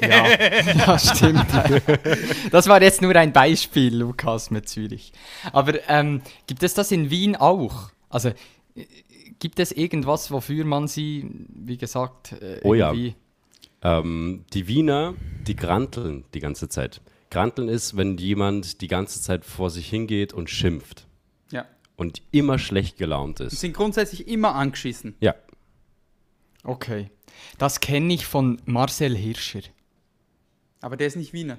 Ja, 0.00 0.28
ja, 0.76 0.98
stimmt. 0.98 1.46
Das 2.50 2.68
war 2.68 2.82
jetzt 2.82 3.00
nur 3.00 3.16
ein 3.16 3.32
Beispiel, 3.32 3.96
Lukas, 3.96 4.50
mit 4.50 4.68
Zürich. 4.68 5.12
Aber 5.52 5.74
ähm, 5.88 6.20
gibt 6.46 6.62
es 6.62 6.74
das 6.74 6.92
in 6.92 7.08
Wien 7.10 7.34
auch? 7.36 7.90
Also 8.10 8.28
äh, 8.28 8.84
gibt 9.38 9.58
es 9.58 9.72
irgendwas, 9.72 10.30
wofür 10.30 10.64
man 10.66 10.86
sie, 10.86 11.30
wie 11.48 11.78
gesagt, 11.78 12.32
äh, 12.32 12.60
Oh 12.62 12.74
ja. 12.74 12.92
Ähm, 13.82 14.44
die 14.52 14.68
Wiener, 14.68 15.14
die 15.46 15.56
granteln 15.56 16.24
die 16.34 16.40
ganze 16.40 16.68
Zeit. 16.68 17.00
Granteln 17.30 17.68
ist, 17.68 17.96
wenn 17.96 18.16
jemand 18.18 18.80
die 18.80 18.88
ganze 18.88 19.20
Zeit 19.20 19.44
vor 19.44 19.70
sich 19.70 19.88
hingeht 19.88 20.32
und 20.32 20.48
schimpft 20.50 21.06
Ja. 21.50 21.64
und 21.96 22.22
immer 22.30 22.58
schlecht 22.58 22.96
gelaunt 22.98 23.40
Die 23.40 23.44
ist. 23.44 23.60
sind 23.60 23.74
grundsätzlich 23.74 24.28
immer 24.28 24.54
angeschissen. 24.54 25.14
Ja, 25.20 25.34
Okay. 26.64 27.10
Das 27.58 27.80
kenne 27.80 28.12
ich 28.12 28.26
von 28.26 28.60
Marcel 28.64 29.16
Hirscher. 29.16 29.62
Aber 30.80 30.96
der 30.96 31.06
ist 31.06 31.16
nicht 31.16 31.32
Wiener. 31.32 31.58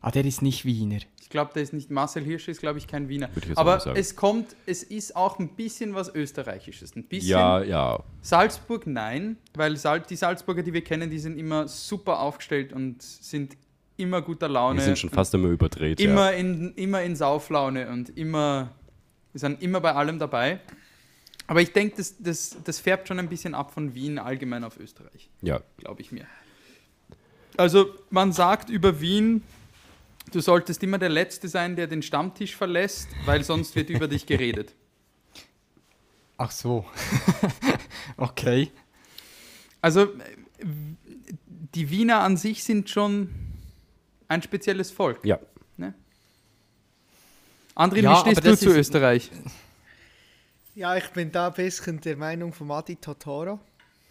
Ah, 0.00 0.10
der 0.10 0.24
ist 0.24 0.42
nicht 0.42 0.64
Wiener. 0.64 1.00
Ich 1.26 1.30
glaube, 1.30 1.50
der 1.52 1.64
ist 1.64 1.72
nicht 1.72 1.90
Marcel 1.90 2.22
Hirsch, 2.22 2.46
ist 2.46 2.60
glaube 2.60 2.78
ich 2.78 2.86
kein 2.86 3.08
Wiener. 3.08 3.28
Würde 3.34 3.50
ich 3.50 3.58
Aber 3.58 3.84
es 3.96 4.14
kommt, 4.14 4.54
es 4.64 4.84
ist 4.84 5.16
auch 5.16 5.40
ein 5.40 5.56
bisschen 5.56 5.92
was 5.96 6.14
Österreichisches. 6.14 6.94
Ein 6.94 7.02
bisschen. 7.08 7.30
ja, 7.30 7.60
ja. 7.64 8.04
Salzburg 8.22 8.86
nein, 8.86 9.36
weil 9.54 9.76
Sal 9.76 10.02
die 10.02 10.14
Salzburger, 10.14 10.62
die 10.62 10.72
wir 10.72 10.84
kennen, 10.84 11.10
die 11.10 11.18
sind 11.18 11.36
immer 11.36 11.66
super 11.66 12.20
aufgestellt 12.20 12.72
und 12.72 13.02
sind 13.02 13.56
immer 13.96 14.22
guter 14.22 14.48
Laune. 14.48 14.78
Die 14.78 14.84
sind 14.84 14.98
schon 15.00 15.10
fast 15.10 15.34
immer 15.34 15.48
überdreht. 15.48 15.98
ja. 15.98 16.08
immer 16.08 16.32
in, 16.32 16.72
immer 16.74 17.02
in 17.02 17.16
Sauflaune 17.16 17.90
und 17.90 18.16
immer, 18.16 18.70
wir 19.32 19.40
sind 19.40 19.60
immer 19.60 19.80
bei 19.80 19.92
allem 19.92 20.20
dabei. 20.20 20.60
Aber 21.46 21.60
ich 21.62 21.72
denke, 21.72 21.96
das, 21.96 22.16
das, 22.18 22.56
das 22.64 22.80
färbt 22.80 23.06
schon 23.08 23.18
ein 23.18 23.28
bisschen 23.28 23.54
ab 23.54 23.72
von 23.72 23.94
Wien 23.94 24.18
allgemein 24.18 24.64
auf 24.64 24.78
Österreich, 24.78 25.30
Ja, 25.42 25.60
glaube 25.76 26.00
ich 26.02 26.10
mir. 26.12 26.26
Also 27.56 27.94
man 28.10 28.32
sagt 28.32 28.68
über 28.68 29.00
Wien, 29.00 29.42
du 30.32 30.40
solltest 30.40 30.82
immer 30.82 30.98
der 30.98 31.08
Letzte 31.08 31.48
sein, 31.48 31.76
der 31.76 31.86
den 31.86 32.02
Stammtisch 32.02 32.56
verlässt, 32.56 33.08
weil 33.24 33.44
sonst 33.44 33.76
wird 33.76 33.90
über 33.90 34.08
dich 34.08 34.26
geredet. 34.26 34.74
Ach 36.36 36.50
so. 36.50 36.84
okay. 38.16 38.70
Also 39.80 40.08
die 40.62 41.90
Wiener 41.90 42.20
an 42.20 42.36
sich 42.36 42.64
sind 42.64 42.90
schon 42.90 43.30
ein 44.28 44.42
spezielles 44.42 44.90
Volk. 44.90 45.20
ja. 45.24 45.38
Andrin, 47.78 48.04
Ja, 48.04 48.24
wie 48.24 48.30
stehst 48.34 48.44
du 48.46 48.56
zu 48.56 48.70
ist- 48.70 48.76
Österreich? 48.88 49.30
Ja, 50.76 50.94
ich 50.94 51.08
bin 51.08 51.32
da 51.32 51.46
ein 51.46 51.54
bisschen 51.54 51.98
der 52.02 52.18
Meinung 52.18 52.52
von 52.52 52.70
Adi 52.70 52.96
Totoro. 52.96 53.58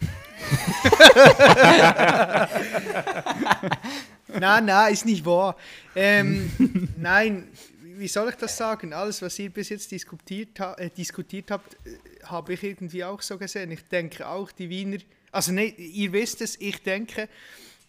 nein, 4.26 4.64
nein, 4.64 4.92
ist 4.92 5.06
nicht 5.06 5.24
wahr. 5.24 5.56
Ähm, 5.94 6.50
nein, 6.96 7.46
wie 7.80 8.08
soll 8.08 8.30
ich 8.30 8.34
das 8.34 8.56
sagen? 8.56 8.92
Alles, 8.92 9.22
was 9.22 9.38
ihr 9.38 9.50
bis 9.50 9.68
jetzt 9.68 9.92
diskutiert, 9.92 10.58
ha 10.58 10.74
äh, 10.74 10.90
diskutiert 10.90 11.52
habt, 11.52 11.74
äh, 11.86 11.98
habe 12.24 12.54
ich 12.54 12.64
irgendwie 12.64 13.04
auch 13.04 13.22
so 13.22 13.38
gesehen. 13.38 13.70
Ich 13.70 13.84
denke 13.84 14.26
auch, 14.26 14.50
die 14.50 14.68
Wiener, 14.68 14.98
also 15.30 15.52
ne, 15.52 15.66
ihr 15.66 16.12
wisst 16.12 16.40
es, 16.40 16.60
ich 16.60 16.82
denke, 16.82 17.28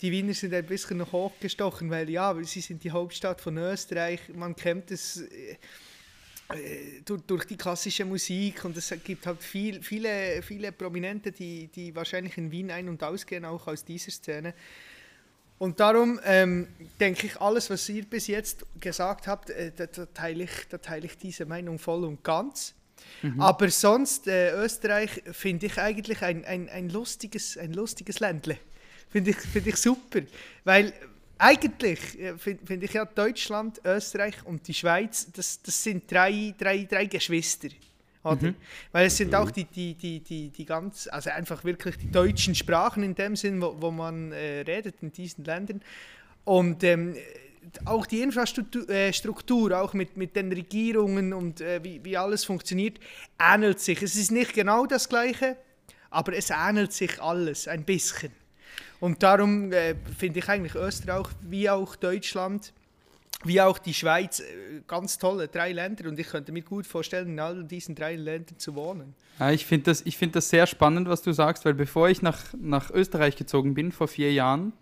die 0.04 0.12
Wiener 0.12 0.36
sind 0.36 0.54
ein 0.54 0.68
bisschen 0.68 0.98
noch 0.98 1.14
hochgestochen, 1.14 1.90
weil 1.90 2.12
ja, 2.12 2.36
sie 2.44 2.62
sind 2.62 2.84
die 2.84 2.92
Hauptstadt 2.92 3.42
von 3.42 3.58
Österreich, 3.58 4.20
man 4.36 4.56
kennt 4.56 4.92
es. 4.92 5.22
Äh, 5.22 5.56
durch, 7.04 7.22
durch 7.24 7.46
die 7.46 7.58
klassische 7.58 8.06
Musik 8.06 8.64
und 8.64 8.78
es 8.78 8.94
gibt 9.04 9.26
halt 9.26 9.44
viel, 9.44 9.82
viele, 9.84 10.42
viele 10.42 10.72
Prominente, 10.72 11.32
die, 11.32 11.68
die 11.68 11.94
wahrscheinlich 11.96 12.38
in 12.38 12.52
Wien 12.52 12.72
ein- 12.72 12.88
und 12.88 13.04
ausgehen, 13.04 13.44
auch 13.44 13.68
aus 13.68 13.84
dieser 13.84 14.12
Szene. 14.12 14.54
Und 15.60 15.80
darum 15.80 16.20
ähm, 16.24 16.68
denke 17.00 17.28
ich, 17.28 17.42
alles, 17.42 17.70
was 17.70 17.90
ihr 17.90 18.06
bis 18.06 18.28
jetzt 18.28 18.66
gesagt 18.80 19.28
habt, 19.28 19.50
äh, 19.50 19.72
da, 19.76 19.88
da, 19.88 20.06
teile 20.06 20.44
ich, 20.44 20.68
da 20.70 20.78
teile 20.78 21.08
ich 21.08 21.18
diese 21.18 21.46
Meinung 21.46 21.80
voll 21.80 22.04
und 22.04 22.24
ganz. 22.24 22.76
Aber 23.38 23.70
sonst, 23.70 24.28
äh, 24.28 24.52
Österreich 24.52 25.24
finde 25.32 25.66
ich 25.68 25.78
eigentlich 25.78 26.22
ein, 26.22 26.46
ein, 26.46 26.70
ein, 26.70 26.90
lustiges, 26.90 27.58
ein 27.58 27.74
lustiges 27.74 28.20
Ländle. 28.20 28.58
Finde 29.10 29.32
ich, 29.32 29.38
find 29.38 29.68
ich 29.68 29.78
super. 29.78 30.22
Weil 30.64 30.94
eigentlich 31.38 32.00
finde 32.38 32.66
find 32.66 32.84
ich 32.84 32.94
ja 32.94 33.06
Deutschland, 33.06 33.82
Österreich 33.84 34.36
und 34.46 34.68
die 34.68 34.74
Schweiz, 34.74 35.32
das, 35.32 35.62
das 35.62 35.84
sind 35.84 36.12
drei, 36.12 36.54
drei, 36.58 36.84
drei 36.84 37.06
Geschwister. 37.06 37.70
Oder? 38.24 38.54
Weil 38.92 39.08
es 39.08 39.18
sind 39.18 39.34
auch 39.34 39.52
die, 39.52 39.66
die, 39.66 39.94
die, 39.96 40.20
die, 40.20 40.50
die 40.50 40.66
ganz, 40.66 41.08
also 41.10 41.30
einfach 41.30 41.64
wirklich 41.64 41.98
die 41.98 42.12
deutschen 42.12 42.56
Sprachen 42.56 43.04
in 43.04 43.16
dem 43.16 43.36
Sinn, 43.36 43.62
wo, 43.62 43.76
wo 43.80 43.92
man 43.92 44.32
äh, 44.32 44.62
redet 44.62 44.96
in 45.02 45.12
diesen 45.12 45.46
Ländern. 45.46 45.82
Und 46.44 46.84
ähm, 46.84 47.16
auch 47.86 48.06
die 48.06 48.22
Infrastruktur, 48.22 48.90
äh, 48.90 49.14
Struktur, 49.14 49.80
auch 49.80 49.94
mit, 49.94 50.18
mit 50.18 50.36
den 50.36 50.52
Regierungen 50.52 51.34
und 51.34 51.62
äh, 51.62 51.84
wie, 51.84 52.04
wie 52.04 52.18
alles 52.18 52.46
funktioniert, 52.46 53.00
ähnelt 53.40 53.80
sich. 53.80 54.02
Es 54.02 54.16
ist 54.16 54.32
nicht 54.32 54.54
genau 54.54 54.86
das 54.86 55.10
Gleiche, 55.10 55.58
aber 56.10 56.34
es 56.34 56.50
ähnelt 56.50 56.94
sich 56.94 57.22
alles 57.22 57.68
ein 57.68 57.84
bisschen. 57.84 58.32
Und 59.00 59.22
darum 59.22 59.72
äh, 59.72 59.96
finde 60.18 60.40
ich 60.40 60.50
eigentlich 60.50 60.76
Österreich 60.76 61.28
wie 61.42 61.70
auch 61.70 61.96
Deutschland 61.96 62.74
wie 63.44 63.62
auch 63.62 63.78
die 63.78 63.94
Schweiz, 63.94 64.40
äh, 64.40 64.82
ganz 64.88 65.18
tolle 65.18 65.48
drei 65.48 65.72
Länder 65.72 66.10
und 66.10 66.18
ich 66.20 66.28
könnte 66.28 66.52
mir 66.52 66.64
gut 66.64 66.88
vorstellen, 66.88 67.30
in 67.30 67.40
all 67.40 67.64
diesen 67.64 67.94
drei 67.94 68.16
Ländern 68.16 68.58
zu 68.58 68.76
wohnen. 68.76 69.14
Ja, 69.40 69.52
ich 69.52 69.66
finde 69.66 69.86
das, 69.86 70.02
ich 70.06 70.18
find 70.18 70.36
das 70.36 70.50
sehr 70.50 70.66
spannend, 70.66 71.08
was 71.08 71.22
du 71.22 71.32
sagst, 71.32 71.64
weil 71.66 71.74
bevor 71.74 72.10
ich 72.10 72.22
nach, 72.22 72.40
nach 72.60 72.90
Österreich 72.90 73.36
gezogen 73.36 73.74
bin, 73.74 73.92
vor 73.92 74.08
vier 74.08 74.34
Jahren, 74.34 74.74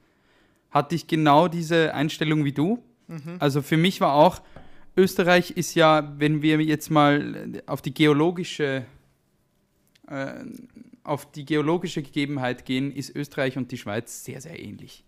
hatte 0.71 0.95
ich 0.95 1.07
genau 1.07 1.47
diese 1.47 1.93
Einstellung 1.93 2.43
wie 2.45 2.51
du. 2.51 2.83
Also 3.39 3.61
für 3.61 3.77
mich 3.77 4.01
war 4.01 4.13
auch, 4.13 4.41
Österreich 4.97 5.51
ist 5.51 5.75
ja, 5.75 6.13
wenn 6.17 6.41
wir 6.41 6.61
jetzt 6.61 6.89
mal 6.89 7.61
auf 7.65 7.81
die 7.81 7.93
geologische, 7.93 8.85
äh, 10.07 10.33
auf 11.05 11.31
die 11.31 11.45
geologische 11.45 12.01
Gegebenheit 12.01 12.65
gehen, 12.65 12.91
ist 12.91 13.15
Österreich 13.15 13.57
und 13.57 13.71
die 13.71 13.77
Schweiz 13.77 14.23
sehr, 14.23 14.41
sehr 14.41 14.59
ähnlich. 14.59 15.03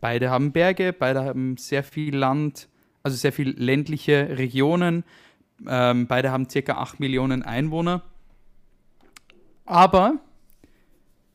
Beide 0.00 0.30
haben 0.30 0.52
Berge, 0.52 0.92
beide 0.92 1.24
haben 1.24 1.56
sehr 1.56 1.82
viel 1.82 2.16
Land, 2.16 2.68
also 3.02 3.16
sehr 3.16 3.32
viel 3.32 3.50
ländliche 3.50 4.38
Regionen. 4.38 5.04
Ähm, 5.66 6.06
beide 6.06 6.30
haben 6.30 6.48
circa 6.48 6.74
8 6.74 7.00
Millionen 7.00 7.42
Einwohner. 7.42 8.02
Aber 9.64 10.20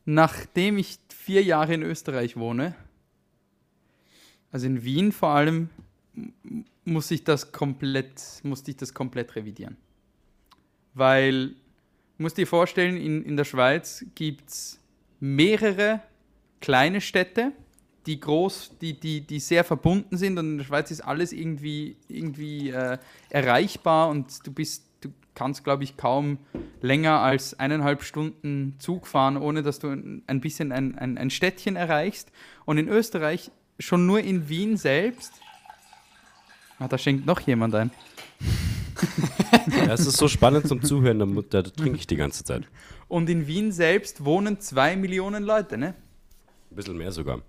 nachdem 0.04 0.78
ich 0.78 0.98
vier 1.08 1.42
Jahre 1.42 1.74
in 1.74 1.82
Österreich 1.82 2.36
wohne, 2.36 2.74
also 4.52 4.66
in 4.66 4.84
Wien 4.84 5.12
vor 5.12 5.30
allem, 5.30 5.68
muss 6.84 7.10
ich 7.10 7.24
das 7.24 7.52
komplett, 7.52 8.40
musste 8.42 8.70
ich 8.70 8.76
das 8.76 8.94
komplett 8.94 9.34
revidieren. 9.36 9.76
Weil, 10.94 11.56
du 12.16 12.22
musst 12.22 12.36
dir 12.36 12.46
vorstellen, 12.46 12.96
in, 12.96 13.22
in 13.24 13.36
der 13.36 13.44
Schweiz 13.44 14.04
gibt 14.14 14.48
es 14.50 14.80
mehrere 15.20 16.00
kleine 16.60 17.00
Städte, 17.00 17.52
die 18.06 18.20
groß, 18.20 18.78
die, 18.80 18.98
die, 18.98 19.20
die 19.20 19.40
sehr 19.40 19.64
verbunden 19.64 20.16
sind 20.16 20.38
und 20.38 20.46
in 20.52 20.58
der 20.58 20.64
Schweiz 20.64 20.90
ist 20.90 21.00
alles 21.00 21.32
irgendwie, 21.32 21.96
irgendwie 22.08 22.70
äh, 22.70 22.98
erreichbar 23.30 24.08
und 24.08 24.46
du 24.46 24.52
bist, 24.52 24.84
du 25.00 25.10
kannst, 25.34 25.64
glaube 25.64 25.84
ich, 25.84 25.96
kaum 25.96 26.38
länger 26.80 27.20
als 27.20 27.58
eineinhalb 27.58 28.02
Stunden 28.02 28.76
Zug 28.78 29.06
fahren, 29.06 29.36
ohne 29.36 29.62
dass 29.62 29.80
du 29.80 29.88
ein 29.88 30.40
bisschen 30.40 30.72
ein, 30.72 30.96
ein, 30.96 31.18
ein 31.18 31.30
Städtchen 31.30 31.76
erreichst. 31.76 32.30
Und 32.64 32.78
in 32.78 32.88
Österreich, 32.88 33.50
schon 33.78 34.06
nur 34.06 34.20
in 34.20 34.48
Wien 34.48 34.76
selbst, 34.76 35.32
ah, 36.78 36.88
da 36.88 36.96
schenkt 36.96 37.26
noch 37.26 37.40
jemand 37.40 37.74
ein. 37.74 37.90
Ja, 39.68 39.92
es 39.92 40.06
ist 40.06 40.16
so 40.16 40.28
spannend 40.28 40.68
zum 40.68 40.82
Zuhören, 40.82 41.18
da, 41.18 41.62
da 41.62 41.68
trinke 41.68 41.98
ich 41.98 42.06
die 42.06 42.16
ganze 42.16 42.44
Zeit. 42.44 42.64
Und 43.08 43.28
in 43.30 43.46
Wien 43.46 43.72
selbst 43.72 44.24
wohnen 44.24 44.60
zwei 44.60 44.96
Millionen 44.96 45.44
Leute, 45.44 45.78
ne? 45.78 45.94
Ein 46.70 46.76
bisschen 46.76 46.96
mehr 46.96 47.12
sogar. 47.12 47.42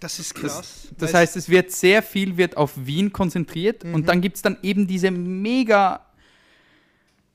Das 0.00 0.18
ist 0.18 0.34
krass. 0.34 0.88
Das 0.98 1.12
Weil- 1.12 1.20
heißt, 1.20 1.36
es 1.36 1.48
wird 1.48 1.70
sehr 1.70 2.02
viel 2.02 2.36
wird 2.36 2.56
auf 2.56 2.72
Wien 2.76 3.12
konzentriert 3.12 3.84
und 3.84 4.08
dann 4.08 4.20
gibt 4.20 4.36
es 4.36 4.42
dann 4.42 4.58
eben 4.62 4.88
diese 4.88 5.12
mega, 5.12 6.04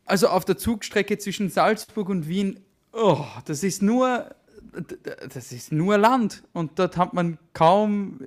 also 0.06 0.28
auf 0.28 0.44
der 0.44 0.58
Zugstrecke 0.58 1.18
zwischen 1.18 1.50
Salzburg 1.50 2.10
und 2.10 2.28
Wien, 2.28 2.60
oh, 2.92 3.24
das 3.46 3.64
ist 3.64 3.82
nur, 3.82 4.36
das 5.34 5.54
ist 5.54 5.72
nur 5.72 5.98
Land 5.98 6.44
und 6.52 6.78
dort 6.78 6.98
hat 6.98 7.14
man 7.14 7.38
kaum 7.54 8.20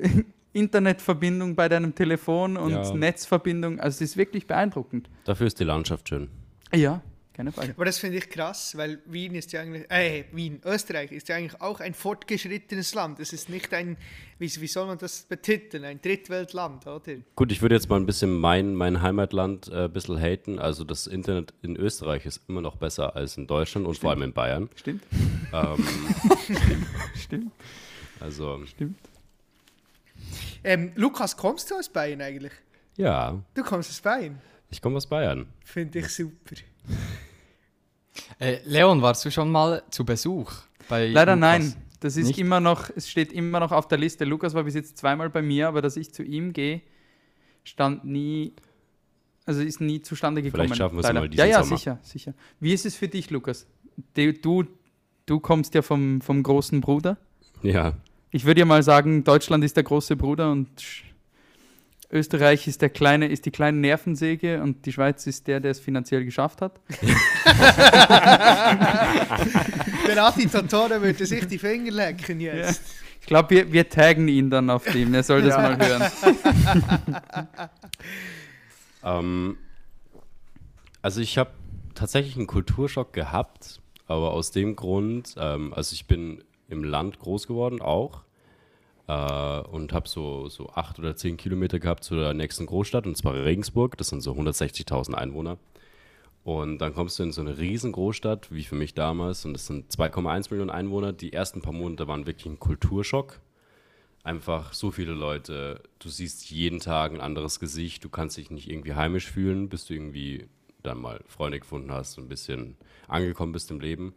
Internetverbindung 0.52 1.54
bei 1.56 1.68
deinem 1.68 1.94
Telefon 1.94 2.56
und 2.56 2.70
Ja. 2.72 2.94
Netzverbindung, 2.94 3.80
also 3.80 3.96
es 3.96 4.10
ist 4.10 4.16
wirklich 4.16 4.46
beeindruckend. 4.46 5.08
Dafür 5.24 5.46
ist 5.46 5.58
die 5.60 5.64
Landschaft 5.64 6.08
schön. 6.08 6.28
Ja, 6.74 7.02
keine 7.32 7.52
Frage. 7.52 7.72
Aber 7.76 7.84
das 7.84 7.98
finde 7.98 8.18
ich 8.18 8.28
krass, 8.28 8.76
weil 8.76 8.98
Wien 9.06 9.34
ist 9.34 9.52
ja 9.52 9.60
eigentlich, 9.62 9.90
äh, 9.90 10.24
Wien, 10.32 10.60
Österreich 10.64 11.10
ist 11.12 11.28
ja 11.28 11.36
eigentlich 11.36 11.60
auch 11.60 11.80
ein 11.80 11.94
fortgeschrittenes 11.94 12.94
Land. 12.94 13.18
Es 13.20 13.32
ist 13.32 13.48
nicht 13.48 13.72
ein, 13.72 13.96
wie, 14.38 14.46
wie 14.60 14.66
soll 14.66 14.86
man 14.86 14.98
das 14.98 15.22
betiteln, 15.22 15.84
ein 15.84 16.02
Drittweltland, 16.02 16.86
oder? 16.86 17.00
Gut, 17.36 17.50
ich 17.52 17.62
würde 17.62 17.76
jetzt 17.76 17.88
mal 17.88 17.96
ein 17.96 18.04
bisschen 18.06 18.38
mein, 18.38 18.74
mein 18.74 19.00
Heimatland 19.00 19.68
äh, 19.68 19.84
ein 19.84 19.92
bisschen 19.92 20.18
haten. 20.20 20.58
Also 20.58 20.84
das 20.84 21.06
Internet 21.06 21.54
in 21.62 21.76
Österreich 21.76 22.26
ist 22.26 22.42
immer 22.48 22.60
noch 22.60 22.76
besser 22.76 23.16
als 23.16 23.36
in 23.36 23.46
Deutschland 23.46 23.86
und 23.86 23.96
vor 23.98 24.10
allem 24.10 24.22
in 24.22 24.32
Bayern. 24.32 24.68
Stimmt, 24.74 25.02
Ähm, 25.52 25.84
stimmt, 27.16 27.52
also 28.20 28.60
stimmt. 28.66 28.98
Ähm, 30.64 30.92
Lukas, 30.94 31.36
kommst 31.36 31.70
du 31.70 31.76
aus 31.76 31.88
Bayern 31.88 32.20
eigentlich? 32.20 32.52
ja, 32.96 33.42
Du 33.54 33.62
kommst 33.62 33.90
aus 33.90 34.00
Bayern? 34.00 34.40
ich 34.70 34.80
komme 34.82 34.96
aus 34.98 35.06
Bayern. 35.06 35.46
Finde 35.64 35.98
ich 36.00 36.08
super. 36.08 36.56
Äh, 38.38 38.58
Leon, 38.64 39.00
warst 39.02 39.24
du 39.24 39.30
schon 39.30 39.50
mal 39.50 39.82
zu 39.90 40.04
Besuch? 40.04 40.52
Bei 40.88 41.06
Leider 41.06 41.36
Lukas? 41.36 41.40
nein. 41.60 41.74
Das 42.00 42.16
ist 42.16 42.28
Nicht? 42.28 42.38
immer 42.38 42.60
noch, 42.60 42.88
es 42.96 43.08
steht 43.10 43.32
immer 43.32 43.60
noch 43.60 43.72
auf 43.72 43.86
der 43.86 43.98
Liste. 43.98 44.24
Lukas 44.24 44.54
war 44.54 44.64
bis 44.64 44.74
jetzt 44.74 44.96
zweimal 44.96 45.28
bei 45.28 45.42
mir, 45.42 45.68
aber 45.68 45.82
dass 45.82 45.96
ich 45.96 46.12
zu 46.14 46.22
ihm 46.22 46.52
gehe, 46.54 46.80
stand 47.62 48.04
nie, 48.04 48.54
also 49.44 49.60
ist 49.60 49.80
nie 49.82 50.00
zustande 50.00 50.42
gekommen. 50.42 50.64
Vielleicht 50.64 50.76
schaffen 50.78 50.96
wir 50.96 51.04
es 51.04 51.12
mal 51.12 51.28
diesen 51.28 51.40
Ja, 51.40 51.46
ja, 51.58 51.62
Sommer. 51.62 51.76
sicher, 51.76 51.98
sicher. 52.02 52.34
Wie 52.58 52.72
ist 52.72 52.86
es 52.86 52.96
für 52.96 53.08
dich, 53.08 53.28
Lukas? 53.30 53.66
Du, 54.14 54.32
du, 54.32 54.64
du 55.26 55.40
kommst 55.40 55.74
ja 55.74 55.82
vom, 55.82 56.22
vom 56.22 56.42
großen 56.42 56.80
Bruder. 56.80 57.18
Ja, 57.62 57.98
Ich 58.30 58.44
würde 58.44 58.60
ja 58.60 58.64
mal 58.66 58.82
sagen, 58.82 59.24
Deutschland 59.24 59.64
ist 59.64 59.76
der 59.76 59.82
große 59.84 60.16
Bruder 60.16 60.52
und 60.52 60.68
Österreich 62.12 62.66
ist 62.66 62.82
der 62.82 62.90
kleine, 62.90 63.26
ist 63.28 63.46
die 63.46 63.50
kleine 63.50 63.78
Nervensäge 63.78 64.62
und 64.62 64.84
die 64.86 64.92
Schweiz 64.92 65.26
ist 65.26 65.46
der, 65.46 65.60
der 65.60 65.70
es 65.72 65.80
finanziell 65.80 66.24
geschafft 66.24 66.60
hat. 66.60 66.80
Der 70.06 70.24
Adi 70.24 70.46
Totore 70.48 71.00
würde 71.00 71.24
sich 71.24 71.46
die 71.46 71.58
Finger 71.58 71.92
lecken 71.92 72.40
jetzt. 72.40 72.82
Ich 73.20 73.26
glaube, 73.26 73.50
wir, 73.50 73.72
wir 73.72 73.88
taggen 73.88 74.26
ihn 74.28 74.50
dann 74.50 74.70
auf 74.70 74.84
dem. 74.84 75.14
Er 75.14 75.22
soll 75.22 75.42
das 75.42 75.54
Ja. 75.54 75.62
mal 75.62 75.78
hören. 75.78 76.10
Ähm, 79.02 79.56
also 81.00 81.22
ich 81.22 81.38
habe 81.38 81.52
tatsächlich 81.94 82.36
einen 82.36 82.46
Kulturschock 82.46 83.14
gehabt, 83.14 83.80
aber 84.06 84.32
aus 84.32 84.50
dem 84.50 84.76
Grund, 84.76 85.36
ähm, 85.38 85.72
also 85.72 85.94
ich 85.94 86.06
bin 86.06 86.44
im 86.70 86.84
Land 86.84 87.18
groß 87.18 87.46
geworden 87.46 87.82
auch 87.82 88.22
äh, 89.08 89.60
und 89.60 89.92
habe 89.92 90.08
so, 90.08 90.48
so 90.48 90.70
acht 90.70 90.98
oder 90.98 91.16
zehn 91.16 91.36
Kilometer 91.36 91.78
gehabt 91.78 92.04
zu 92.04 92.14
der 92.16 92.34
nächsten 92.34 92.66
Großstadt 92.66 93.06
und 93.06 93.16
zwar 93.16 93.34
Regensburg, 93.34 93.96
das 93.98 94.08
sind 94.08 94.22
so 94.22 94.32
160.000 94.32 95.14
Einwohner. 95.14 95.58
Und 96.42 96.78
dann 96.78 96.94
kommst 96.94 97.18
du 97.18 97.22
in 97.22 97.32
so 97.32 97.42
eine 97.42 97.58
riesen 97.58 97.92
Großstadt, 97.92 98.50
wie 98.50 98.64
für 98.64 98.74
mich 98.74 98.94
damals, 98.94 99.44
und 99.44 99.52
das 99.52 99.66
sind 99.66 99.92
2,1 99.92 100.50
Millionen 100.50 100.70
Einwohner. 100.70 101.12
Die 101.12 101.34
ersten 101.34 101.60
paar 101.60 101.74
Monate 101.74 102.08
waren 102.08 102.26
wirklich 102.26 102.46
ein 102.46 102.58
Kulturschock 102.58 103.40
einfach 104.22 104.72
so 104.72 104.90
viele 104.90 105.12
Leute. 105.12 105.82
Du 105.98 106.08
siehst 106.08 106.50
jeden 106.50 106.80
Tag 106.80 107.12
ein 107.12 107.20
anderes 107.20 107.60
Gesicht. 107.60 108.04
Du 108.04 108.08
kannst 108.08 108.36
dich 108.36 108.50
nicht 108.50 108.70
irgendwie 108.70 108.94
heimisch 108.94 109.30
fühlen, 109.30 109.68
bis 109.68 109.86
du 109.86 109.94
irgendwie 109.94 110.46
dann 110.82 110.98
mal 110.98 111.22
Freunde 111.26 111.60
gefunden 111.60 111.92
hast 111.92 112.18
und 112.18 112.24
ein 112.24 112.28
bisschen 112.28 112.76
angekommen 113.08 113.52
bist 113.52 113.70
im 113.70 113.80
Leben. 113.80 114.14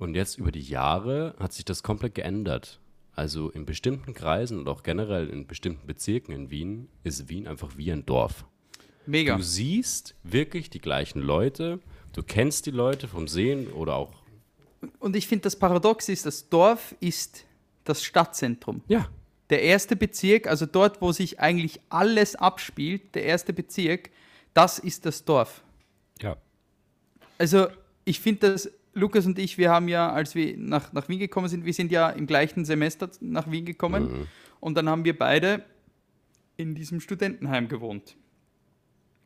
Und 0.00 0.14
jetzt 0.14 0.38
über 0.38 0.50
die 0.50 0.62
Jahre 0.62 1.34
hat 1.38 1.52
sich 1.52 1.66
das 1.66 1.82
komplett 1.82 2.14
geändert. 2.14 2.80
Also 3.12 3.50
in 3.50 3.66
bestimmten 3.66 4.14
Kreisen 4.14 4.58
und 4.58 4.66
auch 4.66 4.82
generell 4.82 5.28
in 5.28 5.46
bestimmten 5.46 5.86
Bezirken 5.86 6.32
in 6.32 6.50
Wien 6.50 6.88
ist 7.04 7.28
Wien 7.28 7.46
einfach 7.46 7.76
wie 7.76 7.92
ein 7.92 8.06
Dorf. 8.06 8.46
Mega. 9.04 9.36
Du 9.36 9.42
siehst 9.42 10.14
wirklich 10.22 10.70
die 10.70 10.80
gleichen 10.80 11.20
Leute, 11.20 11.80
du 12.14 12.22
kennst 12.22 12.64
die 12.64 12.70
Leute 12.70 13.08
vom 13.08 13.28
Sehen 13.28 13.70
oder 13.72 13.96
auch. 13.96 14.14
Und 15.00 15.16
ich 15.16 15.28
finde, 15.28 15.42
das 15.42 15.56
Paradox 15.56 16.08
ist, 16.08 16.24
das 16.24 16.48
Dorf 16.48 16.94
ist 17.00 17.44
das 17.84 18.02
Stadtzentrum. 18.02 18.80
Ja. 18.88 19.10
Der 19.50 19.62
erste 19.62 19.96
Bezirk, 19.96 20.46
also 20.46 20.64
dort, 20.64 21.02
wo 21.02 21.12
sich 21.12 21.40
eigentlich 21.40 21.78
alles 21.90 22.36
abspielt, 22.36 23.14
der 23.14 23.24
erste 23.24 23.52
Bezirk, 23.52 24.08
das 24.54 24.78
ist 24.78 25.04
das 25.04 25.26
Dorf. 25.26 25.62
Ja. 26.22 26.38
Also 27.36 27.66
ich 28.06 28.20
finde 28.20 28.52
das, 28.52 28.70
Lukas 28.92 29.26
und 29.26 29.38
ich, 29.38 29.56
wir 29.58 29.70
haben 29.70 29.88
ja, 29.88 30.10
als 30.10 30.34
wir 30.34 30.56
nach, 30.56 30.92
nach 30.92 31.08
Wien 31.08 31.18
gekommen 31.18 31.48
sind, 31.48 31.64
wir 31.64 31.74
sind 31.74 31.92
ja 31.92 32.10
im 32.10 32.26
gleichen 32.26 32.64
Semester 32.64 33.08
nach 33.20 33.50
Wien 33.50 33.64
gekommen 33.64 34.28
und 34.58 34.74
dann 34.76 34.88
haben 34.88 35.04
wir 35.04 35.16
beide 35.16 35.64
in 36.56 36.74
diesem 36.74 37.00
Studentenheim 37.00 37.68
gewohnt. 37.68 38.16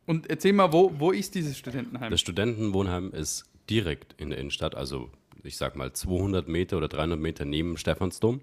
Und 0.06 0.28
erzähl 0.28 0.52
mal, 0.52 0.72
wo, 0.72 0.92
wo 0.98 1.10
ist 1.12 1.34
dieses 1.34 1.56
Studentenheim? 1.56 2.10
Das 2.10 2.20
Studentenwohnheim 2.20 3.10
ist 3.12 3.46
direkt 3.70 4.14
in 4.20 4.30
der 4.30 4.38
Innenstadt, 4.38 4.74
also 4.74 5.10
ich 5.42 5.56
sag 5.56 5.76
mal 5.76 5.92
200 5.92 6.48
Meter 6.48 6.76
oder 6.76 6.88
300 6.88 7.18
Meter 7.18 7.44
neben 7.44 7.76
Stephansdom. 7.76 8.40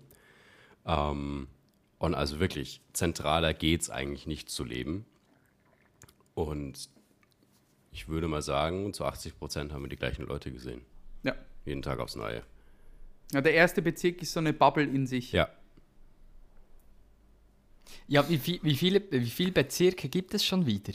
Ähm, 0.86 1.48
und 2.00 2.16
also 2.16 2.40
wirklich 2.40 2.82
zentraler 2.94 3.54
geht 3.54 3.82
es 3.82 3.90
eigentlich 3.90 4.26
nicht 4.26 4.50
zu 4.50 4.64
leben. 4.64 5.06
Und 6.34 6.90
ich 7.92 8.08
würde 8.08 8.28
mal 8.28 8.42
sagen, 8.42 8.94
zu 8.94 9.06
80 9.06 9.38
Prozent 9.38 9.74
haben 9.74 9.84
wir 9.84 9.90
die 9.90 9.98
gleichen 9.98 10.26
Leute 10.26 10.52
gesehen. 10.52 10.82
Ja. 11.24 11.36
Jeden 11.66 11.82
Tag 11.82 12.00
aufs 12.00 12.16
Neue. 12.16 12.44
ja, 13.34 13.42
der 13.42 13.54
erste 13.54 13.82
Bezirk 13.82 14.22
ist 14.22 14.34
so 14.34 14.40
eine 14.40 14.54
Bubble 14.54 14.84
in 14.84 15.06
sich. 15.08 15.32
Ja, 15.32 15.48
Ja, 18.08 18.28
wie, 18.30 18.38
viel, 18.38 18.60
wie, 18.64 18.76
viele, 18.76 19.02
wie 19.12 19.30
viele 19.30 19.52
Bezirke 19.52 20.10
gibt 20.10 20.34
es 20.34 20.46
schon 20.46 20.66
wieder? 20.66 20.94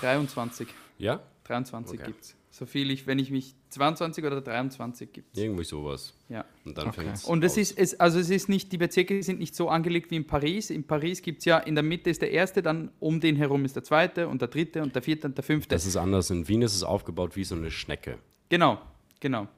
23. 0.00 0.68
ja, 0.98 1.20
23 1.44 1.98
Okay. 2.00 2.10
gibt's. 2.10 2.36
So 2.50 2.66
viel 2.66 2.92
ich, 2.92 3.08
wenn 3.08 3.18
ich 3.18 3.32
mich 3.32 3.54
22 3.70 4.24
oder 4.24 4.40
23 4.40 5.12
gibt 5.12 5.36
es. 5.36 5.42
Irgendwie 5.42 5.64
sowas. 5.64 6.14
Ja. 6.28 6.44
Und 6.64 6.78
dann 6.78 6.88
Okay. 6.88 7.02
fängt's 7.02 7.24
Und 7.24 7.42
es 7.42 7.56
ist, 7.56 7.76
es, 7.76 7.98
also 7.98 8.20
es 8.20 8.30
ist 8.30 8.48
nicht, 8.48 8.70
die 8.70 8.78
Bezirke 8.78 9.20
sind 9.24 9.40
nicht 9.40 9.56
so 9.56 9.68
angelegt 9.68 10.12
wie 10.12 10.16
in 10.16 10.26
Paris. 10.26 10.70
In 10.70 10.84
Paris 10.86 11.20
gibt 11.20 11.40
es 11.40 11.46
ja, 11.46 11.58
in 11.58 11.74
der 11.74 11.82
Mitte 11.82 12.10
ist 12.10 12.22
der 12.22 12.30
erste, 12.30 12.62
dann 12.62 12.92
um 13.00 13.18
den 13.20 13.34
herum 13.34 13.64
ist 13.64 13.74
der 13.74 13.82
zweite 13.82 14.28
und 14.28 14.40
der 14.40 14.48
dritte 14.48 14.82
und 14.82 14.94
der 14.94 15.02
vierte 15.02 15.26
und 15.26 15.36
der 15.36 15.42
fünfte. 15.42 15.74
Das 15.74 15.84
ist 15.84 15.96
anders. 15.96 16.30
In 16.30 16.46
Wien 16.46 16.62
ist 16.62 16.76
es 16.76 16.84
aufgebaut 16.84 17.34
wie 17.34 17.42
so 17.42 17.56
eine 17.56 17.72
Schnecke. 17.72 18.18
genau, 18.48 18.80
genau. 19.24 19.48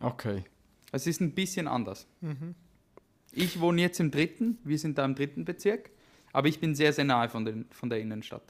Okay. 0.00 0.42
Es 0.90 1.06
ist 1.06 1.20
ein 1.20 1.32
bisschen 1.32 1.68
anders. 1.68 2.06
Ich 3.32 3.60
wohne 3.60 3.80
jetzt 3.80 4.00
im 4.00 4.10
dritten, 4.10 4.58
wir 4.64 4.78
sind 4.78 4.98
da 4.98 5.04
im 5.04 5.14
dritten 5.14 5.44
Bezirk, 5.44 5.90
aber 6.32 6.48
ich 6.48 6.58
bin 6.60 6.74
sehr, 6.74 6.92
sehr 6.92 7.04
nahe 7.04 7.28
von, 7.28 7.44
den, 7.44 7.64
von 7.70 7.88
der 7.88 8.00
Innenstadt. 8.00 8.42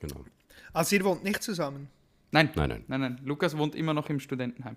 Genau. 0.00 0.24
Also 0.72 0.94
ihr 0.96 1.04
wohnt 1.04 1.24
nicht 1.24 1.42
zusammen. 1.42 1.88
Nein, 2.30 2.50
Nein, 2.54 2.68
nein. 2.68 2.84
nein, 2.88 3.00
nein. 3.00 3.20
Lukas 3.24 3.56
wohnt 3.58 3.74
immer 3.74 3.92
noch 3.94 4.08
im 4.08 4.20
Studentenheim. 4.20 4.76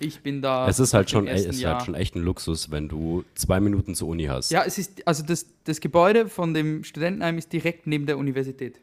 Ich 0.00 0.20
bin 0.22 0.40
da. 0.42 0.68
Es 0.68 0.78
ist 0.78 0.94
halt 0.94 1.10
schon, 1.10 1.26
es 1.26 1.44
ist 1.44 1.60
Jahr- 1.60 1.74
halt 1.76 1.86
schon 1.86 1.94
echt 1.94 2.14
ein 2.16 2.22
Luxus, 2.22 2.70
wenn 2.70 2.88
du 2.88 3.24
zwei 3.34 3.60
Minuten 3.60 3.94
zur 3.94 4.08
Uni 4.08 4.24
hast. 4.24 4.50
Ja, 4.50 4.62
es 4.64 4.78
ist, 4.78 5.06
also 5.06 5.22
das, 5.24 5.46
das 5.64 5.80
Gebäude 5.80 6.28
von 6.28 6.54
dem 6.54 6.84
Studentenheim 6.84 7.36
ist 7.38 7.52
direkt 7.52 7.86
neben 7.86 8.06
der 8.06 8.16
Universität. 8.18 8.80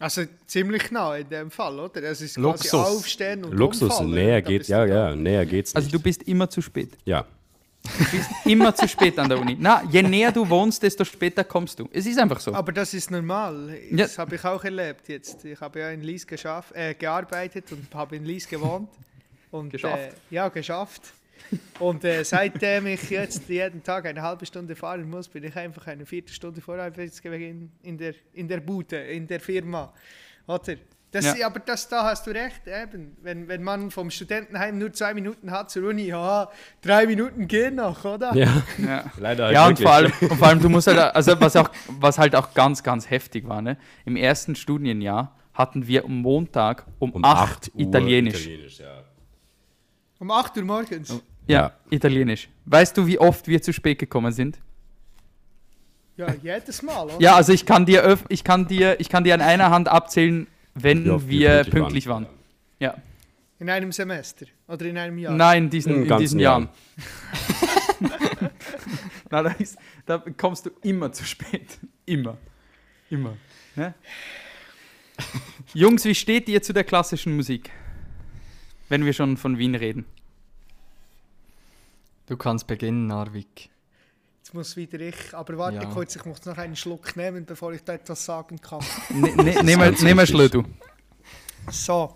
Also 0.00 0.22
ziemlich 0.46 0.90
nah 0.90 1.16
in 1.16 1.28
dem 1.28 1.50
Fall, 1.50 1.78
oder? 1.78 2.02
Es 2.02 2.20
ist 2.20 2.36
Luxus. 2.36 2.70
quasi 2.70 2.96
aufstehen 2.96 3.44
und 3.44 3.52
Luxus, 3.54 3.82
umfallen. 3.90 4.10
näher 4.10 4.42
geht, 4.42 4.66
ja, 4.68 4.84
ja, 4.84 5.14
näher 5.14 5.46
geht's 5.46 5.74
Also 5.74 5.86
nicht. 5.86 5.94
du 5.94 6.00
bist 6.00 6.22
immer 6.24 6.50
zu 6.50 6.60
spät. 6.62 6.90
ja, 7.04 7.24
Du 7.98 8.04
bist 8.16 8.30
immer 8.46 8.74
zu 8.74 8.88
spät 8.88 9.18
an 9.18 9.28
der 9.28 9.38
Uni. 9.38 9.58
Na, 9.60 9.82
je 9.90 10.02
näher 10.02 10.32
du 10.32 10.48
wohnst, 10.48 10.82
desto 10.82 11.04
später 11.04 11.44
kommst 11.44 11.78
du. 11.78 11.86
Es 11.92 12.06
ist 12.06 12.18
einfach 12.18 12.40
so. 12.40 12.54
Aber 12.54 12.72
das 12.72 12.94
ist 12.94 13.10
normal. 13.10 13.76
Ja. 13.90 13.98
Das 13.98 14.16
habe 14.18 14.36
ich 14.36 14.44
auch 14.44 14.64
erlebt 14.64 15.06
jetzt. 15.08 15.44
Ich 15.44 15.60
habe 15.60 15.80
ja 15.80 15.90
in 15.90 16.00
Lies 16.02 16.26
geschafft, 16.26 16.72
äh, 16.74 16.94
gearbeitet 16.94 17.70
und 17.72 17.86
habe 17.94 18.16
in 18.16 18.24
Lies 18.24 18.48
gewohnt. 18.48 18.88
Und, 19.50 19.68
Geschafft. 19.70 19.98
Äh, 19.98 20.34
ja, 20.34 20.48
geschafft. 20.48 21.02
Und 21.78 22.04
äh, 22.04 22.24
seitdem 22.24 22.86
ich 22.86 23.10
jetzt 23.10 23.48
jeden 23.48 23.82
Tag 23.82 24.06
eine 24.06 24.22
halbe 24.22 24.46
Stunde 24.46 24.74
fahren 24.74 25.08
muss, 25.08 25.28
bin 25.28 25.44
ich 25.44 25.56
einfach 25.56 25.86
eine 25.86 26.06
Viertelstunde 26.06 26.60
vor 26.60 26.78
Arbeitsbeginn 26.78 27.70
in 27.82 27.98
der, 27.98 28.14
in 28.32 28.48
der 28.48 28.60
Bude, 28.60 28.96
in 28.96 29.26
der 29.26 29.40
Firma. 29.40 29.92
Oder? 30.46 30.76
Das, 31.14 31.38
Ja. 31.38 31.46
Aber 31.46 31.60
das, 31.60 31.88
da 31.88 32.02
hast 32.02 32.26
du 32.26 32.32
recht, 32.32 32.62
eben. 32.66 33.16
Wenn, 33.22 33.46
wenn 33.46 33.62
man 33.62 33.92
vom 33.92 34.10
Studentenheim 34.10 34.78
nur 34.78 34.92
zwei 34.92 35.14
Minuten 35.14 35.52
hat 35.52 35.70
zur 35.70 35.88
Uni, 35.88 36.06
ja, 36.06 36.48
drei 36.82 37.06
Minuten 37.06 37.46
gehen 37.46 37.76
noch, 37.76 38.04
oder? 38.04 38.34
ja, 38.34 38.62
Ja. 38.78 39.04
leider 39.18 39.44
halt 39.44 39.54
Ja, 39.54 39.66
und 39.68 39.78
vor, 39.78 39.92
allem, 39.92 40.12
und 40.20 40.36
vor 40.36 40.48
allem, 40.48 40.60
du 40.60 40.68
musst 40.68 40.88
halt, 40.88 40.98
also 40.98 41.40
was, 41.40 41.54
auch, 41.54 41.70
was 42.00 42.18
halt 42.18 42.34
auch 42.34 42.52
ganz, 42.52 42.82
ganz 42.82 43.08
heftig 43.08 43.48
war, 43.48 43.62
ne? 43.62 43.76
im 44.04 44.16
ersten 44.16 44.56
Studienjahr 44.56 45.36
hatten 45.52 45.86
wir 45.86 46.04
am 46.04 46.20
Montag 46.20 46.84
um, 46.98 47.12
um 47.12 47.24
8 47.24 47.68
8 47.68 47.74
Uhr 47.74 47.80
Italienisch. 47.80 48.40
Italienisch 48.40 48.80
ja. 48.80 49.04
Um 50.18 50.30
8 50.30 50.56
Uhr 50.56 50.64
morgens. 50.64 51.08
Ja, 51.10 51.20
Ja. 51.46 51.72
Italienisch. 51.90 52.48
Weißt 52.64 52.96
du, 52.96 53.06
wie 53.06 53.18
oft 53.18 53.46
wir 53.46 53.60
zu 53.60 53.72
spät 53.72 53.98
gekommen 53.98 54.32
sind? 54.32 54.58
Ja, 56.16 56.32
jedes 56.42 56.82
Mal, 56.82 57.04
oder? 57.04 57.20
Ja, 57.20 57.34
also 57.34 57.52
ich 57.52 57.66
kann 57.66 57.84
dir, 57.84 58.18
ich 58.28 58.44
kann 58.44 58.66
dir, 58.68 59.00
ich 59.00 59.08
kann 59.08 59.24
dir 59.24 59.34
an 59.34 59.40
einer 59.40 59.70
Hand 59.70 59.88
abzählen, 59.88 60.46
wenn 60.74 61.10
oft 61.10 61.28
wir 61.28 61.64
pünktlich 61.64 62.06
waren. 62.06 62.26
Ja. 62.78 62.94
In 63.58 63.68
einem 63.68 63.92
Semester 63.92 64.46
oder 64.68 64.86
in 64.86 64.96
einem 64.96 65.18
Jahr. 65.18 65.32
Nein, 65.34 65.70
diesen, 65.70 66.02
in 66.02 66.08
ganzen 66.08 66.22
diesen 66.22 66.40
Jahr. 66.40 66.60
Jahren. 66.60 66.68
Na, 69.30 69.42
da, 69.42 69.50
ist, 69.58 69.76
da 70.06 70.22
kommst 70.36 70.66
du 70.66 70.70
immer 70.82 71.10
zu 71.12 71.24
spät. 71.24 71.78
Immer. 72.06 72.36
Immer. 73.10 73.36
Ne? 73.74 73.94
Jungs, 75.74 76.04
wie 76.04 76.14
steht 76.14 76.48
ihr 76.48 76.62
zu 76.62 76.72
der 76.72 76.84
klassischen 76.84 77.34
Musik? 77.36 77.70
Wenn 78.88 79.04
wir 79.04 79.12
schon 79.12 79.36
von 79.36 79.58
Wien 79.58 79.74
reden. 79.74 80.04
Du 82.26 82.36
kannst 82.36 82.66
beginnen, 82.66 83.06
Narvik. 83.06 83.70
Jetzt 84.38 84.54
muss 84.54 84.76
wieder 84.76 85.00
ich, 85.00 85.34
aber 85.34 85.56
warte 85.58 85.76
Ja. 85.78 85.84
kurz, 85.86 86.16
ich 86.16 86.24
muss 86.24 86.44
noch 86.44 86.56
einen 86.58 86.76
Schluck 86.76 87.16
nehmen, 87.16 87.44
bevor 87.44 87.72
ich 87.72 87.82
da 87.82 87.94
etwas 87.94 88.24
sagen 88.24 88.60
kann. 88.60 88.84
Ne, 89.10 89.34
ne, 89.62 89.76
mal 89.76 89.92
wichtig. 89.92 90.28
Schlö, 90.28 90.48
du. 90.48 90.64
So. 91.70 92.14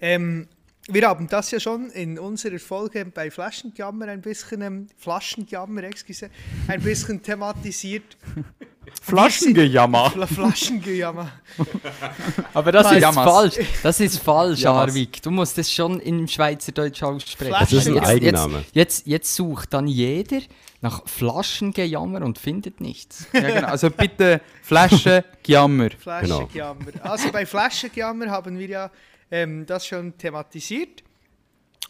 Ähm, 0.00 0.48
wir 0.88 1.06
haben 1.06 1.28
das 1.28 1.50
ja 1.50 1.60
schon 1.60 1.90
in 1.90 2.18
unserer 2.18 2.58
Folge 2.58 3.04
bei 3.04 3.30
Flaschenjammer 3.30 4.08
ein 4.08 4.22
bisschen, 4.22 4.62
ähm, 4.62 4.86
Flaschenjammer, 4.96 5.84
excuse, 5.84 6.30
ein 6.66 6.80
bisschen 6.80 7.22
thematisiert. 7.22 8.16
Flaschengejammer. 9.02 10.10
Fla 10.10 10.26
Flaschengejammer. 10.26 11.30
Aber 12.54 12.72
das 12.72 12.90
ist 12.90 13.04
falsch. 13.04 13.56
Das 13.82 14.00
ist 14.00 14.18
falsch. 14.18 14.62
Narvik. 14.62 15.22
Du 15.22 15.30
musst 15.30 15.58
es 15.58 15.70
schon 15.70 16.00
in 16.00 16.26
Schweizerdeutsch 16.26 17.02
aussprechen. 17.02 17.56
Das 17.58 17.70
ist 17.70 17.86
ein 17.86 17.96
jetzt, 17.96 18.06
Eigenname. 18.06 18.58
Jetzt, 18.58 18.74
jetzt, 18.74 19.06
jetzt 19.06 19.34
sucht 19.34 19.74
dann 19.74 19.86
jeder 19.86 20.40
nach 20.80 21.06
Flaschengejammer 21.06 22.22
und 22.22 22.38
findet 22.38 22.80
nichts. 22.80 23.26
Ja, 23.34 23.40
genau. 23.40 23.68
Also 23.68 23.90
bitte 23.90 24.40
Flasche, 24.62 25.24
Jammer. 25.46 25.90
Flaschenjammer. 25.90 26.86
Also 27.02 27.30
bei 27.30 27.44
Flaschenjammer 27.44 28.30
haben 28.30 28.58
wir 28.58 28.68
ja 28.68 28.90
ähm, 29.30 29.66
das 29.66 29.86
schon 29.86 30.16
thematisiert. 30.18 31.02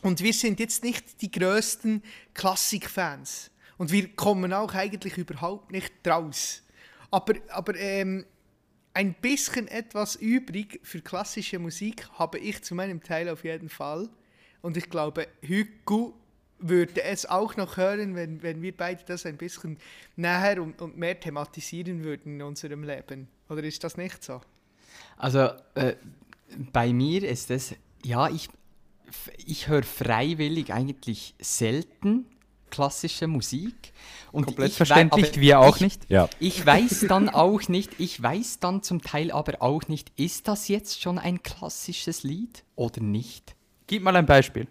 Und 0.02 0.22
wir 0.22 0.32
sind 0.32 0.60
jetzt 0.60 0.84
nicht 0.84 1.22
die 1.22 1.30
größten 1.30 2.02
Klassikfans. 2.34 3.50
Und 3.76 3.92
wir 3.92 4.08
kommen 4.14 4.52
auch 4.52 4.74
eigentlich 4.74 5.16
überhaupt 5.18 5.72
nicht 5.72 5.92
raus. 6.06 6.62
Aber, 7.10 7.34
aber 7.48 7.76
ähm, 7.76 8.24
ein 8.94 9.14
bisschen 9.14 9.68
etwas 9.68 10.16
übrig 10.16 10.80
für 10.82 11.00
klassische 11.00 11.58
Musik 11.58 12.08
habe 12.18 12.38
ich 12.38 12.62
zu 12.62 12.74
meinem 12.74 13.02
Teil 13.02 13.28
auf 13.28 13.44
jeden 13.44 13.68
Fall. 13.68 14.08
Und 14.60 14.76
ich 14.76 14.90
glaube, 14.90 15.28
Hugo 15.46 16.14
würde 16.58 17.02
es 17.02 17.26
auch 17.26 17.56
noch 17.56 17.76
hören, 17.76 18.16
wenn, 18.16 18.42
wenn 18.42 18.60
wir 18.62 18.76
beide 18.76 19.04
das 19.04 19.24
ein 19.26 19.36
bisschen 19.36 19.78
näher 20.16 20.60
und, 20.60 20.82
und 20.82 20.96
mehr 20.96 21.18
thematisieren 21.18 22.02
würden 22.02 22.34
in 22.34 22.42
unserem 22.42 22.82
Leben. 22.82 23.28
Oder 23.48 23.62
ist 23.62 23.84
das 23.84 23.96
nicht 23.96 24.24
so? 24.24 24.40
Also 25.16 25.50
äh, 25.74 25.94
bei 26.72 26.92
mir 26.92 27.28
ist 27.28 27.50
es, 27.50 27.74
ja, 28.04 28.28
ich, 28.28 28.48
ich 29.44 29.68
höre 29.68 29.82
freiwillig 29.82 30.72
eigentlich 30.72 31.34
selten 31.40 32.26
klassische 32.70 33.26
Musik. 33.26 33.92
Und 34.32 34.46
Komplett 34.46 34.70
ich 34.70 34.76
verständlich, 34.76 35.40
wir 35.40 35.60
auch 35.60 35.76
ich, 35.76 35.82
nicht. 35.82 36.10
Ja, 36.10 36.28
Ich 36.38 36.64
weiß 36.64 37.06
dann 37.08 37.28
auch 37.28 37.68
nicht, 37.68 37.98
ich 37.98 38.22
weiß 38.22 38.60
dann 38.60 38.82
zum 38.82 39.02
Teil 39.02 39.30
aber 39.30 39.62
auch 39.62 39.88
nicht, 39.88 40.12
ist 40.16 40.48
das 40.48 40.68
jetzt 40.68 41.00
schon 41.00 41.18
ein 41.18 41.42
klassisches 41.42 42.22
Lied 42.22 42.64
oder 42.76 43.00
nicht? 43.00 43.56
Gib 43.86 44.02
mal 44.02 44.14
ein 44.16 44.26
Beispiel. 44.26 44.66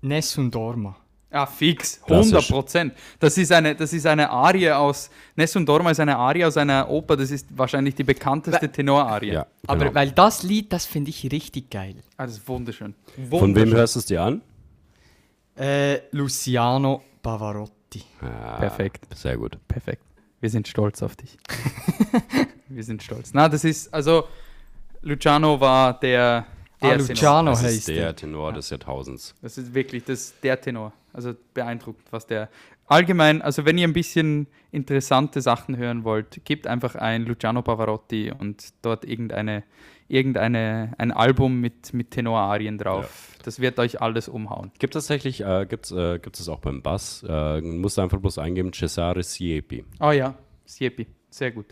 Nessun 0.00 0.50
Dorma. 0.50 0.96
Ah, 1.34 1.46
fix. 1.46 2.00
Klassisch. 2.00 2.32
100 2.32 2.48
Prozent. 2.48 2.94
Das 3.18 3.36
ist 3.36 3.50
eine, 3.50 3.74
das 3.74 3.92
ist 3.92 4.06
eine 4.06 4.30
Arie 4.30 4.70
aus. 4.70 5.10
Nessun 5.34 5.66
Dorma 5.66 5.90
ist 5.90 5.98
eine 5.98 6.16
Arie 6.16 6.44
aus 6.44 6.56
einer 6.56 6.88
Oper. 6.88 7.16
Das 7.16 7.30
ist 7.32 7.48
wahrscheinlich 7.58 7.96
die 7.96 8.04
bekannteste 8.04 8.70
Tenorarie. 8.70 9.32
ja. 9.32 9.46
Aber 9.66 9.80
genau. 9.86 9.94
weil 9.94 10.12
das 10.12 10.44
Lied, 10.44 10.72
das 10.72 10.86
finde 10.86 11.10
ich 11.10 11.30
richtig 11.32 11.70
geil. 11.70 11.96
Ah, 12.16 12.26
das 12.26 12.36
ist 12.36 12.48
wunderschön. 12.48 12.94
Von 13.16 13.30
Wunderschön. 13.30 13.70
wem 13.72 13.76
hörst 13.76 13.96
du 13.96 13.98
es 13.98 14.06
dir 14.06 14.22
an? 14.22 14.42
Äh, 15.56 15.98
Luciano 16.12 17.02
Pavarotti. 17.22 18.02
Ah, 18.20 18.58
Perfekt. 18.58 19.06
Sehr 19.14 19.36
gut. 19.36 19.58
Perfekt. 19.66 20.02
Wir 20.40 20.50
sind 20.50 20.68
stolz 20.68 21.02
auf 21.02 21.16
dich. 21.16 21.36
Wir 22.68 22.84
sind 22.84 23.02
stolz. 23.02 23.30
Na, 23.32 23.48
das 23.48 23.64
ist, 23.64 23.92
also, 23.92 24.24
Luciano 25.02 25.60
war 25.60 25.98
der. 25.98 26.46
Der 26.84 26.92
Ah, 26.92 26.96
Tenor. 26.98 27.08
Luciano 27.08 27.50
Das 27.50 27.60
ist 27.62 27.66
heißt 27.66 27.88
der 27.88 28.06
er. 28.06 28.16
Tenor 28.16 28.52
des 28.52 28.70
Jahrtausends. 28.70 29.34
Das 29.42 29.58
ist 29.58 29.74
wirklich 29.74 30.04
das, 30.04 30.34
der 30.42 30.60
Tenor. 30.60 30.92
Also 31.12 31.34
beeindruckt, 31.54 32.12
was 32.12 32.26
der. 32.26 32.48
Allgemein, 32.86 33.40
also 33.40 33.64
wenn 33.64 33.78
ihr 33.78 33.88
ein 33.88 33.92
bisschen 33.94 34.46
interessante 34.70 35.40
Sachen 35.40 35.76
hören 35.76 36.04
wollt, 36.04 36.44
gebt 36.44 36.66
einfach 36.66 36.96
ein 36.96 37.24
Luciano 37.24 37.62
Pavarotti 37.62 38.30
und 38.38 38.74
dort 38.82 39.06
irgendeine, 39.06 39.62
irgendeine 40.08 40.92
ein 40.98 41.10
Album 41.10 41.60
mit, 41.60 41.94
mit 41.94 42.10
Tenorarien 42.10 42.76
drauf. 42.76 43.30
Das 43.42 43.58
wird 43.60 43.78
euch 43.78 44.02
alles 44.02 44.28
umhauen. 44.28 44.70
Gibt 44.78 44.94
es 44.96 45.04
tatsächlich, 45.06 45.40
äh, 45.40 45.64
gibt's, 45.66 45.92
äh, 45.92 46.18
gibt 46.18 46.38
es 46.38 46.46
auch 46.48 46.58
beim 46.60 46.82
Bass, 46.82 47.24
äh, 47.26 47.60
musst 47.62 47.96
du 47.96 48.02
einfach 48.02 48.18
bloß 48.18 48.36
eingeben, 48.38 48.72
Cesare 48.74 49.22
Siepi. 49.22 49.84
Oh 50.00 50.10
ja, 50.10 50.34
Siepi, 50.66 51.06
sehr 51.30 51.52
gut. 51.52 51.66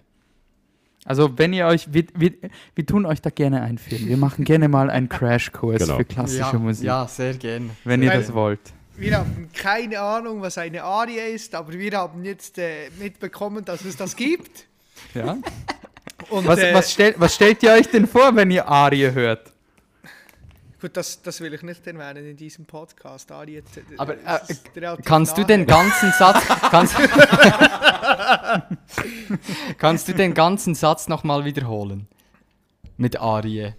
Also 1.04 1.36
wenn 1.38 1.52
ihr 1.52 1.66
euch, 1.66 1.92
wir, 1.92 2.04
wir, 2.14 2.32
wir 2.74 2.86
tun 2.86 3.06
euch 3.06 3.20
da 3.20 3.30
gerne 3.30 3.62
einführen. 3.62 4.06
Wir 4.06 4.16
machen 4.16 4.44
gerne 4.44 4.68
mal 4.68 4.88
einen 4.88 5.08
Crashkurs 5.08 5.82
Genau. 5.82 5.96
für 5.96 6.04
klassische 6.04 6.40
ja, 6.52 6.58
Musik, 6.58 6.84
Ja, 6.86 7.06
sehr 7.08 7.34
gerne. 7.34 7.70
wenn 7.84 8.02
ihr 8.02 8.10
Weil- 8.10 8.20
das 8.20 8.32
wollt. 8.32 8.60
Wir 8.94 9.16
haben 9.18 9.48
keine 9.54 10.00
Ahnung, 10.00 10.42
was 10.42 10.58
eine 10.58 10.84
Arie 10.84 11.16
ist, 11.34 11.54
aber 11.54 11.72
wir 11.72 11.92
haben 11.92 12.24
jetzt 12.24 12.58
äh, 12.58 12.90
mitbekommen, 13.00 13.64
dass 13.64 13.84
es 13.86 13.96
das 13.96 14.14
gibt. 14.14 14.66
Ja? 15.14 15.38
Und, 16.28 16.46
Was, 16.46 16.58
äh, 16.60 16.74
was, 16.74 16.92
stell, 16.92 17.14
was 17.16 17.34
stellt 17.34 17.62
ihr 17.62 17.72
euch 17.72 17.88
denn 17.88 18.06
vor, 18.06 18.36
wenn 18.36 18.50
ihr 18.50 18.68
Arie 18.68 19.10
hört? 19.10 19.51
Gut, 20.82 20.96
das, 20.96 21.22
das 21.22 21.40
will 21.40 21.54
ich 21.54 21.62
nicht 21.62 21.86
erwähnen 21.86 22.26
in 22.26 22.36
diesem 22.36 22.66
Podcast. 22.66 23.30
Ari, 23.30 23.62
t- 23.62 23.82
Aber, 23.98 24.14
äh, 24.18 24.40
relativ 24.74 25.04
Kannst 25.04 25.38
du 25.38 25.44
den 25.44 25.64
ganzen 25.64 26.10
Satz. 26.10 26.44
Kannst, 26.72 26.96
kannst 29.78 30.08
du 30.08 30.12
den 30.14 30.34
ganzen 30.34 30.74
Satz 30.74 31.06
nochmal 31.06 31.44
wiederholen? 31.44 32.08
Mit 32.96 33.20
Arie. 33.20 33.74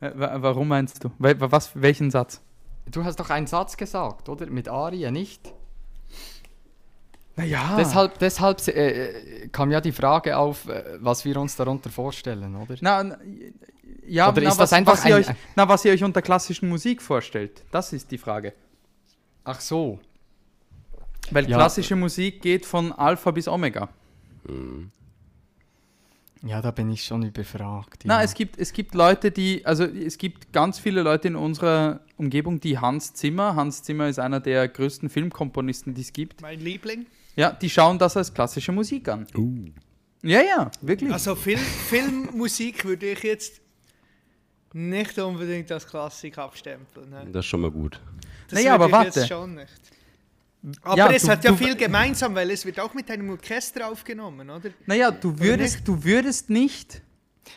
Äh, 0.00 0.10
wa- 0.14 0.36
warum 0.42 0.68
meinst 0.68 1.02
du? 1.02 1.10
Was, 1.18 1.70
welchen 1.74 2.10
Satz? 2.10 2.42
Du 2.90 3.02
hast 3.02 3.18
doch 3.18 3.30
einen 3.30 3.46
Satz 3.46 3.78
gesagt, 3.78 4.28
oder? 4.28 4.44
Mit 4.44 4.68
Arie, 4.68 5.10
nicht? 5.10 5.54
Naja. 7.36 7.76
Deshalb, 7.78 8.18
deshalb 8.18 8.66
äh, 8.68 9.48
kam 9.52 9.70
ja 9.70 9.80
die 9.80 9.92
Frage 9.92 10.36
auf, 10.36 10.66
äh, 10.68 10.96
was 11.00 11.24
wir 11.24 11.36
uns 11.38 11.54
darunter 11.54 11.90
vorstellen, 11.90 12.56
oder? 12.56 12.76
Na, 12.80 13.02
na, 13.04 13.18
ja, 14.08 14.28
Oder 14.30 14.40
na, 14.42 14.48
ist 14.48 14.58
was, 14.58 14.70
das 14.70 14.72
einfach 14.72 14.92
was 14.94 15.04
ihr 15.04 15.16
ein- 15.16 15.24
euch, 15.24 15.36
na, 15.54 15.68
was 15.68 15.84
ihr 15.84 15.92
euch 15.92 16.02
unter 16.02 16.22
klassischen 16.22 16.68
Musik 16.68 17.02
vorstellt. 17.02 17.62
Das 17.70 17.92
ist 17.92 18.10
die 18.10 18.18
Frage. 18.18 18.54
Ach 19.44 19.60
so. 19.60 20.00
Weil 21.30 21.48
Ja. 21.50 21.56
klassische 21.58 21.96
Musik 21.96 22.40
geht 22.40 22.64
von 22.64 22.92
Alpha 22.92 23.30
bis 23.32 23.48
Omega. 23.48 23.88
Ja, 26.42 26.62
da 26.62 26.70
bin 26.70 26.90
ich 26.90 27.02
schon 27.04 27.22
überfragt. 27.24 28.02
Na, 28.04 28.18
ja. 28.18 28.22
es 28.24 28.34
gibt, 28.34 28.58
es 28.58 28.72
gibt 28.72 28.94
Leute, 28.94 29.30
die, 29.32 29.66
also 29.66 29.84
es 29.84 30.16
gibt 30.18 30.52
ganz 30.52 30.78
viele 30.78 31.02
Leute 31.02 31.28
in 31.28 31.36
unserer 31.36 32.00
Umgebung, 32.16 32.60
die 32.60 32.78
Hans 32.78 33.12
Zimmer, 33.14 33.56
Hans 33.56 33.82
Zimmer 33.82 34.06
ist 34.08 34.20
einer 34.20 34.38
der 34.40 34.68
größten 34.68 35.08
Filmkomponisten, 35.10 35.94
die 35.94 36.02
es 36.02 36.12
gibt, 36.12 36.42
Mein 36.42 36.60
Liebling. 36.60 37.06
Ja, 37.36 37.52
die 37.52 37.70
schauen 37.70 37.98
das 37.98 38.16
als 38.16 38.32
klassische 38.32 38.72
Musik 38.72 39.08
an. 39.08 39.26
Uh. 39.36 39.66
Ja, 40.22 40.40
ja, 40.42 40.70
wirklich. 40.80 41.12
Also 41.12 41.34
Film, 41.36 41.58
Filmmusik 41.88 42.84
würde 42.84 43.10
ich 43.12 43.22
jetzt 43.22 43.60
nicht 44.72 45.18
unbedingt 45.18 45.70
als 45.72 45.86
Klassik 45.86 46.36
abstempeln. 46.38 47.08
Ne? 47.10 47.26
Das 47.32 47.44
ist 47.44 47.46
schon 47.50 47.60
mal 47.60 47.70
gut. 47.70 48.00
Das 48.48 48.58
Naja, 48.58 48.72
würde 48.72 48.74
aber 48.74 48.86
ich 48.86 48.92
warte. 48.92 49.20
Jetzt 49.20 49.28
schon 49.28 49.54
nicht. 49.54 49.80
Aber 50.82 50.96
Ja, 50.96 51.10
es 51.12 51.22
du- 51.22 51.28
hat 51.28 51.44
ja 51.44 51.50
du- 51.52 51.56
viel 51.56 51.76
gemeinsam, 51.76 52.34
weil 52.34 52.50
es 52.50 52.64
wird 52.66 52.80
auch 52.80 52.92
mit 52.92 53.08
einem 53.10 53.30
Orchester 53.30 53.88
aufgenommen, 53.88 54.50
oder? 54.50 54.70
naja, 54.86 55.10
du 55.12 55.38
würdest, 55.38 55.86
du 55.86 56.02
würdest 56.02 56.50
nicht, 56.50 57.02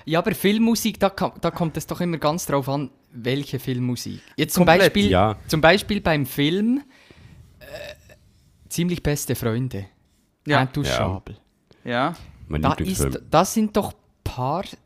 ja, 0.05 0.19
aber 0.19 0.35
Filmmusik, 0.35 0.99
da, 0.99 1.09
da 1.09 1.49
kommt 1.51 1.75
es 1.77 1.87
doch 1.87 2.01
immer 2.01 2.19
ganz 2.19 2.45
drauf 2.45 2.69
an, 2.69 2.91
welche 3.11 3.57
Filmmusik. 3.57 4.21
Jetzt 4.35 4.53
zum 4.53 4.65
Komplett, 4.65 4.93
Beispiel, 4.93 5.09
ja. 5.09 5.39
zum 5.47 5.59
Beispiel 5.61 6.01
beim 6.01 6.27
Film 6.27 6.83
Ziemlich 8.69 9.03
beste 9.03 9.35
Freunde. 9.35 9.85
Ja. 10.45 10.61
Intouchable. 10.61 11.35
ja, 11.83 12.15
Mein 12.47 12.61
Da 12.61 12.73
ist, 12.73 13.19
das 13.29 13.53
sind 13.53 13.75
doch 13.75 13.93
paar 14.23 14.63
das 14.63 14.77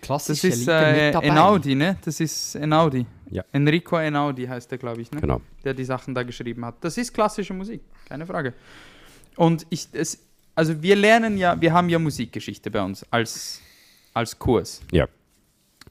klassische 0.00 0.48
ist 0.48 0.60
Lieder 0.60 0.86
äh, 0.86 1.06
mit 1.06 1.14
dabei. 1.14 1.26
Enaudi, 1.26 1.74
ne? 1.74 1.96
Das 2.04 2.20
ist 2.20 2.54
Enaudi. 2.54 3.04
Ja. 3.30 3.44
Enrico 3.52 3.96
Enaudi 3.96 4.46
heißt 4.46 4.70
der, 4.70 4.78
glaube 4.78 5.02
ich, 5.02 5.10
ne? 5.10 5.20
Genau. 5.20 5.40
der 5.64 5.74
die 5.74 5.84
Sachen 5.84 6.14
da 6.14 6.22
geschrieben 6.22 6.64
hat. 6.64 6.76
Das 6.80 6.96
ist 6.96 7.12
klassische 7.12 7.52
Musik, 7.52 7.82
keine 8.08 8.24
Frage. 8.26 8.54
Und 9.36 9.66
ich, 9.70 9.88
es, 9.92 10.18
also 10.54 10.80
wir 10.80 10.96
lernen 10.96 11.36
ja, 11.36 11.60
wir 11.60 11.72
haben 11.72 11.88
ja 11.88 11.98
Musikgeschichte 11.98 12.70
bei 12.70 12.82
uns 12.82 13.04
als, 13.10 13.60
als 14.14 14.38
Kurs. 14.38 14.80
Ja. 14.92 15.08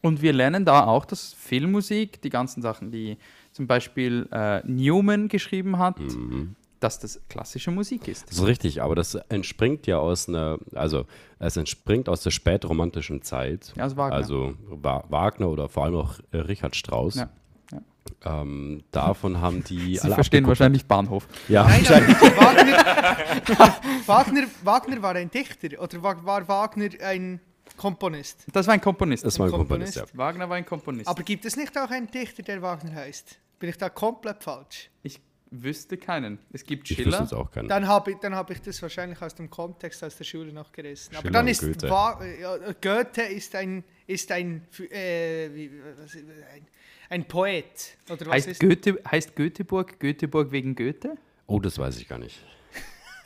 Und 0.01 0.21
wir 0.21 0.33
lernen 0.33 0.65
da 0.65 0.85
auch, 0.85 1.05
dass 1.05 1.33
Filmmusik, 1.33 2.21
die 2.21 2.29
ganzen 2.29 2.61
Sachen, 2.61 2.91
die 2.91 3.17
zum 3.51 3.67
Beispiel 3.67 4.27
äh, 4.31 4.61
Newman 4.65 5.27
geschrieben 5.27 5.77
hat, 5.77 5.99
Mhm. 5.99 6.55
Dass 6.79 6.99
das 6.99 7.19
klassische 7.29 7.71
Musik 7.71 8.07
ist. 8.07 8.29
Das 8.29 8.37
ist 8.37 8.45
richtig, 8.45 8.81
aber 8.81 8.95
das 8.95 9.15
entspringt 9.15 9.87
ja 9.87 9.97
aus 9.97 10.27
einer, 10.29 10.57
also 10.73 11.05
es 11.39 11.57
entspringt 11.57 12.09
aus 12.09 12.21
der 12.23 12.31
spätromantischen 12.31 13.21
Zeit. 13.21 13.73
Ja, 13.75 13.85
aus 13.85 13.95
Wagner. 13.97 14.15
Also 14.15 14.53
Wa 14.67 15.03
Wagner 15.09 15.49
oder 15.49 15.69
vor 15.69 15.85
allem 15.85 15.95
auch 15.95 16.15
Richard 16.33 16.75
Strauss. 16.75 17.15
Ja, 17.15 17.29
Ähm, 18.23 18.83
davon 18.91 19.41
haben 19.41 19.63
die 19.63 19.95
Sie 19.97 20.01
alle 20.01 20.13
verstehen 20.15 20.45
wahrscheinlich 20.47 20.85
Bahnhof. 20.85 21.27
Ja, 21.47 21.63
Nein, 21.63 21.81
wahrscheinlich. 21.87 22.17
aber 22.17 22.37
Wagner, 22.37 23.75
Wagner, 24.05 24.47
Wagner 24.63 25.01
war 25.01 25.15
ein 25.15 25.29
Dichter 25.31 25.81
oder 25.81 26.01
war, 26.03 26.25
war 26.25 26.47
Wagner 26.47 26.89
ein 27.03 27.39
Komponist? 27.77 28.45
Das 28.53 28.67
war 28.67 28.73
ein 28.75 28.81
Komponist. 28.81 29.25
Das 29.25 29.37
war 29.39 29.47
ein 29.47 29.51
Komponist. 29.51 29.93
Komponist, 29.95 30.13
ja. 30.13 30.17
Wagner 30.17 30.49
war 30.49 30.55
ein 30.57 30.65
Komponist. 30.65 31.07
Aber 31.09 31.23
gibt 31.23 31.45
es 31.45 31.55
nicht 31.55 31.77
auch 31.77 31.89
einen 31.89 32.09
Dichter, 32.09 32.43
der 32.43 32.61
Wagner 32.61 32.93
heißt? 32.95 33.37
Bin 33.59 33.69
ich 33.69 33.77
da 33.77 33.89
komplett 33.89 34.43
falsch? 34.43 34.89
ich 35.03 35.19
wüsste 35.63 35.97
keinen. 35.97 36.39
Es 36.53 36.63
gibt 36.63 36.89
Ich 36.89 36.97
Schiller. 36.97 37.21
jetzt 37.21 37.33
auch 37.33 37.51
keinen. 37.51 37.67
Dann 37.67 37.87
habe 37.87 38.11
ich, 38.11 38.17
dann 38.17 38.35
hab 38.35 38.49
ich 38.51 38.61
das 38.61 38.81
wahrscheinlich 38.81 39.21
aus 39.21 39.35
dem 39.35 39.49
Kontext 39.49 40.03
aus 40.03 40.15
der 40.17 40.23
Schule 40.23 40.51
noch 40.53 40.71
gerissen. 40.71 41.13
Aber 41.15 41.21
Schiller 41.21 41.33
dann 41.33 41.45
und 41.45 41.51
ist 41.51 41.61
Goethe. 41.61 41.89
Wa 41.89 42.19
ja, 42.41 42.57
Goethe 42.81 43.21
ist 43.23 43.55
ein, 43.55 43.83
ist 44.07 44.31
ein, 44.31 44.67
äh, 44.91 45.49
wie, 45.53 45.71
was, 46.01 46.15
ein, 46.15 46.67
ein 47.09 47.25
Poet. 47.25 47.97
Oder 48.09 48.25
was 48.27 48.33
Heißt, 48.33 48.47
ist 48.47 48.59
Goethe, 48.59 48.99
heißt 49.09 49.35
Göteborg 49.35 49.99
Göteborg 49.99 50.51
wegen 50.51 50.75
Goethe? 50.75 51.15
Oh, 51.47 51.59
das 51.59 51.77
weiß 51.77 51.97
ich 51.97 52.07
gar 52.07 52.17
nicht. 52.19 52.39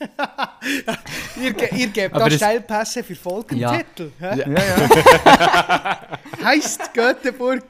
Ihr, 1.40 1.52
ge- 1.52 1.68
ihr 1.76 1.88
gebt 1.88 2.14
Aber 2.14 2.30
da 2.30 2.34
Steilpässe 2.34 3.04
für 3.04 3.14
Folgentitel. 3.14 4.10
Ja. 4.18 4.34
Ja, 4.34 4.48
ja. 4.48 6.18
Heißt 6.42 6.94
Göteborg 6.94 7.64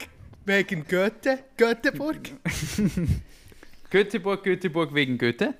wegen 0.45 0.85
Goethe? 0.87 1.39
Göteborg? 1.57 2.31
Göteborg 3.91 4.43
Göteborg 4.43 4.93
wegen 4.93 5.17
Goethe. 5.17 5.53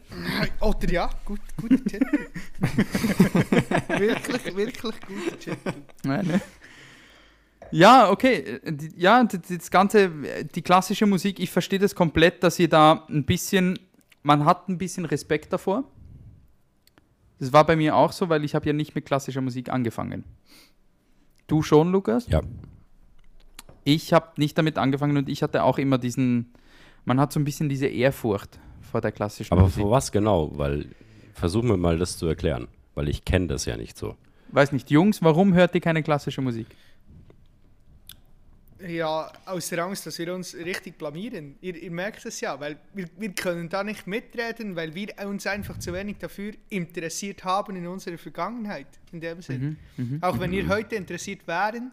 Oder 0.61 0.89
ja, 0.91 1.09
gut, 1.25 1.39
guter 1.59 1.83
Titel. 1.83 2.27
wirklich, 3.99 4.55
wirklich 4.55 4.95
guter 5.01 5.39
Titel. 5.39 5.73
Ja, 6.05 6.23
ne? 6.23 6.41
ja 7.71 8.09
okay. 8.09 8.59
die- 8.65 8.93
Ja, 8.97 9.23
das 9.23 9.69
ganze, 9.69 10.09
die 10.55 10.61
klassische 10.61 11.05
Musik, 11.05 11.39
ich 11.39 11.51
verstehe 11.51 11.79
das 11.79 11.93
komplett, 11.93 12.41
dass 12.43 12.57
ihr 12.59 12.69
da 12.69 13.05
ein 13.09 13.25
bisschen, 13.25 13.77
man 14.23 14.45
hat 14.45 14.69
ein 14.69 14.77
bisschen 14.77 15.05
Respekt 15.05 15.51
davor. 15.53 15.83
Das 17.39 17.51
war 17.53 17.65
bei 17.65 17.75
mir 17.75 17.95
auch 17.95 18.11
so, 18.11 18.29
weil 18.29 18.43
ich 18.43 18.55
habe 18.55 18.67
ja 18.67 18.73
nicht 18.73 18.93
mit 18.95 19.05
klassischer 19.05 19.41
Musik 19.41 19.69
angefangen. 19.69 20.23
Du 21.47 21.63
schon, 21.63 21.91
Lukas? 21.91 22.27
Ja. 22.27 22.41
Ich 23.83 24.13
habe 24.13 24.27
nicht 24.37 24.57
damit 24.57 24.77
angefangen 24.77 25.17
und 25.17 25.27
ich 25.27 25.41
hatte 25.43 25.63
auch 25.63 25.79
immer 25.79 25.97
diesen, 25.97 26.53
man 27.05 27.19
hat 27.19 27.33
so 27.33 27.39
ein 27.39 27.43
bisschen 27.43 27.69
diese 27.69 27.87
Ehrfurcht 27.87 28.59
vor 28.91 29.01
der 29.01 29.11
klassischen 29.11 29.51
Aber 29.53 29.63
Musik. 29.63 29.81
vor 29.81 29.91
was 29.91 30.11
genau? 30.11 30.51
Weil, 30.57 30.87
versuch 31.33 31.63
mir 31.63 31.77
mal 31.77 31.97
das 31.97 32.17
zu 32.17 32.27
erklären. 32.27 32.67
Weil 32.95 33.09
ich 33.09 33.23
kenne 33.23 33.47
das 33.47 33.65
ja 33.65 33.77
nicht 33.77 33.97
so. 33.97 34.15
Weiß 34.49 34.71
nicht, 34.73 34.91
Jungs, 34.91 35.21
warum 35.21 35.53
hört 35.53 35.73
ihr 35.75 35.81
keine 35.81 36.03
klassische 36.03 36.41
Musik? 36.41 36.67
Ja, 38.85 39.31
aus 39.45 39.69
der 39.69 39.85
Angst, 39.85 40.07
dass 40.07 40.17
wir 40.17 40.33
uns 40.33 40.55
richtig 40.55 40.97
blamieren. 40.97 41.55
Ihr, 41.61 41.75
ihr 41.75 41.91
merkt 41.91 42.25
es 42.25 42.41
ja, 42.41 42.59
weil 42.59 42.77
wir, 42.93 43.05
wir 43.17 43.29
können 43.29 43.69
da 43.69 43.83
nicht 43.83 44.07
mitreden, 44.07 44.75
weil 44.75 44.95
wir 44.95 45.09
uns 45.25 45.45
einfach 45.45 45.77
zu 45.77 45.93
wenig 45.93 46.17
dafür 46.17 46.53
interessiert 46.69 47.43
haben 47.43 47.75
in 47.75 47.85
unserer 47.85 48.17
Vergangenheit, 48.17 48.87
in 49.11 49.21
dem 49.21 49.41
Sinn. 49.41 49.77
Auch 50.21 50.39
wenn 50.39 50.51
wir 50.51 50.67
heute 50.67 50.95
interessiert 50.95 51.47
wären, 51.47 51.91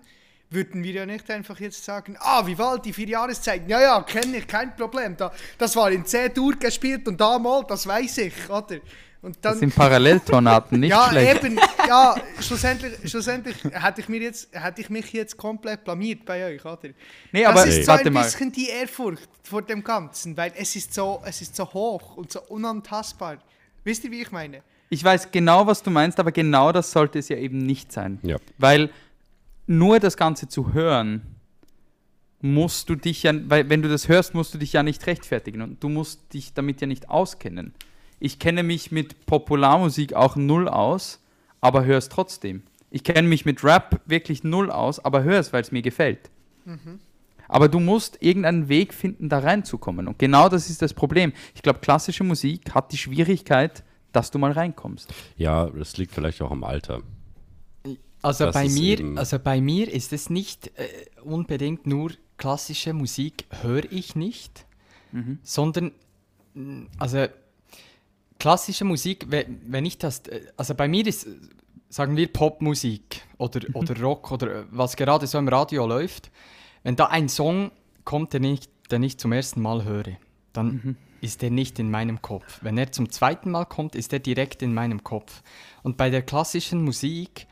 würden 0.50 0.82
wir 0.82 0.92
ja 0.92 1.06
nicht 1.06 1.30
einfach 1.30 1.58
jetzt 1.60 1.84
sagen, 1.84 2.16
ah, 2.20 2.46
Vivaldi, 2.46 2.92
vier 2.92 3.08
Jahreszeiten, 3.08 3.68
ja, 3.68 3.80
ja, 3.80 4.02
kenne 4.02 4.38
ich, 4.38 4.46
kein 4.46 4.74
Problem. 4.74 5.16
Da, 5.16 5.30
das 5.58 5.76
war 5.76 5.90
in 5.90 6.04
C-Dur 6.06 6.54
gespielt 6.56 7.06
und 7.06 7.20
da 7.20 7.38
mal, 7.38 7.64
das 7.68 7.86
weiß 7.86 8.18
ich, 8.18 8.48
oder? 8.48 8.76
Und 9.20 9.36
dann, 9.42 9.52
Das 9.54 9.58
sind 9.58 9.74
Paralleltonaten, 9.74 10.78
nicht 10.80 10.90
ja, 10.92 11.08
schlecht. 11.10 11.44
eben, 11.44 11.58
ja, 11.88 12.14
schlussendlich, 12.40 13.10
schlussendlich 13.10 13.56
hätte 13.64 14.00
ich, 14.00 14.08
mir 14.08 14.20
jetzt, 14.20 14.48
hätte 14.52 14.80
ich 14.80 14.90
mich 14.90 15.12
jetzt 15.12 15.36
komplett 15.36 15.82
blamiert 15.84 16.24
bei 16.24 16.54
euch, 16.54 16.64
oder? 16.64 16.90
Nee, 17.32 17.42
das 17.42 17.50
aber 17.50 17.66
ist 17.66 17.82
so 17.84 17.88
warte 17.88 18.06
ein 18.06 18.12
mal. 18.12 18.22
bisschen 18.24 18.52
die 18.52 18.68
Ehrfurcht 18.68 19.28
vor 19.42 19.62
dem 19.62 19.82
Ganzen, 19.82 20.36
weil 20.36 20.52
es 20.56 20.76
ist 20.76 20.94
so, 20.94 21.20
es 21.26 21.42
ist 21.42 21.56
so 21.56 21.64
hoch 21.72 22.16
und 22.16 22.30
so 22.30 22.40
unantastbar. 22.42 23.38
Wisst 23.82 24.04
ihr, 24.04 24.10
wie 24.12 24.22
ich 24.22 24.30
meine? 24.30 24.62
Ich 24.88 25.02
weiß 25.02 25.30
genau, 25.32 25.66
was 25.66 25.82
du 25.82 25.90
meinst, 25.90 26.18
aber 26.20 26.30
genau 26.32 26.70
das 26.72 26.92
sollte 26.92 27.18
es 27.18 27.28
ja 27.28 27.36
eben 27.36 27.58
nicht 27.58 27.92
sein. 27.92 28.20
Ja. 28.22 28.36
Weil 28.56 28.88
nur 29.68 30.00
das 30.00 30.16
Ganze 30.16 30.48
zu 30.48 30.72
hören, 30.72 31.22
musst 32.40 32.88
du 32.88 32.94
dich 32.94 33.24
ja, 33.24 33.32
weil 33.48 33.68
wenn 33.68 33.82
du 33.82 33.88
das 33.88 34.08
hörst, 34.08 34.34
musst 34.34 34.54
du 34.54 34.58
dich 34.58 34.72
ja 34.72 34.82
nicht 34.82 35.06
rechtfertigen 35.06 35.62
und 35.62 35.82
du 35.82 35.88
musst 35.88 36.32
dich 36.32 36.54
damit 36.54 36.80
ja 36.80 36.86
nicht 36.86 37.10
auskennen. 37.10 37.74
Ich 38.20 38.38
kenne 38.38 38.62
mich 38.62 38.90
mit 38.92 39.26
Popularmusik 39.26 40.14
auch 40.14 40.36
null 40.36 40.68
aus, 40.68 41.20
aber 41.60 41.84
höre 41.84 41.98
es 41.98 42.08
trotzdem. 42.08 42.62
Ich 42.90 43.04
kenne 43.04 43.28
mich 43.28 43.44
mit 43.44 43.62
Rap 43.64 44.00
wirklich 44.06 44.44
null 44.44 44.70
aus, 44.70 45.04
aber 45.04 45.22
höre 45.22 45.38
es, 45.38 45.52
weil 45.52 45.62
es 45.62 45.72
mir 45.72 45.82
gefällt. 45.82 46.30
Aber 47.48 47.68
du 47.68 47.80
musst 47.80 48.18
irgendeinen 48.20 48.68
Weg 48.68 48.94
finden, 48.94 49.28
da 49.28 49.38
reinzukommen. 49.38 50.06
Und 50.06 50.18
genau 50.18 50.48
das 50.48 50.70
ist 50.70 50.82
das 50.82 50.94
Problem. 50.94 51.32
Ich 51.54 51.62
glaube, 51.62 51.80
klassische 51.80 52.24
Musik 52.24 52.74
hat 52.74 52.92
die 52.92 52.98
Schwierigkeit, 52.98 53.84
dass 54.12 54.30
du 54.30 54.38
mal 54.38 54.52
reinkommst. 54.52 55.12
Ja, 55.36 55.66
das 55.66 55.96
liegt 55.96 56.12
vielleicht 56.12 56.42
auch 56.42 56.50
am 56.50 56.64
Alter. 56.64 57.02
Also 58.22 58.50
bei, 58.50 58.68
mir, 58.68 59.16
also 59.16 59.38
bei 59.38 59.60
mir 59.60 59.92
ist 59.92 60.12
es 60.12 60.28
nicht 60.30 60.68
äh, 60.78 60.88
unbedingt 61.22 61.86
nur 61.86 62.10
klassische 62.36 62.92
Musik 62.92 63.46
höre 63.62 63.90
ich 63.92 64.14
nicht, 64.16 64.64
Mhm. 65.12 65.38
sondern 65.42 65.92
mh, 66.54 66.86
also 66.98 67.26
klassische 68.38 68.84
Musik, 68.84 69.26
we- 69.30 69.46
wenn 69.66 69.84
ich 69.86 69.98
das, 69.98 70.20
äh, 70.28 70.40
also 70.56 70.74
bei 70.74 70.86
mir 70.88 71.06
ist, 71.06 71.26
sagen 71.88 72.16
wir 72.16 72.32
Popmusik 72.32 73.22
oder, 73.38 73.60
Mhm. 73.68 73.74
oder 73.76 74.00
Rock 74.00 74.30
oder 74.32 74.60
äh, 74.60 74.64
was 74.70 74.96
gerade 74.96 75.26
so 75.26 75.38
im 75.38 75.48
Radio 75.48 75.86
läuft, 75.86 76.30
wenn 76.82 76.96
da 76.96 77.06
ein 77.06 77.28
Song 77.28 77.70
kommt, 78.04 78.32
den 78.34 78.44
ich, 78.44 78.60
den 78.90 79.02
ich 79.02 79.18
zum 79.18 79.32
ersten 79.32 79.60
Mal 79.62 79.84
höre, 79.84 80.16
dann 80.52 80.96
ist 81.20 81.42
er 81.42 81.50
nicht 81.50 81.78
in 81.80 81.90
meinem 81.90 82.22
Kopf. 82.22 82.60
Wenn 82.62 82.78
er 82.78 82.92
zum 82.92 83.10
zweiten 83.10 83.50
Mal 83.50 83.64
kommt, 83.64 83.96
ist 83.96 84.12
er 84.12 84.20
direkt 84.20 84.62
in 84.62 84.72
meinem 84.72 85.02
Kopf. 85.02 85.42
Und 85.82 85.96
bei 85.96 86.10
der 86.10 86.22
klassischen 86.22 86.84
Musik 86.84 87.47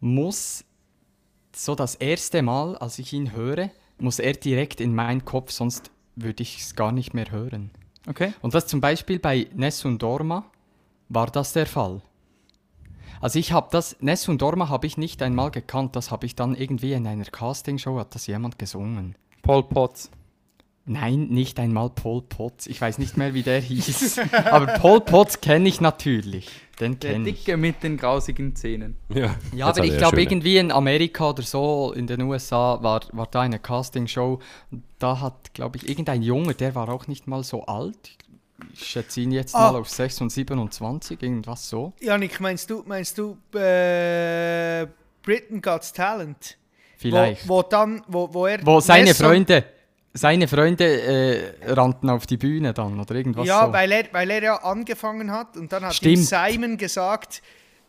muss 0.00 0.64
so 1.54 1.74
das 1.74 1.94
erste 1.94 2.42
Mal, 2.42 2.76
als 2.76 2.98
ich 2.98 3.12
ihn 3.12 3.32
höre, 3.32 3.70
muss 3.98 4.18
er 4.18 4.32
direkt 4.32 4.80
in 4.80 4.94
meinen 4.94 5.24
Kopf, 5.24 5.50
sonst 5.50 5.90
würde 6.16 6.42
ich 6.42 6.58
es 6.58 6.74
gar 6.74 6.92
nicht 6.92 7.14
mehr 7.14 7.30
hören. 7.30 7.70
Okay. 8.08 8.32
Und 8.40 8.54
das 8.54 8.66
zum 8.66 8.80
Beispiel 8.80 9.18
bei 9.18 9.48
Nessun 9.54 9.98
Dorma 9.98 10.44
war 11.08 11.26
das 11.26 11.52
der 11.52 11.66
Fall. 11.66 12.02
Also 13.20 13.38
ich 13.38 13.52
habe 13.52 13.68
das, 13.70 13.96
Nessun 14.00 14.38
Dorma 14.38 14.68
habe 14.70 14.86
ich 14.86 14.96
nicht 14.96 15.20
einmal 15.20 15.50
gekannt, 15.50 15.94
das 15.96 16.10
habe 16.10 16.24
ich 16.24 16.34
dann 16.34 16.54
irgendwie 16.54 16.94
in 16.94 17.06
einer 17.06 17.24
Castingshow, 17.24 17.98
hat 17.98 18.14
das 18.14 18.26
jemand 18.26 18.58
gesungen. 18.58 19.16
Paul 19.42 19.64
Potts. 19.64 20.10
Nein, 20.92 21.28
nicht 21.28 21.60
einmal 21.60 21.88
Pol 21.90 22.20
Potts. 22.22 22.66
Ich 22.66 22.80
weiß 22.80 22.98
nicht 22.98 23.16
mehr, 23.16 23.32
wie 23.32 23.44
der 23.44 23.60
hieß. 23.60 24.18
Aber 24.50 24.66
Pol 24.66 25.00
Potts 25.00 25.40
kenne 25.40 25.68
ich 25.68 25.80
natürlich. 25.80 26.48
Den 26.80 26.98
Der 26.98 27.12
kenne 27.12 27.28
ich. 27.28 27.44
Dicke 27.44 27.56
mit 27.56 27.82
den 27.84 27.96
grausigen 27.96 28.56
Zähnen. 28.56 28.96
Ja, 29.08 29.36
Ja, 29.54 29.66
aber 29.68 29.78
er 29.78 29.84
ich 29.84 29.98
glaube, 29.98 30.20
irgendwie 30.20 30.56
in 30.56 30.72
Amerika 30.72 31.28
oder 31.30 31.42
so, 31.42 31.92
in 31.94 32.06
den 32.08 32.22
USA, 32.22 32.82
war, 32.82 33.02
war 33.12 33.28
da 33.30 33.42
eine 33.42 33.58
Castingshow. 33.60 34.40
Da 34.98 35.20
hat, 35.20 35.54
glaube 35.54 35.76
ich, 35.76 35.88
irgendein 35.88 36.22
Junge, 36.22 36.54
der 36.54 36.74
war 36.74 36.88
auch 36.88 37.06
nicht 37.06 37.28
mal 37.28 37.44
so 37.44 37.66
alt. 37.66 38.16
Ich 38.72 38.84
schätze 38.86 39.20
ihn 39.20 39.30
jetzt 39.30 39.54
Ah. 39.54 39.70
mal 39.72 39.78
auf 39.80 39.88
6 39.88 40.22
und 40.22 40.30
27, 40.32 41.22
irgendwas 41.22 41.68
so. 41.68 41.92
Janik, 42.00 42.40
meinst 42.40 42.68
du, 42.70 42.82
meinst 42.86 43.16
du 43.16 43.36
äh, 43.56 44.86
Britain 45.22 45.62
Got 45.62 45.94
Talent? 45.94 46.56
Vielleicht. 46.96 47.48
Wo, 47.48 47.58
wo 47.58 47.62
dann, 47.62 48.02
wo, 48.08 48.28
wo 48.32 48.46
er. 48.46 48.64
Wo 48.66 48.80
seine 48.80 49.10
Nessun- 49.10 49.26
Freunde, 49.26 49.64
seine 50.12 50.48
Freunde 50.48 50.84
äh, 51.64 51.72
rannten 51.72 52.10
auf 52.10 52.26
die 52.26 52.36
Bühne 52.36 52.72
dann 52.74 52.98
oder 52.98 53.14
irgendwas 53.14 53.46
Ja, 53.46 53.66
so. 53.66 53.72
weil, 53.72 53.92
er, 53.92 54.04
weil 54.12 54.30
er 54.30 54.42
ja 54.42 54.56
angefangen 54.56 55.30
hat 55.30 55.56
und 55.56 55.72
dann 55.72 55.84
hat 55.84 55.94
Stimmt. 55.94 56.18
ihm 56.18 56.22
Simon 56.24 56.76
gesagt, 56.76 57.42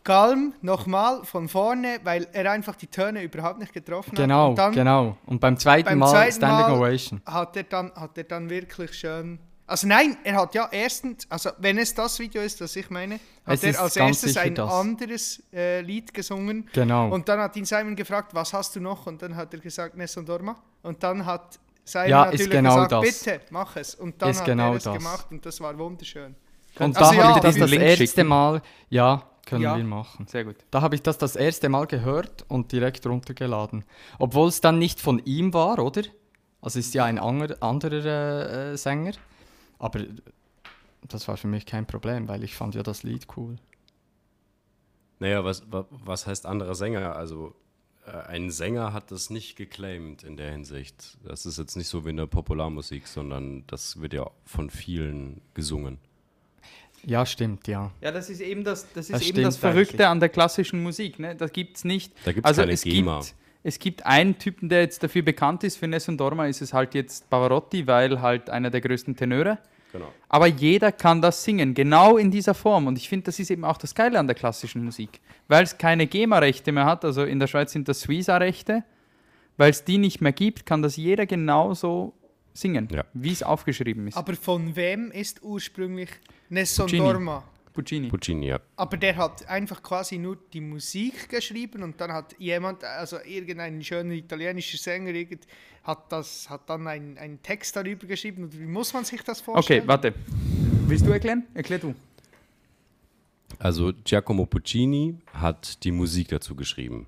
Calm, 0.04 0.52
nochmal 0.62 1.24
von 1.24 1.48
vorne, 1.48 2.00
weil 2.02 2.26
er 2.32 2.50
einfach 2.50 2.74
die 2.74 2.88
Töne 2.88 3.22
überhaupt 3.22 3.60
nicht 3.60 3.72
getroffen 3.72 4.14
Genau, 4.16 4.42
hat. 4.44 4.50
Und 4.50 4.58
dann 4.58 4.72
genau. 4.72 5.16
Und 5.26 5.40
beim 5.40 5.56
zweiten 5.56 5.84
beim 5.90 5.98
Mal 5.98 6.08
zweiten 6.10 6.32
Standing 6.36 6.66
Mal 6.70 6.78
Ovation. 6.78 7.22
hat 7.24 7.56
er 7.56 7.62
dann 7.64 7.92
hat 7.94 8.18
er 8.18 8.24
dann 8.24 8.50
wirklich 8.50 8.92
schön. 8.94 9.38
Also 9.64 9.86
nein, 9.86 10.16
er 10.24 10.34
hat 10.40 10.54
ja 10.56 10.68
erstens, 10.72 11.24
also 11.30 11.50
wenn 11.58 11.78
es 11.78 11.94
das 11.94 12.18
Video 12.18 12.42
ist, 12.42 12.60
das 12.60 12.74
ich 12.74 12.90
meine, 12.90 13.14
hat 13.46 13.54
Es 13.54 13.62
er 13.62 13.80
als 13.80 13.96
erstes 13.96 14.36
ein 14.36 14.54
das. 14.56 14.70
anderes 14.72 15.42
äh, 15.52 15.80
Lied 15.82 16.12
gesungen. 16.12 16.68
Genau. 16.72 17.08
Und 17.08 17.28
dann 17.28 17.38
hat 17.38 17.56
ihn 17.56 17.64
Simon 17.64 17.94
gefragt, 17.94 18.34
was 18.34 18.52
hast 18.52 18.74
du 18.76 18.80
noch? 18.80 19.06
Und 19.06 19.22
dann 19.22 19.36
hat 19.36 19.54
er 19.54 19.60
gesagt, 19.60 19.96
Nessun 19.96 20.26
Dorma. 20.26 20.56
Und 20.82 21.02
dann 21.04 21.24
hat 21.24 21.60
Simon 21.84 22.08
Ja, 22.10 22.24
ist 22.24 22.32
natürlich 22.32 22.50
genau 22.52 22.74
gesagt, 22.84 22.92
das. 22.92 23.24
bitte, 23.24 23.40
mach 23.50 23.76
es. 23.76 23.94
Und 23.96 24.22
dann 24.22 24.30
Ist 24.30 24.38
hat 24.40 24.46
genau 24.46 24.70
er 24.70 24.76
es 24.76 24.84
das. 24.84 24.96
gemacht 24.98 25.26
und 25.30 25.44
das 25.46 25.60
war 25.60 25.76
wunderschön. 25.78 26.34
Und 26.78 26.96
Also 26.96 27.10
da 27.12 27.16
ja, 27.18 27.24
habe 27.28 27.38
ich 27.38 27.42
das 27.42 27.56
das 27.56 27.70
Link 27.70 27.82
erste 27.82 28.06
schicken. 28.06 28.26
Mal, 28.28 28.62
ja, 28.88 29.22
können 29.44 29.62
Ja. 29.62 29.76
wir 29.76 29.84
machen. 29.84 30.26
Sehr 30.28 30.44
gut. 30.44 30.56
Da 30.70 30.80
habe 30.80 30.94
ich 30.94 31.02
das 31.02 31.18
das 31.18 31.36
erste 31.36 31.68
Mal 31.68 31.86
gehört 31.86 32.44
und 32.48 32.70
direkt 32.72 33.04
runtergeladen. 33.06 33.84
Obwohl 34.18 34.48
es 34.48 34.60
dann 34.60 34.78
nicht 34.78 35.00
von 35.00 35.18
ihm 35.24 35.52
war, 35.52 35.78
oder? 35.80 36.02
Also 36.60 36.78
ist 36.78 36.94
ja 36.94 37.04
ein 37.04 37.18
anger, 37.18 37.56
anderer 37.60 38.72
äh, 38.72 38.76
Sänger. 38.78 39.12
Aber 39.78 40.00
das 41.08 41.26
war 41.26 41.36
für 41.36 41.48
mich 41.48 41.66
kein 41.66 41.84
Problem, 41.86 42.28
weil 42.28 42.44
ich 42.44 42.54
fand 42.54 42.76
ja 42.76 42.84
das 42.84 43.02
Lied 43.02 43.26
cool. 43.36 43.56
Naja, 45.18 45.44
was, 45.44 45.70
wa- 45.70 45.86
was 45.90 46.26
heißt 46.26 46.46
anderer 46.46 46.74
Sänger? 46.74 47.16
Also, 47.16 47.48
äh, 47.48 47.52
ein 48.04 48.50
Sänger 48.50 48.92
hat 48.92 49.10
das 49.12 49.30
nicht 49.30 49.56
geclaimed 49.56 50.24
in 50.24 50.36
der 50.36 50.50
Hinsicht. 50.50 51.18
Das 51.24 51.46
ist 51.46 51.58
jetzt 51.58 51.76
nicht 51.76 51.88
so 51.88 52.04
wie 52.04 52.10
in 52.10 52.16
der 52.16 52.26
Popularmusik, 52.26 53.06
sondern 53.06 53.64
das 53.68 54.00
wird 54.00 54.12
ja 54.12 54.28
von 54.44 54.70
vielen 54.70 55.40
gesungen. 55.54 55.98
Ja, 57.04 57.26
stimmt, 57.26 57.66
ja. 57.68 57.90
Ja, 58.00 58.12
das 58.12 58.30
ist 58.30 58.40
eben 58.40 58.64
das, 58.64 58.92
das, 58.92 59.06
ist 59.06 59.12
Das 59.12 59.22
eben 59.22 59.42
das 59.42 59.56
Verrückte 59.56 59.94
eigentlich. 59.94 60.06
an 60.06 60.20
der 60.20 60.28
klassischen 60.28 60.82
Musik. 60.82 61.18
Ne? 61.18 61.34
Das 61.34 61.52
gibt 61.52 61.76
es 61.76 61.84
nicht. 61.84 62.12
Da 62.24 62.32
gibt's 62.32 62.46
also 62.46 62.62
keine 62.62 62.72
es 62.72 62.82
GEMA. 62.82 63.20
Gibt, 63.20 63.34
es 63.64 63.78
gibt 63.78 64.06
einen 64.06 64.38
Typen, 64.38 64.68
der 64.68 64.82
jetzt 64.82 65.02
dafür 65.02 65.22
bekannt 65.22 65.64
ist. 65.64 65.76
Für 65.76 65.88
Nessun 65.88 66.16
Dorma 66.16 66.46
ist 66.46 66.62
es 66.62 66.72
halt 66.72 66.94
jetzt 66.94 67.28
Pavarotti, 67.30 67.86
weil 67.86 68.20
halt 68.20 68.50
einer 68.50 68.70
der 68.70 68.80
größten 68.80 69.16
Tenöre. 69.16 69.58
Genau. 69.92 70.10
Aber 70.28 70.46
jeder 70.46 70.90
kann 70.90 71.20
das 71.20 71.44
singen, 71.44 71.74
genau 71.74 72.16
in 72.16 72.30
dieser 72.30 72.54
Form. 72.54 72.86
Und 72.86 72.96
ich 72.98 73.08
finde, 73.08 73.24
das 73.26 73.38
ist 73.38 73.50
eben 73.50 73.64
auch 73.64 73.76
das 73.76 73.94
Geile 73.94 74.18
an 74.18 74.26
der 74.26 74.34
klassischen 74.34 74.84
Musik. 74.84 75.20
Weil 75.48 75.64
es 75.64 75.76
keine 75.76 76.06
GEMA-Rechte 76.06 76.72
mehr 76.72 76.86
hat, 76.86 77.04
also 77.04 77.24
in 77.24 77.38
der 77.38 77.46
Schweiz 77.46 77.72
sind 77.72 77.88
das 77.88 78.00
Suiza-Rechte, 78.00 78.84
weil 79.58 79.70
es 79.70 79.84
die 79.84 79.98
nicht 79.98 80.20
mehr 80.22 80.32
gibt, 80.32 80.64
kann 80.64 80.80
das 80.82 80.96
jeder 80.96 81.26
genauso 81.26 82.14
singen, 82.54 82.88
Ja. 82.90 83.04
wie 83.12 83.32
es 83.32 83.42
aufgeschrieben 83.42 84.08
ist. 84.08 84.16
Aber 84.16 84.34
von 84.34 84.74
wem 84.76 85.10
ist 85.10 85.42
ursprünglich 85.42 86.10
Nessun. 86.48 86.86
Dorma? 86.88 87.44
Puccini. 87.72 88.08
Puccini, 88.08 88.46
ja. 88.48 88.60
Aber 88.76 88.96
der 88.96 89.16
hat 89.16 89.48
einfach 89.48 89.82
quasi 89.82 90.18
nur 90.18 90.36
die 90.52 90.60
Musik 90.60 91.28
geschrieben 91.28 91.82
und 91.82 92.00
dann 92.00 92.12
hat 92.12 92.34
jemand, 92.38 92.84
also 92.84 93.18
irgendein 93.24 93.82
schöner 93.82 94.14
italienischer 94.14 94.78
Sänger, 94.78 95.10
irgend, 95.10 95.46
hat, 95.84 96.12
das, 96.12 96.48
hat 96.48 96.68
dann 96.68 96.86
einen, 96.86 97.18
einen 97.18 97.42
Text 97.42 97.74
darüber 97.76 98.06
geschrieben. 98.06 98.44
Und 98.44 98.58
wie 98.58 98.66
muss 98.66 98.92
man 98.92 99.04
sich 99.04 99.22
das 99.22 99.40
vorstellen? 99.40 99.80
Okay, 99.80 99.88
warte. 99.88 100.14
Willst 100.86 101.06
du 101.06 101.10
erklären? 101.10 101.44
Erklär 101.54 101.78
du. 101.78 101.94
Also 103.58 103.92
Giacomo 104.04 104.46
Puccini 104.46 105.16
hat 105.32 105.82
die 105.84 105.92
Musik 105.92 106.28
dazu 106.28 106.54
geschrieben. 106.54 107.06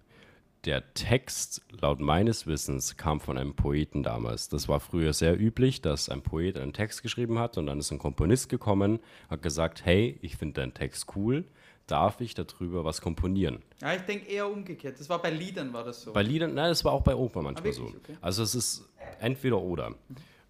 Der 0.64 0.94
Text, 0.94 1.60
laut 1.78 2.00
meines 2.00 2.46
Wissens, 2.46 2.96
kam 2.96 3.20
von 3.20 3.36
einem 3.36 3.54
Poeten 3.54 4.02
damals. 4.02 4.48
Das 4.48 4.66
war 4.66 4.80
früher 4.80 5.12
sehr 5.12 5.38
üblich, 5.38 5.82
dass 5.82 6.08
ein 6.08 6.22
Poet 6.22 6.56
einen 6.56 6.72
Text 6.72 7.02
geschrieben 7.02 7.38
hat 7.38 7.58
und 7.58 7.66
dann 7.66 7.78
ist 7.78 7.90
ein 7.90 7.98
Komponist 7.98 8.48
gekommen, 8.48 8.98
hat 9.28 9.42
gesagt, 9.42 9.84
hey, 9.84 10.18
ich 10.22 10.36
finde 10.38 10.62
deinen 10.62 10.72
Text 10.72 11.14
cool, 11.16 11.44
darf 11.86 12.22
ich 12.22 12.34
darüber 12.34 12.82
was 12.82 13.02
komponieren? 13.02 13.62
Ja, 13.82 13.94
ich 13.94 14.02
denke 14.02 14.26
eher 14.26 14.50
umgekehrt. 14.50 14.98
Das 14.98 15.10
war 15.10 15.20
bei 15.20 15.30
Liedern 15.30 15.74
war 15.74 15.84
das 15.84 16.00
so. 16.00 16.14
Bei 16.14 16.22
Liedern, 16.22 16.54
nein, 16.54 16.70
das 16.70 16.82
war 16.82 16.92
auch 16.92 17.02
bei 17.02 17.14
Oper 17.14 17.42
manchmal 17.42 17.70
Ah, 17.70 17.74
so. 17.74 17.84
Okay. 17.84 18.16
Also 18.22 18.42
es 18.42 18.54
ist 18.54 18.88
entweder 19.20 19.60
oder. 19.60 19.94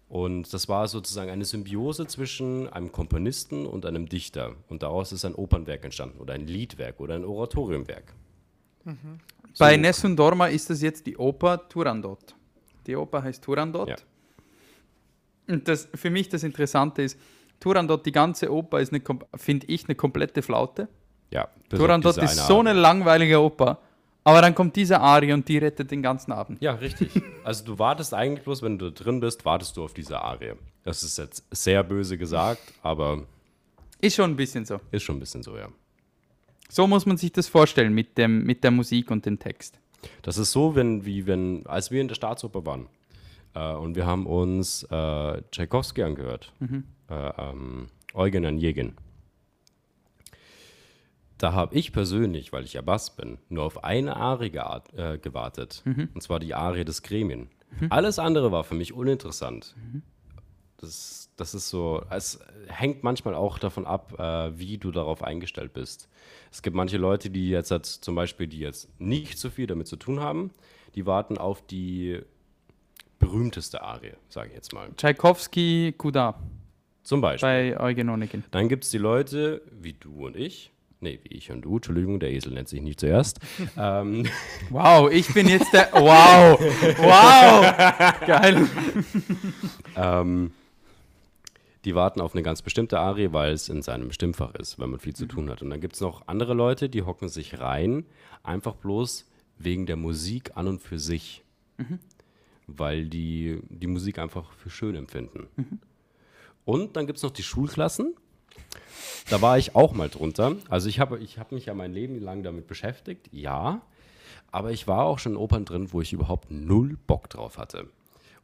Und 0.07 0.53
das 0.53 0.69
war 0.69 0.87
sozusagen 0.87 1.29
eine 1.29 1.43
Symbiose 1.43 2.07
zwischen 2.07 2.69
einem 2.69 2.93
Komponisten 2.93 3.65
und 3.65 3.85
einem 3.85 4.07
Dichter. 4.07 4.55
Und 4.69 4.81
daraus 4.81 5.11
ist 5.11 5.25
ein 5.25 5.35
Opernwerk 5.35 5.83
entstanden 5.83 6.19
oder 6.19 6.35
ein 6.35 6.47
Liedwerk 6.47 7.01
oder 7.01 7.15
ein 7.15 7.25
Oratoriumwerk. 7.25 8.13
Bei. 9.57 9.77
Nessun 9.77 10.15
Dorma 10.15 10.47
ist 10.47 10.69
das 10.69 10.81
jetzt 10.81 11.05
die 11.05 11.17
Oper 11.17 11.67
Turandot. 11.69 12.35
Die 12.87 12.95
Oper 12.95 13.23
heißt 13.23 13.43
Turandot. 13.43 13.89
Ja. 13.89 13.95
Und 15.47 15.67
das, 15.67 15.87
für 15.93 16.09
mich 16.09 16.29
das 16.29 16.43
Interessante 16.43 17.03
ist, 17.03 17.19
Turandot, 17.59 18.05
die 18.05 18.11
ganze 18.11 18.51
Oper 18.51 18.79
ist, 18.81 18.91
finde 19.35 19.67
ich, 19.67 19.85
eine 19.85 19.95
komplette 19.95 20.41
Flaute. 20.41 20.87
Ja, 21.31 21.47
Turandot 21.69 22.17
ist 22.17 22.19
eine 22.19 22.29
so 22.29 22.59
eine 22.59 22.73
langweilige 22.73 23.39
Oper. 23.39 23.79
Aber 24.27 24.41
dann 24.41 24.55
kommt 24.55 24.75
diese 24.75 24.99
Arie 24.99 25.33
und 25.33 25.47
die 25.47 25.59
rettet 25.59 25.91
den 25.91 26.01
ganzen 26.01 26.31
Abend. 26.31 26.59
Ja, 26.61 26.73
richtig. 26.73 27.11
Also 27.43 27.63
du 27.63 27.77
wartest 27.77 28.11
eigentlich 28.15 28.43
bloß, 28.43 28.63
wenn 28.63 28.79
du 28.79 28.91
drin 28.91 29.19
bist, 29.19 29.45
wartest 29.45 29.77
du 29.77 29.83
auf 29.83 29.93
diese 29.93 30.19
Arie. 30.19 30.53
Das 30.83 31.03
ist 31.03 31.19
jetzt 31.19 31.43
sehr 31.51 31.83
böse 31.83 32.17
gesagt, 32.17 32.73
aber 32.81 33.21
Ist 34.01 34.15
schon 34.15 34.31
ein 34.31 34.35
bisschen 34.35 34.65
so. 34.65 34.79
ist 34.89 35.03
schon 35.03 35.17
ein 35.17 35.19
bisschen 35.19 35.43
so, 35.43 35.55
ja. 35.55 35.67
So 36.69 36.87
muss 36.87 37.05
man 37.05 37.17
sich 37.17 37.31
das 37.31 37.47
vorstellen 37.47 37.93
mit, 37.93 38.17
dem, 38.17 38.43
mit 38.43 38.63
der 38.63 38.71
Musik 38.71 39.11
und 39.11 39.25
dem 39.25 39.39
Text. 39.39 39.79
Das 40.21 40.37
ist 40.37 40.51
so, 40.51 40.75
wenn, 40.75 41.05
wie 41.05 41.25
wenn, 41.25 41.65
als 41.65 41.91
wir 41.91 42.01
in 42.01 42.07
der 42.07 42.15
Staatsoper 42.15 42.65
waren 42.65 42.87
äh, 43.53 43.73
und 43.73 43.95
wir 43.95 44.05
haben 44.05 44.25
uns 44.25 44.83
äh, 44.83 45.41
Tchaikovsky 45.51 46.03
angehört, 46.03 46.53
äh, 47.09 47.13
ähm, 47.13 47.87
Eugen 48.13 48.45
Onegin. 48.45 48.95
Da 51.37 51.51
habe 51.51 51.75
ich 51.75 51.91
persönlich, 51.91 52.53
weil 52.53 52.63
ich 52.63 52.73
ja 52.73 52.81
Bass 52.81 53.15
bin, 53.15 53.39
nur 53.49 53.65
auf 53.65 53.83
eine 53.83 54.15
Arie 54.15 54.51
geart, 54.51 54.93
äh, 54.93 55.17
gewartet. 55.17 55.83
Und 56.13 56.21
zwar 56.23 56.39
die 56.39 56.55
Arie 56.55 56.85
des 56.85 57.01
Gremien. 57.03 57.49
Alles 57.89 58.19
andere 58.19 58.51
war 58.53 58.63
für 58.63 58.75
mich 58.75 58.93
uninteressant. 58.93 59.75
Das, 60.77 61.29
das 61.35 61.53
ist 61.53 61.69
so, 61.69 62.03
es 62.09 62.39
hängt 62.67 63.03
manchmal 63.03 63.35
auch 63.35 63.59
davon 63.59 63.85
ab, 63.85 64.17
äh, 64.17 64.57
wie 64.57 64.77
du 64.77 64.91
darauf 64.91 65.23
eingestellt 65.23 65.73
bist. 65.73 66.07
Es 66.55 66.61
gibt 66.61 66.73
manche 66.73 66.95
Leute, 66.95 67.29
die 67.29 67.49
jetzt 67.49 67.69
halt 67.69 67.85
zum 67.85 68.15
Beispiel, 68.15 68.47
die 68.47 68.59
jetzt 68.59 68.87
nicht 68.97 69.37
so 69.37 69.49
viel 69.49 69.67
damit 69.67 69.87
zu 69.87 69.97
tun 69.97 70.21
haben, 70.21 70.51
die 70.95 71.05
warten 71.05 71.37
auf 71.37 71.61
die 71.61 72.21
berühmteste 73.19 73.81
Arie, 73.81 74.13
sage 74.29 74.47
ich 74.51 74.55
jetzt 74.55 74.71
mal. 74.71 74.87
Tchaikovsky, 74.95 75.93
Kuda 75.97 76.39
Zum 77.03 77.19
Beispiel. 77.19 77.73
bei 77.75 77.77
Eugen 77.81 78.07
Onegin. 78.07 78.45
Dann 78.51 78.69
gibt 78.69 78.85
es 78.85 78.89
die 78.89 78.97
Leute 78.99 79.63
wie 79.69 79.91
du 79.99 80.27
und 80.27 80.37
ich. 80.37 80.71
Nee, 81.01 81.19
wie 81.23 81.35
ich 81.35 81.51
und 81.51 81.63
du, 81.63 81.75
Entschuldigung, 81.75 82.21
der 82.21 82.31
Esel 82.31 82.53
nennt 82.53 82.69
sich 82.69 82.81
nicht 82.81 83.01
zuerst. 83.01 83.41
ähm, 83.77 84.25
Wow, 84.69 85.11
ich 85.11 85.33
bin 85.33 85.49
jetzt 85.49 85.73
der. 85.73 85.89
Wow! 85.91 86.57
Wow! 86.97 88.13
Geil. 88.25 88.65
ähm, 89.97 90.53
die 91.85 91.95
warten 91.95 92.19
auf 92.19 92.33
eine 92.33 92.43
ganz 92.43 92.61
bestimmte 92.61 92.99
Arie, 92.99 93.31
weil 93.31 93.53
es 93.53 93.69
in 93.69 93.81
seinem 93.81 94.11
Stimmfach 94.11 94.55
ist, 94.55 94.79
wenn 94.79 94.89
man 94.89 94.99
viel 94.99 95.15
zu 95.15 95.27
tun 95.27 95.49
hat. 95.49 95.61
Und 95.61 95.69
dann 95.69 95.79
gibt 95.79 95.93
es 95.93 96.01
noch 96.01 96.27
andere 96.27 96.53
Leute, 96.53 96.89
die 96.89 97.03
hocken 97.03 97.29
sich 97.29 97.59
rein, 97.59 98.05
einfach 98.43 98.75
bloß 98.75 99.29
wegen 99.57 99.85
der 99.85 99.95
Musik 99.95 100.57
an 100.57 100.67
und 100.67 100.81
für 100.81 100.99
sich. 100.99 101.43
weil 102.67 103.05
die 103.05 103.59
die 103.69 103.87
Musik 103.87 104.19
einfach 104.19 104.51
für 104.53 104.69
schön 104.69 104.95
empfinden. 104.95 105.47
Und 106.65 106.95
dann 106.95 107.05
gibt 107.05 107.17
es 107.17 107.23
noch 107.23 107.31
die 107.31 107.43
Schulklassen. 107.43 108.15
Da 109.29 109.41
war 109.41 109.57
ich 109.57 109.75
auch 109.75 109.93
mal 109.93 110.09
drunter. 110.09 110.55
Also 110.69 110.89
ich 110.89 110.99
habe 110.99 111.19
ich 111.19 111.37
hab 111.37 111.51
mich 111.51 111.67
ja 111.67 111.73
mein 111.73 111.93
Leben 111.93 112.19
lang 112.19 112.43
damit 112.43 112.67
beschäftigt, 112.67 113.29
ja. 113.31 113.81
Aber 114.51 114.71
ich 114.71 114.87
war 114.87 115.03
auch 115.05 115.19
schon 115.19 115.33
in 115.33 115.37
Opern 115.37 115.65
drin, 115.65 115.91
wo 115.91 116.01
ich 116.01 116.13
überhaupt 116.13 116.49
null 116.49 116.97
Bock 117.05 117.29
drauf 117.29 117.57
hatte. 117.57 117.89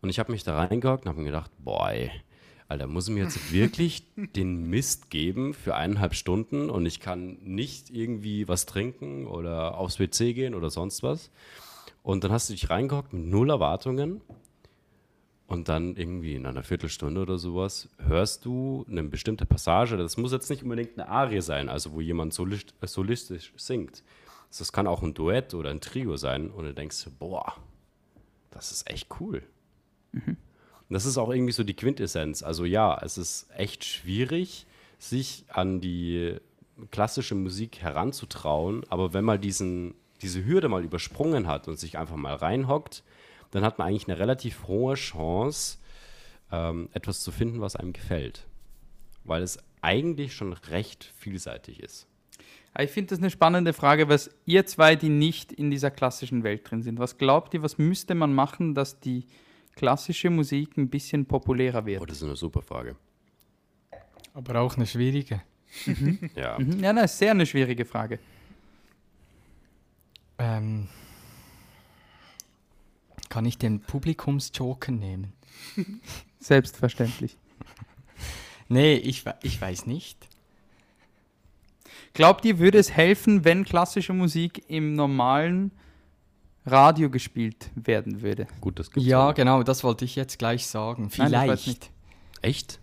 Und 0.02 0.10
ich 0.10 0.20
habe 0.20 0.32
mich 0.32 0.44
da 0.44 0.58
reingehockt 0.58 1.06
und 1.06 1.10
habe 1.10 1.20
mir 1.20 1.28
gedacht, 1.28 1.52
boah, 1.60 1.90
ey, 1.92 2.12
Alter, 2.72 2.88
muss 2.88 3.10
ich 3.10 3.14
mir 3.14 3.24
jetzt 3.24 3.52
wirklich 3.52 4.06
den 4.16 4.70
Mist 4.70 5.10
geben 5.10 5.54
für 5.54 5.76
eineinhalb 5.76 6.16
Stunden 6.16 6.70
und 6.70 6.86
ich 6.86 7.02
kann 7.02 7.38
nicht 7.44 7.90
irgendwie 7.90 8.48
was 8.48 8.66
trinken 8.66 9.28
oder 9.28 9.78
aufs 9.78 10.00
WC 10.00 10.34
gehen 10.34 10.56
oder 10.56 10.70
sonst 10.70 11.04
was. 11.04 11.32
Und 12.02 12.24
dann 12.24 12.32
hast 12.32 12.48
du 12.48 12.54
dich 12.54 12.70
reingehockt 12.70 13.12
mit 13.12 13.26
null 13.26 13.50
Erwartungen 13.50 14.22
und 15.48 15.68
dann 15.68 15.98
irgendwie 15.98 16.36
in 16.36 16.46
einer 16.46 16.64
Viertelstunde 16.64 17.22
oder 17.22 17.38
sowas 17.38 17.90
hörst 17.98 18.46
du 18.46 18.86
eine 18.90 19.04
bestimmte 19.04 19.46
Passage. 19.46 19.98
Das 19.98 20.16
muss 20.16 20.32
jetzt 20.32 20.50
nicht 20.50 20.64
unbedingt 20.64 20.98
eine 20.98 21.10
Arie 21.10 21.42
sein, 21.42 21.68
also 21.68 21.92
wo 21.92 22.00
jemand 22.00 22.34
solist, 22.34 22.74
äh, 22.80 22.88
solistisch 22.88 23.52
singt. 23.58 24.02
Das 24.58 24.72
kann 24.72 24.88
auch 24.88 25.04
ein 25.04 25.14
Duett 25.14 25.54
oder 25.54 25.72
ein 25.72 25.82
Trio 25.82 26.16
sein 26.16 26.50
und 26.50 26.64
du 26.64 26.74
denkst, 26.74 27.06
boah, 27.20 27.54
das 28.50 28.72
ist 28.72 28.90
echt 28.90 29.10
cool. 29.20 29.44
Und 30.14 30.38
das 30.94 31.06
ist 31.06 31.18
auch 31.18 31.30
irgendwie 31.30 31.54
so 31.54 31.64
die 31.64 31.76
Quintessenz. 31.76 32.44
Also 32.44 32.66
ja, 32.66 33.00
es 33.02 33.18
ist 33.18 33.48
echt 33.56 33.86
schwierig, 33.86 34.66
sich 35.00 35.46
an 35.50 35.82
die 35.82 36.36
klassische 36.90 37.36
Musik 37.36 37.82
heranzutrauen, 37.82 38.84
aber 38.90 39.14
wenn 39.14 39.24
man 39.24 39.40
diesen, 39.40 39.96
diese 40.22 40.46
Hürde 40.46 40.70
mal 40.70 40.84
übersprungen 40.84 41.48
hat 41.48 41.68
und 41.68 41.78
sich 41.80 41.98
einfach 41.98 42.16
mal 42.16 42.36
reinhockt, 42.36 43.04
dann 43.52 43.64
hat 43.64 43.78
man 43.78 43.88
eigentlich 43.88 44.08
eine 44.08 44.20
relativ 44.20 44.68
hohe 44.68 44.96
Chance, 44.96 45.78
ähm, 46.52 46.90
etwas 46.94 47.22
zu 47.22 47.32
finden, 47.32 47.62
was 47.62 47.76
einem 47.76 47.94
gefällt. 47.94 48.46
Weil 49.24 49.44
es 49.44 49.60
eigentlich 49.82 50.34
schon 50.34 50.54
recht 50.54 51.12
vielseitig 51.18 51.82
ist. 51.82 52.08
Ich 52.80 52.92
finde 52.92 53.10
das 53.10 53.20
eine 53.20 53.30
spannende 53.30 53.74
Frage, 53.74 54.08
was 54.08 54.30
ihr 54.46 54.66
zwei, 54.66 54.96
die 54.96 55.10
nicht 55.10 55.52
in 55.52 55.70
dieser 55.70 55.92
klassischen 55.92 56.44
Welt 56.44 56.70
drin 56.70 56.84
sind, 56.84 57.00
was 57.00 57.18
glaubt 57.18 57.54
ihr, 57.54 57.62
was 57.62 57.78
müsste 57.78 58.16
man 58.16 58.34
machen, 58.34 58.76
dass 58.76 59.00
die 59.02 59.26
klassische 59.76 60.30
Musik 60.30 60.78
ein 60.78 60.90
bisschen 60.90 61.26
populärer 61.26 61.82
Oh, 61.84 61.86
wird? 61.86 62.10
das 62.10 62.18
ist 62.18 62.24
eine 62.24 62.36
super 62.36 62.62
Frage. 62.62 62.96
Aber 64.34 64.62
auch 64.62 64.76
eine 64.78 64.86
schwierige. 64.86 65.42
Ja. 66.36 66.60
Mhm. 66.60 66.80
Ja, 66.84 66.94
das 66.94 67.14
ist 67.14 67.20
sehr 67.20 67.32
eine 67.32 67.46
schwierige 67.46 67.86
Frage. 67.86 68.20
Ähm, 70.38 70.88
kann 73.30 73.46
ich 73.46 73.58
den 73.58 73.80
Publikumsjoker 73.82 74.92
nehmen? 74.92 75.34
Selbstverständlich. 76.40 77.38
Nee, 78.68 78.96
ich, 78.96 79.24
ich 79.44 79.62
weiß 79.62 79.86
nicht. 79.86 80.18
Glaubt 82.14 82.44
ihr, 82.46 82.60
würde 82.60 82.78
es 82.78 82.92
helfen, 82.92 83.46
wenn 83.46 83.64
klassische 83.64 84.14
Musik 84.14 84.64
im 84.68 84.94
normalen 84.96 85.72
Radio 86.66 87.10
gespielt 87.10 87.70
werden 87.76 88.22
würde? 88.22 88.48
Gut, 88.60 88.78
das 88.80 88.92
gibt's 88.92 89.08
Ja, 89.08 89.30
auch. 89.30 89.34
genau, 89.34 89.64
das 89.64 89.84
wollte 89.84 90.06
ich 90.06 90.16
jetzt 90.16 90.38
gleich 90.40 90.68
sagen. 90.68 91.10
Nein, 91.18 91.30
Vielleicht. 91.30 91.68
nicht. 91.68 91.90
Echt? 92.42 92.80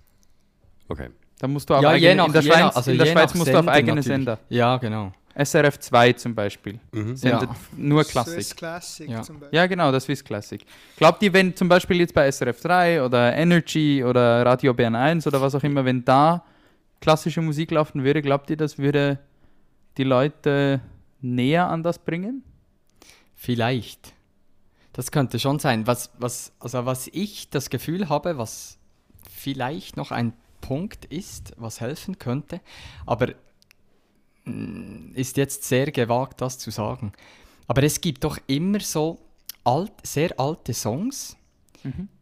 Okay. 0.88 1.10
Da 1.38 1.46
musst 1.46 1.70
du 1.70 1.74
auf 1.74 1.82
Ja, 1.82 1.90
eigene, 1.90 2.08
je 2.10 2.14
nach, 2.16 2.26
in 2.26 2.32
der 2.32 2.42
je 2.42 2.48
Schweiz, 2.50 2.60
nach, 2.60 2.76
also 2.76 2.90
in 2.90 2.98
der 2.98 3.06
Schweiz 3.06 3.34
musst 3.34 3.46
du 3.48 3.52
auf 3.52 3.58
Sender 3.58 3.72
eigene 3.72 3.94
natürlich. 3.94 4.06
Sender. 4.06 4.38
Ja, 4.48 4.76
genau. 4.78 5.12
SRF 5.36 5.78
2 5.78 6.12
zum 6.14 6.34
Beispiel 6.34 6.80
Mhm. 6.90 7.14
sendet 7.14 7.42
Ja. 7.42 7.56
nur 7.76 8.02
Swiss 8.02 8.12
Klassik. 8.12 8.56
Classic 8.56 9.08
Ja. 9.08 9.22
zum 9.22 9.38
Beispiel. 9.38 9.56
Ja, 9.56 9.66
genau, 9.68 9.92
das 9.92 10.04
Swiss 10.04 10.24
Classic. 10.24 10.64
Glaubt 10.96 11.22
ihr, 11.22 11.32
wenn 11.32 11.54
zum 11.54 11.68
Beispiel 11.68 12.00
jetzt 12.00 12.12
bei 12.12 12.26
SRF 12.26 12.60
3 12.60 13.04
oder 13.04 13.32
Energy 13.36 14.02
oder 14.02 14.44
Radio 14.44 14.74
Bern 14.74 14.96
1 14.96 15.28
oder 15.28 15.40
was 15.40 15.54
auch 15.54 15.62
immer, 15.62 15.84
wenn 15.84 16.04
da 16.04 16.44
klassische 17.00 17.40
Musik 17.40 17.70
laufen 17.70 18.02
würde, 18.02 18.20
glaubt 18.20 18.50
ihr, 18.50 18.56
das 18.56 18.78
würde 18.78 19.20
die 19.96 20.02
Leute 20.04 20.80
näher 21.20 21.68
an 21.68 21.84
das 21.84 22.00
bringen? 22.00 22.42
Vielleicht. 23.40 24.14
Das 24.92 25.12
könnte 25.12 25.38
schon 25.38 25.60
sein. 25.60 25.86
Was, 25.86 26.10
was, 26.18 26.52
also 26.58 26.84
was 26.86 27.06
ich 27.06 27.50
das 27.50 27.70
Gefühl 27.70 28.08
habe, 28.08 28.36
was 28.36 28.78
vielleicht 29.30 29.96
noch 29.96 30.10
ein 30.10 30.32
Punkt 30.60 31.04
ist, 31.04 31.54
was 31.56 31.80
helfen 31.80 32.18
könnte, 32.18 32.60
aber 33.06 33.28
mm, 34.44 35.12
ist 35.14 35.36
jetzt 35.36 35.62
sehr 35.62 35.92
gewagt, 35.92 36.40
das 36.40 36.58
zu 36.58 36.72
sagen. 36.72 37.12
Aber 37.68 37.84
es 37.84 38.00
gibt 38.00 38.24
doch 38.24 38.38
immer 38.48 38.80
so 38.80 39.20
alt, 39.62 39.92
sehr 40.02 40.38
alte 40.40 40.74
Songs, 40.74 41.36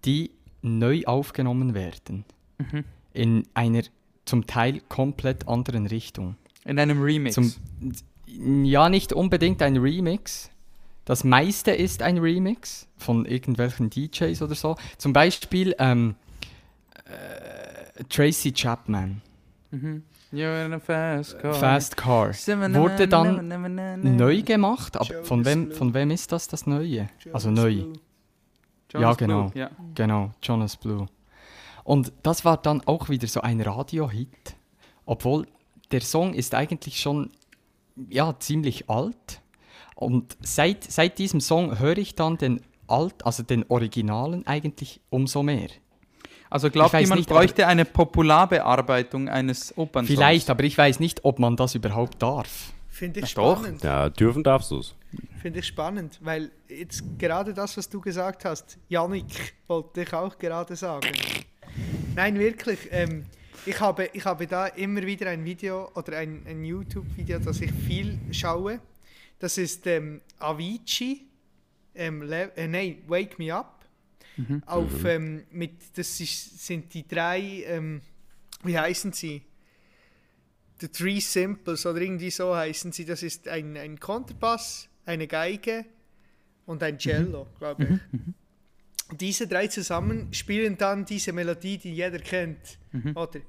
die 0.04 0.32
neu 0.60 1.02
aufgenommen 1.06 1.72
werden. 1.72 2.26
In 3.14 3.48
einer 3.54 3.82
zum 4.26 4.46
Teil 4.46 4.82
komplett 4.88 5.48
anderen 5.48 5.86
Richtung. 5.86 6.36
In 6.66 6.78
einem 6.78 7.00
Remix. 7.00 7.36
Zum, 7.36 7.54
ja, 8.64 8.90
nicht 8.90 9.14
unbedingt 9.14 9.62
ein 9.62 9.78
Remix. 9.78 10.50
Das 11.06 11.24
meiste 11.24 11.70
ist 11.70 12.02
ein 12.02 12.18
Remix 12.18 12.88
von 12.98 13.24
irgendwelchen 13.24 13.88
DJs 13.88 14.42
oder 14.42 14.54
so. 14.54 14.76
Zum 14.98 15.14
Beispiel 15.14 15.74
ähm, 15.78 16.16
äh, 17.04 18.04
Tracy 18.04 18.52
Chapman, 18.52 19.22
You're 20.32 20.66
in 20.66 20.72
a 20.72 20.78
fast 20.80 21.38
car. 21.38 21.54
Fast 21.54 21.96
Car. 21.96 22.28
Wurde 22.30 23.08
dann 23.08 24.16
neu 24.16 24.42
gemacht, 24.42 24.96
aber 24.96 25.24
von 25.24 25.44
wem, 25.44 25.66
Blue. 25.66 25.76
von 25.76 25.94
wem 25.94 26.10
ist 26.10 26.32
das 26.32 26.48
das 26.48 26.66
Neue? 26.66 27.08
Also 27.32 27.48
Jonas 27.48 27.64
neu. 27.64 27.74
Blue. 27.74 27.92
Jonas 28.92 28.92
Ja, 28.92 28.98
Blue, 28.98 29.16
genau. 29.16 29.52
Ja. 29.54 29.70
Genau, 29.94 30.34
Jonas 30.42 30.76
Blue. 30.76 31.06
Und 31.84 32.12
das 32.24 32.44
war 32.44 32.56
dann 32.56 32.82
auch 32.86 33.08
wieder 33.08 33.28
so 33.28 33.40
ein 33.40 33.60
Radio-Hit. 33.60 34.56
Obwohl 35.04 35.46
der 35.92 36.00
Song 36.00 36.34
ist 36.34 36.54
eigentlich 36.54 37.00
schon 37.00 37.30
ja, 38.10 38.36
ziemlich 38.38 38.90
alt. 38.90 39.40
Und 39.96 40.36
seit, 40.42 40.84
seit 40.84 41.18
diesem 41.18 41.40
Song 41.40 41.78
höre 41.78 41.98
ich 41.98 42.14
dann 42.14 42.36
den 42.36 42.60
alt, 42.86 43.24
also 43.24 43.42
den 43.42 43.64
Originalen 43.68 44.46
eigentlich 44.46 45.00
umso 45.10 45.42
mehr. 45.42 45.70
Also 46.50 46.70
glaubt 46.70 46.90
Ich 46.90 46.92
weiß 46.94 47.02
ihr, 47.02 47.08
man 47.08 47.18
nicht, 47.18 47.28
bräuchte 47.28 47.66
eine 47.66 47.84
Popularbearbeitung 47.84 49.28
eines 49.28 49.76
Opernsongs? 49.76 50.16
Vielleicht, 50.16 50.50
aber 50.50 50.64
ich 50.64 50.76
weiß 50.76 51.00
nicht, 51.00 51.24
ob 51.24 51.38
man 51.38 51.56
das 51.56 51.74
überhaupt 51.74 52.22
darf. 52.22 52.72
Finde 52.88 53.20
ich 53.20 53.34
doch. 53.34 53.58
spannend. 53.58 53.82
Ja, 53.82 54.08
dürfen 54.10 54.44
darfst 54.44 54.70
du 54.70 54.78
es. 54.78 54.94
Finde 55.40 55.60
ich 55.60 55.66
spannend, 55.66 56.20
weil 56.22 56.50
jetzt 56.68 57.02
gerade 57.18 57.52
das, 57.54 57.76
was 57.76 57.88
du 57.88 58.00
gesagt 58.00 58.44
hast, 58.44 58.78
Janik, 58.88 59.54
wollte 59.66 60.02
ich 60.02 60.12
auch 60.12 60.38
gerade 60.38 60.76
sagen. 60.76 61.08
Nein, 62.14 62.38
wirklich. 62.38 62.78
Ähm, 62.90 63.24
ich, 63.64 63.80
habe, 63.80 64.10
ich 64.12 64.24
habe 64.24 64.46
da 64.46 64.66
immer 64.66 65.02
wieder 65.02 65.28
ein 65.30 65.44
Video 65.44 65.90
oder 65.94 66.18
ein, 66.18 66.42
ein 66.46 66.64
YouTube-Video, 66.64 67.38
das 67.38 67.60
ich 67.60 67.72
viel 67.72 68.18
schaue. 68.30 68.80
Das 69.38 69.58
ist 69.58 69.86
ähm, 69.86 70.20
Avicii, 70.38 71.26
ähm, 71.94 72.30
äh, 72.30 72.66
nein, 72.66 73.02
Wake 73.06 73.38
Me 73.38 73.54
Up. 73.54 73.84
Auf, 74.66 75.04
ähm, 75.06 75.44
mit, 75.50 75.96
das 75.96 76.20
ist, 76.20 76.66
sind 76.66 76.92
die 76.92 77.08
drei, 77.08 77.64
ähm, 77.66 78.02
wie 78.64 78.78
heißen 78.78 79.12
sie? 79.12 79.42
The 80.78 80.88
Three 80.88 81.20
Simples 81.20 81.86
oder 81.86 82.00
irgendwie 82.02 82.30
so 82.30 82.54
heißen 82.54 82.92
sie. 82.92 83.06
Das 83.06 83.22
ist 83.22 83.48
ein, 83.48 83.78
ein 83.78 83.98
Kontrabass, 83.98 84.88
eine 85.06 85.26
Geige 85.26 85.86
und 86.66 86.82
ein 86.82 86.98
Cello, 86.98 87.46
glaube 87.58 87.84
ich. 87.84 87.90
Und 89.10 89.20
Diese 89.20 89.46
drei 89.46 89.68
zusammen 89.68 90.32
spielen 90.34 90.76
dann 90.76 91.04
diese 91.06 91.32
Melodie, 91.32 91.78
die 91.78 91.94
jeder 91.94 92.18
kennt. 92.18 92.78
Oder? 93.16 93.40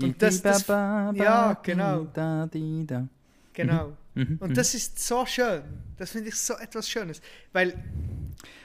Und 0.00 0.20
das, 0.20 0.42
das, 0.42 0.66
ja, 1.14 1.54
genau. 1.62 2.06
Genau. 3.54 3.96
Mhm, 4.16 4.38
Und 4.40 4.56
das 4.56 4.74
ist 4.74 4.98
so 4.98 5.24
schön. 5.26 5.62
Das 5.98 6.10
finde 6.10 6.30
ich 6.30 6.34
so 6.36 6.54
etwas 6.54 6.88
Schönes. 6.88 7.20
Weil 7.52 7.74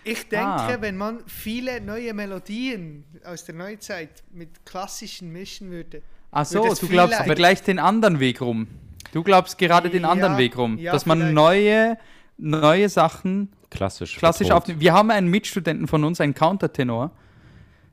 ich 0.04 0.28
denke, 0.30 0.45
Ah. 0.45 0.78
wenn 0.82 0.97
man 0.97 1.20
viele 1.28 1.80
neue 1.82 2.14
Melodien 2.14 3.04
aus 3.26 3.43
der 3.45 3.56
Neuzeit 3.56 4.24
mit 4.32 4.66
klassischen 4.66 5.32
mischen 5.32 5.70
würde. 5.70 6.02
Ach 6.32 6.45
so, 6.45 6.64
du 6.64 6.88
glaubst 6.88 7.16
vielleicht- 7.16 7.36
gleich 7.36 7.62
den 7.64 7.80
anderen 7.80 8.20
Weg 8.20 8.39
rum. 8.41 8.68
Du 9.12 9.22
glaubst 9.24 9.58
gerade 9.58 9.89
den 9.89 10.06
anderen 10.06 10.34
Ja, 10.34 10.39
Weg 10.39 10.58
rum. 10.58 10.78
ja, 10.78 10.93
dass 10.93 11.06
man 11.06 11.18
vielleicht. 11.20 11.36
neue, 11.36 11.97
neue 12.38 12.88
Sachen 12.89 13.52
Klassisch. 13.70 14.16
klassisch 14.18 14.49
aufnimmt. 14.52 14.80
Wir 14.80 14.93
haben 14.93 15.12
einen 15.12 15.28
Mitstudenten 15.28 15.88
von 15.88 16.04
uns, 16.06 16.22
einen 16.22 16.34
Countertenor, 16.34 17.12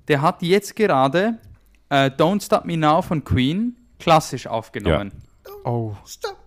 der 0.07 0.23
hat 0.23 0.43
jetzt 0.43 0.77
gerade 0.77 1.39
äh, 1.91 2.11
Don't 2.11 2.45
Stop 2.45 2.65
Me 2.67 2.77
Now 2.77 3.03
von 3.03 3.25
Queen 3.25 3.75
klassisch 3.99 4.47
aufgenommen. 4.47 5.11
Oh. 5.65 5.95
Stop 6.07 6.38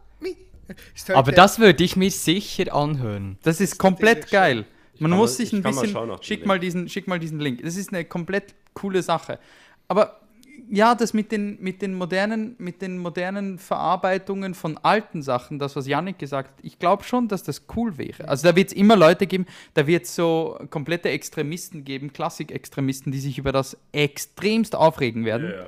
Aber 1.13 1.32
das 1.32 1.59
würde 1.59 1.84
ich 1.84 1.95
mir 1.95 2.11
sicher 2.11 2.74
anhören. 2.74 3.38
Das 3.43 3.61
ist 3.61 3.78
komplett 3.78 4.30
geil. 4.30 4.65
Man 4.99 5.11
muss 5.11 5.32
mal- 5.32 5.36
sich 5.38 5.47
ich 5.47 5.53
ein 5.53 5.61
mal 5.63 5.82
bisschen. 5.82 5.93
dem 5.93 6.24
Schick 6.24 6.45
mal, 6.45 6.59
diesen, 6.59 6.89
schick 6.89 7.07
mal 7.07 7.19
diesen 7.19 7.39
Link. 7.39 7.63
Das 7.63 7.76
ist 7.76 7.91
eine 7.91 8.05
komplett 8.05 8.53
coole 8.74 9.01
Sache. 9.01 9.39
Aber 9.88 10.22
ja, 10.69 10.95
das 10.95 11.13
mit 11.13 11.32
den, 11.32 11.57
mit, 11.59 11.82
den 11.82 11.93
modernen, 11.93 12.55
mit 12.57 12.82
den 12.82 12.97
modernen 12.97 13.57
Verarbeitungen 13.57 14.53
von 14.53 14.78
alten 14.78 15.22
Sachen, 15.22 15.59
das, 15.59 15.76
was 15.76 15.86
Yannick 15.88 16.17
gesagt 16.19 16.49
hat, 16.51 16.63
ich 16.63 16.80
glaube 16.80 17.03
schon, 17.03 17.28
dass 17.28 17.43
das 17.43 17.65
cool 17.76 17.97
wäre. 17.97 18.28
Also 18.28 18.47
da 18.47 18.55
wird 18.55 18.69
es 18.69 18.74
immer 18.74 18.95
Leute 18.95 19.28
geben, 19.28 19.47
da 19.74 19.86
wird 19.86 20.05
es 20.05 20.15
so 20.15 20.57
komplette 20.69 21.09
Extremisten 21.09 21.84
geben, 21.84 22.13
Klassik-Extremisten, 22.13 23.11
die 23.11 23.19
sich 23.19 23.38
über 23.38 23.51
das 23.51 23.78
extremst 23.91 24.76
aufregen 24.76 25.26
werden. 25.26 25.51
Ja. 25.51 25.65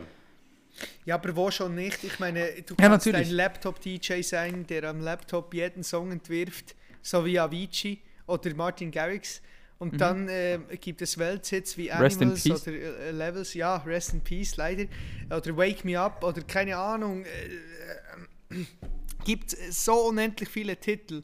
Ja, 1.05 1.15
aber 1.15 1.35
wo 1.35 1.51
schon 1.51 1.75
nicht? 1.75 2.03
Ich 2.03 2.19
meine, 2.19 2.61
du 2.63 2.75
Ja, 2.79 2.87
kannst 2.89 3.05
natürlich. 3.07 3.29
ein 3.29 3.33
Laptop-DJ 3.35 4.21
sein, 4.21 4.65
der 4.67 4.83
am 4.85 5.01
Laptop 5.01 5.53
jeden 5.53 5.83
Song 5.83 6.11
entwirft, 6.11 6.75
so 7.01 7.25
wie 7.25 7.39
Avicii 7.39 8.01
oder 8.27 8.53
Martin 8.55 8.91
Garrix. 8.91 9.41
Und 9.79 9.99
dann 9.99 10.29
äh, 10.29 10.59
gibt 10.79 11.01
es 11.01 11.17
Welthits 11.17 11.77
wie 11.77 11.89
Mhm. 11.89 11.91
Animals 11.91 12.49
oder 12.49 12.67
äh, 12.71 13.11
Levels, 13.11 13.53
ja, 13.53 13.77
Rest 13.77 14.13
in 14.13 14.21
Peace 14.21 14.55
leider, 14.55 14.85
oder 15.29 15.57
Wake 15.57 15.83
Me 15.83 15.99
Up 15.99 16.23
oder 16.23 16.41
keine 16.43 16.77
Ahnung. 16.77 17.25
Äh, 17.25 18.55
äh, 18.55 18.65
gibt 19.25 19.51
so 19.51 20.07
unendlich 20.07 20.47
viele 20.49 20.77
Titel. 20.77 21.23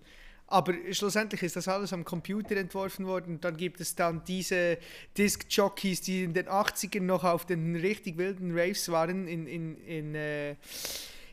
Aber 0.52 0.74
schlussendlich 0.92 1.44
ist 1.44 1.56
das 1.56 1.68
alles 1.68 1.94
am 1.94 2.04
Computer 2.04 2.58
entworfen 2.58 3.06
worden. 3.06 3.36
Und 3.36 3.46
dann 3.46 3.56
gibt 3.56 3.80
es 3.82 3.94
dann 3.94 4.24
diese 4.26 4.80
Disc-Jockeys, 5.16 6.02
die 6.02 6.24
in 6.24 6.34
den 6.34 6.48
80ern 6.48 7.02
noch 7.02 7.24
auf 7.24 7.46
den 7.46 7.76
richtig 7.76 8.18
wilden 8.18 8.58
Raves 8.58 8.90
waren, 8.90 9.28
in, 9.28 9.46
in, 9.46 9.78
in, 9.86 10.16
äh, 10.16 10.56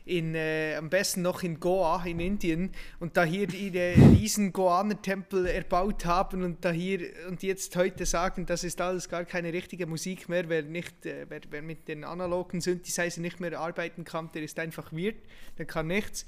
in 0.05 0.35
äh, 0.35 0.75
am 0.75 0.91
besten 0.91 1.23
noch 1.23 1.41
in 1.41 1.59
Goa 1.59 2.03
in 2.05 2.19
Indien 2.19 2.69
und 2.99 3.17
da 3.17 3.23
hier 3.23 3.51
ihre 3.51 3.95
riesen 4.11 4.53
Goaner-Tempel 4.53 5.47
erbaut 5.47 6.05
haben 6.05 6.43
und 6.43 6.63
da 6.63 6.69
hier 6.69 7.01
und 7.27 7.41
jetzt 7.41 7.75
heute 7.75 8.05
sagen, 8.05 8.45
das 8.45 8.63
ist 8.63 8.79
alles 8.79 9.09
gar 9.09 9.25
keine 9.25 9.51
richtige 9.51 9.87
Musik 9.87 10.29
mehr. 10.29 10.47
Wer, 10.47 10.61
nicht, 10.61 11.07
äh, 11.07 11.25
wer, 11.27 11.41
wer 11.49 11.63
mit 11.63 11.87
den 11.87 12.03
analogen 12.03 12.61
Synthesizer 12.61 13.19
nicht 13.19 13.39
mehr 13.39 13.59
arbeiten 13.59 14.03
kann, 14.03 14.29
der 14.35 14.43
ist 14.43 14.59
einfach 14.59 14.93
weird, 14.93 15.17
der 15.57 15.65
kann 15.65 15.87
nichts. 15.87 16.27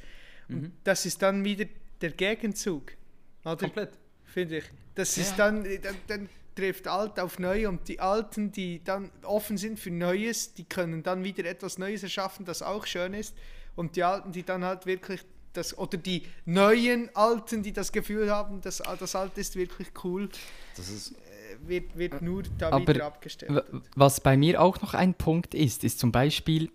Und 0.49 0.71
das 0.83 1.05
ist 1.05 1.21
dann 1.21 1.45
wieder 1.45 1.65
der 2.01 2.11
Gegenzug. 2.11 2.93
Oder? 3.43 3.55
Komplett. 3.57 3.91
finde 4.25 4.57
ich. 4.59 4.65
Das 4.95 5.15
Ja. 5.15 5.23
ist 5.23 5.35
dann, 5.39 5.63
dann, 5.81 5.95
dann 6.07 6.29
trifft 6.55 6.87
alt 6.87 7.19
auf 7.19 7.39
neu 7.39 7.67
und 7.67 7.87
die 7.87 7.99
Alten, 7.99 8.51
die 8.51 8.83
dann 8.83 9.11
offen 9.23 9.57
sind 9.57 9.79
für 9.79 9.91
Neues, 9.91 10.53
die 10.53 10.65
können 10.65 11.03
dann 11.03 11.23
wieder 11.23 11.45
etwas 11.45 11.77
Neues 11.77 12.03
erschaffen, 12.03 12.45
das 12.45 12.61
auch 12.61 12.85
schön 12.85 13.13
ist. 13.13 13.35
Und 13.75 13.95
die 13.95 14.03
Alten, 14.03 14.31
die 14.31 14.43
dann 14.43 14.63
halt 14.65 14.85
wirklich 14.85 15.21
das, 15.53 15.77
oder 15.77 15.97
die 15.97 16.23
neuen 16.45 17.09
Alten, 17.15 17.63
die 17.63 17.71
das 17.73 17.91
Gefühl 17.91 18.29
haben, 18.29 18.61
das, 18.61 18.83
das 18.99 19.15
Alte 19.15 19.41
ist 19.41 19.55
wirklich 19.55 19.87
cool, 20.03 20.29
Das 20.75 20.89
ist, 20.89 21.11
äh, 21.13 21.15
wird, 21.67 21.97
wird 21.97 22.21
nur 22.21 22.43
da 22.57 22.71
Aber 22.71 22.87
wieder 22.87 23.05
abgestellt. 23.05 23.63
Was 23.95 24.19
bei 24.21 24.37
mir 24.37 24.61
auch 24.61 24.81
noch 24.81 24.93
ein 24.93 25.13
Punkt 25.15 25.55
ist, 25.55 25.83
ist 25.83 25.97
zum 25.99 26.11
Beispiel 26.11 26.69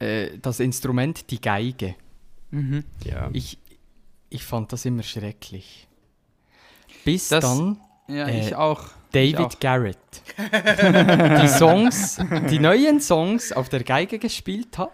äh, 0.00 0.38
das 0.38 0.60
Instrument, 0.60 1.30
die 1.30 1.40
Geige. 1.40 1.94
Mhm. 2.50 2.84
ja. 3.04 3.30
Ich, 3.32 3.58
ich 4.34 4.44
fand 4.44 4.72
das 4.72 4.84
immer 4.84 5.02
schrecklich. 5.02 5.86
Bis 7.04 7.28
Das- 7.28 7.44
dann 7.44 7.78
Ja, 8.08 8.26
Äh, 8.26 8.40
ich 8.40 8.54
auch. 8.54 8.82
Ich 8.82 9.36
auch. 9.36 9.42
David 9.44 9.60
Garrett 9.60 9.96
die 11.42 11.48
Songs, 11.48 12.18
die 12.50 12.58
neuen 12.58 13.00
Songs 13.00 13.52
auf 13.52 13.68
der 13.68 13.84
Geige 13.84 14.18
gespielt 14.18 14.76
hat. 14.76 14.90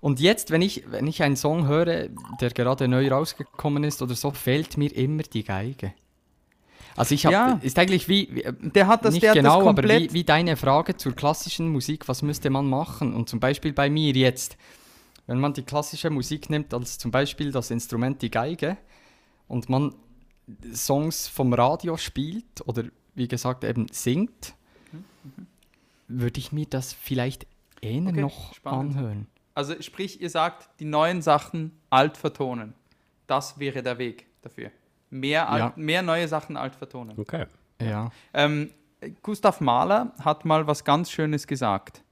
Und 0.00 0.20
jetzt, 0.20 0.50
wenn 0.50 0.60
ich, 0.62 0.84
wenn 0.90 1.06
ich 1.06 1.22
einen 1.22 1.36
Song 1.36 1.66
höre, 1.66 2.08
der 2.40 2.50
gerade 2.50 2.86
neu 2.86 3.08
rausgekommen 3.08 3.82
ist 3.84 4.02
oder 4.02 4.14
so, 4.14 4.30
fehlt 4.32 4.76
mir 4.76 4.94
immer 4.94 5.22
die 5.22 5.42
Geige. 5.42 5.94
Also 6.96 7.14
ich 7.14 7.24
habe, 7.24 7.32
Ja. 7.34 7.58
ist 7.62 7.78
eigentlich 7.78 8.08
wie, 8.08 8.28
wie 8.30 8.42
äh, 8.44 8.52
Der 8.52 8.86
hat 8.88 9.04
das, 9.06 9.14
nicht 9.14 9.22
der 9.22 9.32
genau, 9.32 9.66
aber 9.66 9.84
wie, 9.84 10.12
wie 10.12 10.24
deine 10.24 10.56
Frage 10.58 10.96
zur 10.98 11.14
klassischen 11.16 11.68
Musik, 11.68 12.06
was 12.08 12.20
müsste 12.20 12.50
man 12.50 12.66
machen? 12.68 13.14
Und 13.14 13.28
zum 13.30 13.40
Beispiel 13.40 13.72
bei 13.72 13.88
mir 13.88 14.12
jetzt, 14.12 14.58
wenn 15.32 15.40
man 15.40 15.54
die 15.54 15.62
klassische 15.62 16.10
Musik 16.10 16.50
nimmt 16.50 16.74
als 16.74 16.98
zum 16.98 17.10
Beispiel 17.10 17.52
das 17.52 17.70
Instrument 17.70 18.20
die 18.20 18.30
Geige 18.30 18.76
und 19.48 19.70
man 19.70 19.94
Songs 20.74 21.26
vom 21.26 21.54
Radio 21.54 21.96
spielt 21.96 22.60
oder 22.66 22.84
wie 23.14 23.28
gesagt 23.28 23.64
eben 23.64 23.86
singt, 23.90 24.54
würde 26.06 26.38
ich 26.38 26.52
mir 26.52 26.66
das 26.66 26.92
vielleicht 26.92 27.46
eher. 27.80 28.02
Okay, 28.06 28.20
noch 28.20 28.52
spannend. 28.54 28.96
anhören. 28.96 29.26
Also 29.54 29.80
sprich, 29.80 30.20
ihr 30.20 30.28
sagt, 30.28 30.68
die 30.80 30.84
neuen 30.84 31.22
Sachen 31.22 31.72
alt 31.88 32.18
vertonen. 32.18 32.74
Das 33.26 33.58
wäre 33.58 33.82
der 33.82 33.96
Weg 33.96 34.26
dafür. 34.42 34.70
Mehr, 35.08 35.48
alt, 35.48 35.60
Ja. 35.60 35.72
mehr 35.76 36.02
neue 36.02 36.28
Sachen 36.28 36.58
alt 36.58 36.74
vertonen. 36.74 37.18
okay. 37.18 37.46
Ja. 37.80 38.10
Ähm, 38.34 38.70
Gustav 39.22 39.60
Mahler 39.62 40.12
hat 40.20 40.44
mal 40.44 40.66
was 40.66 40.84
ganz 40.84 41.10
Schönes 41.10 41.46
gesagt. 41.46 42.02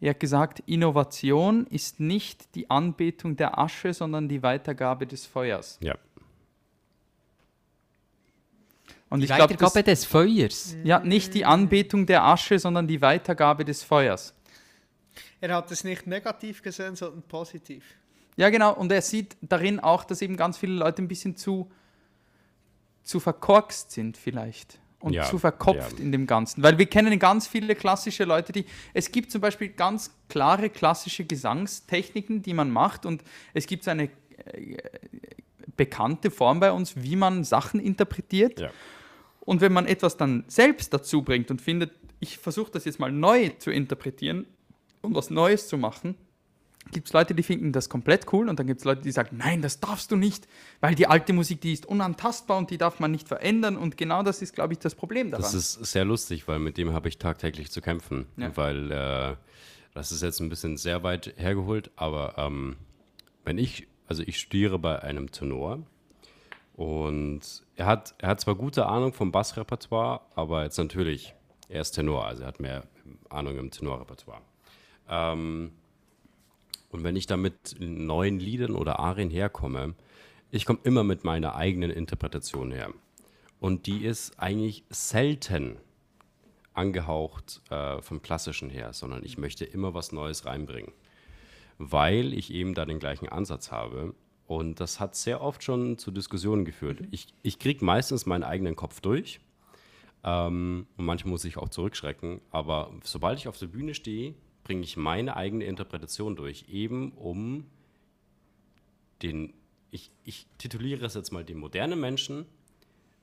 Er 0.00 0.10
hat 0.10 0.20
gesagt, 0.20 0.60
Innovation 0.66 1.66
ist 1.66 2.00
nicht 2.00 2.54
die 2.54 2.68
Anbetung 2.68 3.36
der 3.36 3.58
Asche, 3.58 3.94
sondern 3.94 4.28
die 4.28 4.42
Weitergabe 4.42 5.06
des 5.06 5.24
Feuers. 5.24 5.78
Ja. 5.80 5.96
Und 9.08 9.20
Die 9.20 9.24
ich 9.24 9.28
glaube, 9.34 9.54
Weitergabe 9.54 9.82
des 9.84 10.04
Feuers. 10.04 10.76
ja, 10.82 10.98
nicht 10.98 11.34
die 11.34 11.44
Anbetung 11.44 12.04
der 12.06 12.24
Asche, 12.24 12.58
sondern 12.58 12.88
die 12.88 13.00
Weitergabe 13.00 13.64
des 13.64 13.82
Feuers. 13.82 14.34
Er 15.40 15.54
hat 15.54 15.70
es 15.70 15.84
nicht 15.84 16.06
negativ 16.06 16.62
gesehen, 16.62 16.96
sondern 16.96 17.22
positiv. 17.22 17.84
Ja, 18.36 18.50
genau. 18.50 18.74
Und 18.74 18.90
er 18.90 19.02
sieht 19.02 19.36
darin 19.40 19.78
auch, 19.78 20.04
dass 20.04 20.22
eben 20.22 20.36
ganz 20.36 20.58
viele 20.58 20.74
Leute 20.74 21.02
ein 21.02 21.08
bisschen 21.08 21.36
zu, 21.36 21.70
zu 23.04 23.20
verkorkst 23.20 23.90
sind 23.90 24.16
vielleicht. 24.16 24.80
Und 25.04 25.12
Ja, 25.12 25.24
zu 25.24 25.38
verkopft 25.38 25.98
ja. 25.98 26.02
in 26.02 26.12
dem 26.12 26.26
Ganzen. 26.26 26.62
Weil 26.62 26.78
wir 26.78 26.86
kennen 26.86 27.18
ganz 27.18 27.46
viele 27.46 27.74
klassische 27.74 28.24
Leute, 28.24 28.52
die. 28.52 28.64
Es 28.94 29.12
gibt 29.12 29.30
zum 29.30 29.42
Beispiel 29.42 29.68
ganz 29.68 30.10
klare 30.30 30.70
klassische 30.70 31.26
Gesangstechniken, 31.26 32.40
die 32.40 32.54
man 32.54 32.70
macht. 32.70 33.04
Und 33.04 33.22
es 33.52 33.66
gibt 33.66 33.84
so 33.84 33.90
eine 33.90 34.04
äh, 34.04 34.78
bekannte 35.76 36.30
Form 36.30 36.58
bei 36.58 36.72
uns, 36.72 36.94
wie 36.96 37.16
man 37.16 37.44
Sachen 37.44 37.80
interpretiert. 37.80 38.60
Ja. 38.60 38.70
Und 39.40 39.60
wenn 39.60 39.74
man 39.74 39.84
etwas 39.84 40.16
dann 40.16 40.44
selbst 40.46 40.94
dazu 40.94 41.20
bringt 41.20 41.50
und 41.50 41.60
findet, 41.60 41.92
ich 42.20 42.38
versuche 42.38 42.72
das 42.72 42.86
jetzt 42.86 42.98
mal 42.98 43.12
neu 43.12 43.50
zu 43.58 43.70
interpretieren 43.70 44.46
und 45.02 45.14
was 45.14 45.28
Neues 45.28 45.68
zu 45.68 45.76
machen, 45.76 46.14
gibt 46.92 47.08
es 47.08 47.12
Leute, 47.12 47.34
die 47.34 47.42
finden 47.42 47.72
das 47.72 47.88
komplett 47.88 48.32
cool 48.32 48.48
und 48.48 48.58
dann 48.58 48.66
gibt 48.66 48.80
es 48.80 48.84
Leute, 48.84 49.02
die 49.02 49.10
sagen, 49.10 49.36
nein, 49.38 49.62
das 49.62 49.80
darfst 49.80 50.10
du 50.10 50.16
nicht, 50.16 50.46
weil 50.80 50.94
die 50.94 51.06
alte 51.06 51.32
Musik, 51.32 51.60
die 51.60 51.72
ist 51.72 51.86
unantastbar 51.86 52.58
und 52.58 52.70
die 52.70 52.78
darf 52.78 53.00
man 53.00 53.10
nicht 53.10 53.28
verändern 53.28 53.76
und 53.76 53.96
genau 53.96 54.22
das 54.22 54.42
ist, 54.42 54.54
glaube 54.54 54.74
ich, 54.74 54.78
das 54.78 54.94
Problem 54.94 55.30
daran. 55.30 55.42
Das 55.42 55.54
ist 55.54 55.72
sehr 55.72 56.04
lustig, 56.04 56.46
weil 56.46 56.58
mit 56.58 56.76
dem 56.76 56.92
habe 56.92 57.08
ich 57.08 57.18
tagtäglich 57.18 57.70
zu 57.70 57.80
kämpfen. 57.80 58.26
Ja. 58.36 58.56
Weil 58.56 58.90
äh, 58.90 59.36
das 59.94 60.12
ist 60.12 60.22
jetzt 60.22 60.40
ein 60.40 60.48
bisschen 60.48 60.76
sehr 60.76 61.02
weit 61.02 61.34
hergeholt, 61.36 61.90
aber 61.96 62.34
ähm, 62.36 62.76
wenn 63.44 63.58
ich, 63.58 63.86
also 64.06 64.22
ich 64.24 64.38
studiere 64.38 64.78
bei 64.78 65.02
einem 65.02 65.30
Tenor 65.30 65.82
und 66.74 67.40
er 67.76 67.86
hat, 67.86 68.14
er 68.18 68.30
hat 68.30 68.40
zwar 68.40 68.56
gute 68.56 68.86
Ahnung 68.86 69.12
vom 69.12 69.30
Bassrepertoire, 69.32 70.20
aber 70.34 70.64
jetzt 70.64 70.78
natürlich, 70.78 71.34
er 71.68 71.80
ist 71.80 71.92
Tenor, 71.92 72.26
also 72.26 72.42
er 72.42 72.48
hat 72.48 72.60
mehr 72.60 72.84
Ahnung 73.30 73.56
im 73.58 73.70
Tenorrepertoire. 73.70 74.42
Ähm, 75.08 75.72
und 76.94 77.02
wenn 77.02 77.16
ich 77.16 77.26
da 77.26 77.36
mit 77.36 77.74
neuen 77.80 78.38
Liedern 78.38 78.76
oder 78.76 79.00
Arien 79.00 79.28
herkomme, 79.28 79.96
ich 80.52 80.64
komme 80.64 80.78
immer 80.84 81.02
mit 81.02 81.24
meiner 81.24 81.56
eigenen 81.56 81.90
Interpretation 81.90 82.70
her. 82.70 82.90
Und 83.58 83.86
die 83.86 84.04
ist 84.04 84.38
eigentlich 84.38 84.84
selten 84.90 85.78
angehaucht 86.72 87.62
äh, 87.70 88.00
vom 88.00 88.22
Klassischen 88.22 88.70
her, 88.70 88.92
sondern 88.92 89.24
ich 89.24 89.38
möchte 89.38 89.64
immer 89.64 89.92
was 89.92 90.12
Neues 90.12 90.46
reinbringen, 90.46 90.92
weil 91.78 92.32
ich 92.32 92.52
eben 92.52 92.74
da 92.74 92.84
den 92.84 93.00
gleichen 93.00 93.28
Ansatz 93.28 93.72
habe. 93.72 94.14
Und 94.46 94.78
das 94.78 95.00
hat 95.00 95.16
sehr 95.16 95.40
oft 95.40 95.64
schon 95.64 95.98
zu 95.98 96.12
Diskussionen 96.12 96.64
geführt. 96.64 97.00
Ich, 97.10 97.26
ich 97.42 97.58
kriege 97.58 97.84
meistens 97.84 98.24
meinen 98.24 98.44
eigenen 98.44 98.76
Kopf 98.76 99.00
durch 99.00 99.40
ähm, 100.22 100.86
und 100.96 101.04
manchmal 101.06 101.32
muss 101.32 101.44
ich 101.44 101.56
auch 101.56 101.70
zurückschrecken, 101.70 102.40
aber 102.52 102.92
sobald 103.02 103.40
ich 103.40 103.48
auf 103.48 103.58
der 103.58 103.66
Bühne 103.66 103.94
stehe, 103.94 104.34
bringe 104.64 104.82
ich 104.82 104.96
meine 104.96 105.36
eigene 105.36 105.64
Interpretation 105.64 106.36
durch, 106.36 106.66
eben 106.68 107.12
um 107.12 107.66
den, 109.22 109.52
ich, 109.90 110.10
ich 110.24 110.46
tituliere 110.58 111.06
es 111.06 111.14
jetzt 111.14 111.32
mal 111.32 111.44
den 111.44 111.58
modernen 111.58 112.00
Menschen, 112.00 112.46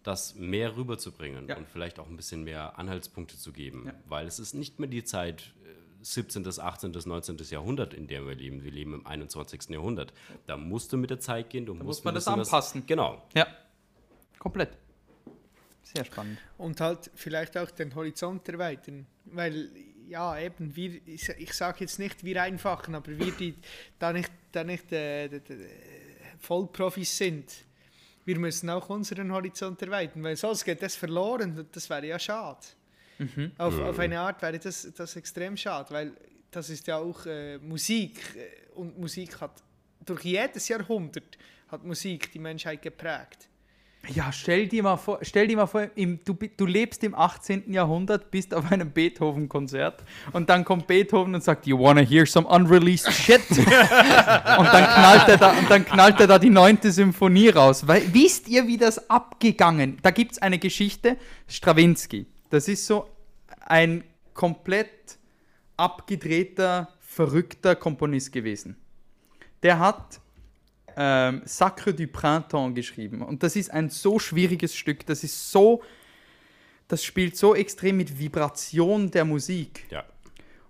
das 0.03 0.35
mehr 0.35 0.75
rüberzubringen 0.77 1.47
Ja. 1.47 1.57
und 1.57 1.67
vielleicht 1.67 1.99
auch 1.99 2.07
ein 2.07 2.15
bisschen 2.15 2.43
mehr 2.43 2.79
Anhaltspunkte 2.79 3.37
zu 3.37 3.51
geben. 3.53 3.83
Ja. 3.87 3.93
Weil 4.07 4.25
es 4.25 4.39
ist 4.39 4.53
nicht 4.53 4.79
mehr 4.79 4.89
die 4.89 5.03
Zeit 5.03 5.53
äh, 5.63 6.03
17., 6.03 6.47
18., 6.47 6.91
19. 7.05 7.37
Jahrhundert, 7.49 7.93
in 7.93 8.07
der 8.07 8.25
wir 8.25 8.33
leben. 8.33 8.63
Wir 8.63 8.71
leben 8.71 8.95
im 8.95 9.05
21. 9.05 9.69
Jahrhundert. 9.69 10.11
Da 10.47 10.57
musst 10.57 10.91
du 10.91 10.97
mit 10.97 11.11
der 11.11 11.19
Zeit 11.19 11.51
gehen. 11.51 11.67
Du 11.67 11.73
musst 11.75 11.85
muss 11.85 12.03
man 12.03 12.15
das 12.15 12.25
bisschen 12.25 12.39
was- 12.39 12.47
anpassen. 12.51 12.83
Genau. 12.87 13.21
ja, 13.35 13.45
komplett. 14.39 14.75
Sehr 15.83 16.05
spannend. 16.05 16.39
Und 16.57 16.79
halt 16.81 17.11
vielleicht 17.15 17.55
auch 17.57 17.69
den 17.69 17.93
Horizont 17.93 18.47
erweitern. 18.49 19.05
Weil, 19.25 19.69
ja, 20.11 20.37
eben, 20.37 20.75
wir, 20.75 20.99
ich, 21.05 21.29
ich 21.29 21.53
sage 21.53 21.77
jetzt 21.79 21.97
nicht 21.97 22.23
wir 22.23 22.43
einfachen, 22.43 22.95
aber 22.95 23.17
wir, 23.17 23.31
die 23.31 23.55
da 23.97 24.11
nicht, 24.11 24.31
da 24.51 24.63
nicht 24.63 24.91
äh, 24.91 25.39
Vollprofis 26.39 27.17
sind, 27.17 27.49
wir 28.25 28.37
müssen 28.37 28.69
auch 28.69 28.89
unseren 28.89 29.31
Horizont 29.31 29.81
erweitern, 29.81 30.21
weil 30.23 30.35
sonst 30.35 30.65
geht 30.65 30.81
das 30.81 30.95
verloren 30.95 31.57
und 31.57 31.75
das 31.75 31.89
wäre 31.89 32.05
ja 32.05 32.19
schade. 32.19 32.59
Auf, 33.57 33.79
auf 33.79 33.99
eine 33.99 34.19
Art 34.19 34.41
wäre 34.41 34.59
das, 34.59 34.91
das 34.95 35.15
extrem 35.15 35.55
schade, 35.55 35.91
weil 35.91 36.11
das 36.51 36.69
ist 36.69 36.87
ja 36.87 36.97
auch 36.97 37.25
äh, 37.25 37.57
Musik. 37.59 38.19
äh, 38.35 38.69
Und 38.75 38.99
Musik 38.99 39.39
hat 39.39 39.63
durch 40.05 40.25
jedes 40.25 40.67
Jahrhundert 40.67 41.37
hat 41.69 41.85
Musik 41.85 42.31
die 42.33 42.39
Menschheit 42.39 42.81
geprägt. 42.81 43.47
Ja, 44.07 44.31
stell 44.31 44.67
dir 44.67 44.81
mal 44.81 44.97
vor, 44.97 45.19
stell 45.21 45.47
dir 45.47 45.57
mal 45.57 45.67
vor 45.67 45.87
im, 45.95 46.19
du, 46.25 46.33
du 46.33 46.65
lebst 46.65 47.03
im 47.03 47.13
18. 47.13 47.71
Jahrhundert, 47.71 48.31
bist 48.31 48.53
auf 48.53 48.71
einem 48.71 48.89
Beethoven-Konzert 48.91 50.03
und 50.33 50.49
dann 50.49 50.65
kommt 50.65 50.87
Beethoven 50.87 51.35
und 51.35 51.43
sagt, 51.43 51.67
You 51.67 51.77
wanna 51.77 52.01
hear 52.01 52.25
some 52.25 52.47
unreleased 52.47 53.11
shit? 53.13 53.47
und, 53.49 53.59
dann 53.67 54.83
knallt 54.83 55.27
er 55.27 55.37
da, 55.37 55.51
und 55.51 55.69
dann 55.69 55.85
knallt 55.85 56.19
er 56.19 56.27
da 56.27 56.39
die 56.39 56.49
neunte 56.49 56.91
Symphonie 56.91 57.49
raus. 57.49 57.87
Weil, 57.87 58.11
wisst 58.11 58.47
ihr, 58.47 58.65
wie 58.65 58.77
das 58.77 59.09
abgegangen? 59.09 59.99
Da 60.01 60.09
gibt 60.09 60.33
es 60.33 60.41
eine 60.41 60.57
Geschichte, 60.57 61.17
Stravinsky. 61.47 62.25
Das 62.49 62.67
ist 62.67 62.87
so 62.87 63.07
ein 63.67 64.03
komplett 64.33 65.19
abgedrehter, 65.77 66.89
verrückter 66.99 67.75
Komponist 67.75 68.31
gewesen. 68.31 68.77
Der 69.61 69.77
hat 69.77 70.19
ähm, 70.97 71.41
Sacre 71.45 71.93
du 71.93 72.07
Printemps 72.07 72.75
geschrieben. 72.75 73.21
Und 73.21 73.43
das 73.43 73.55
ist 73.55 73.71
ein 73.71 73.89
so 73.89 74.19
schwieriges 74.19 74.75
Stück. 74.75 75.05
Das 75.05 75.23
ist 75.23 75.51
so. 75.51 75.81
Das 76.87 77.03
spielt 77.03 77.37
so 77.37 77.55
extrem 77.55 77.97
mit 77.97 78.19
Vibration 78.19 79.09
der 79.11 79.23
Musik. 79.23 79.85
Ja. 79.89 80.03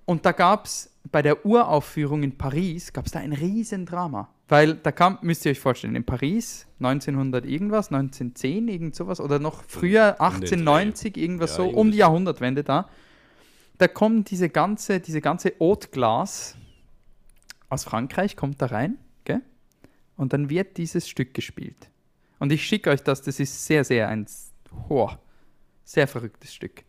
Und 0.05 0.26
da 0.26 0.34
gab 0.34 0.65
es 0.65 0.91
bei 1.11 1.22
der 1.22 1.45
Uraufführung 1.45 2.24
in 2.24 2.38
Paris, 2.38 2.93
gab 2.93 3.05
es 3.05 3.11
da 3.11 3.19
ein 3.19 3.34
Riesendrama. 3.34 4.30
Weil 4.47 4.76
da 4.76 4.91
kam, 4.91 5.17
müsst 5.22 5.45
ihr 5.45 5.51
euch 5.51 5.59
vorstellen, 5.59 5.95
in 5.95 6.03
Paris 6.03 6.67
1900 6.80 7.45
irgendwas, 7.45 7.88
1910 7.88 8.67
irgend 8.67 8.95
sowas 8.95 9.22
oder 9.22 9.39
noch 9.39 9.63
früher 9.65 10.17
Um 10.19 10.41
den 10.41 10.67
1890 10.67 11.17
irgendwas 11.17 11.51
Ja, 11.51 11.57
so, 11.57 11.69
um 11.69 11.91
die 11.91 11.99
Jahrhundertwende 11.99 12.63
da. 12.63 12.89
Da 13.78 13.88
kommt 13.88 14.30
diese 14.30 14.49
ganze, 14.49 14.99
diese 14.99 15.22
ganze 15.22 15.53
Haute 15.59 15.88
Glace 15.88 16.57
aus 17.69 17.86
Frankreich, 17.86 18.36
kommt 18.36 18.61
da 18.61 18.65
rein? 18.67 18.97
Und 20.22 20.34
dann 20.34 20.51
wird 20.51 20.78
dieses 20.78 21.09
Stück 21.09 21.34
gespielt. 21.34 21.89
Und 22.38 22.51
ich 22.51 22.63
schicke 22.63 22.91
euch 22.91 23.01
das, 23.01 23.24
das 23.24 23.39
ist 23.39 23.65
sehr, 23.65 23.84
sehr 23.84 24.07
ein 24.07 24.28
hoher, 24.88 25.19
sehr 25.84 26.07
verrücktes 26.07 26.53
Stück. 26.53 26.84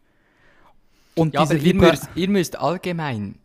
Und 1.15 1.33
Ja, 1.33 1.41
aber 1.41 1.55
diese 1.55 1.67
ihr 1.67 1.75
müsst, 1.75 2.11
ihr 2.15 2.29
müsst 2.29 2.59
allgemein, 2.59 3.37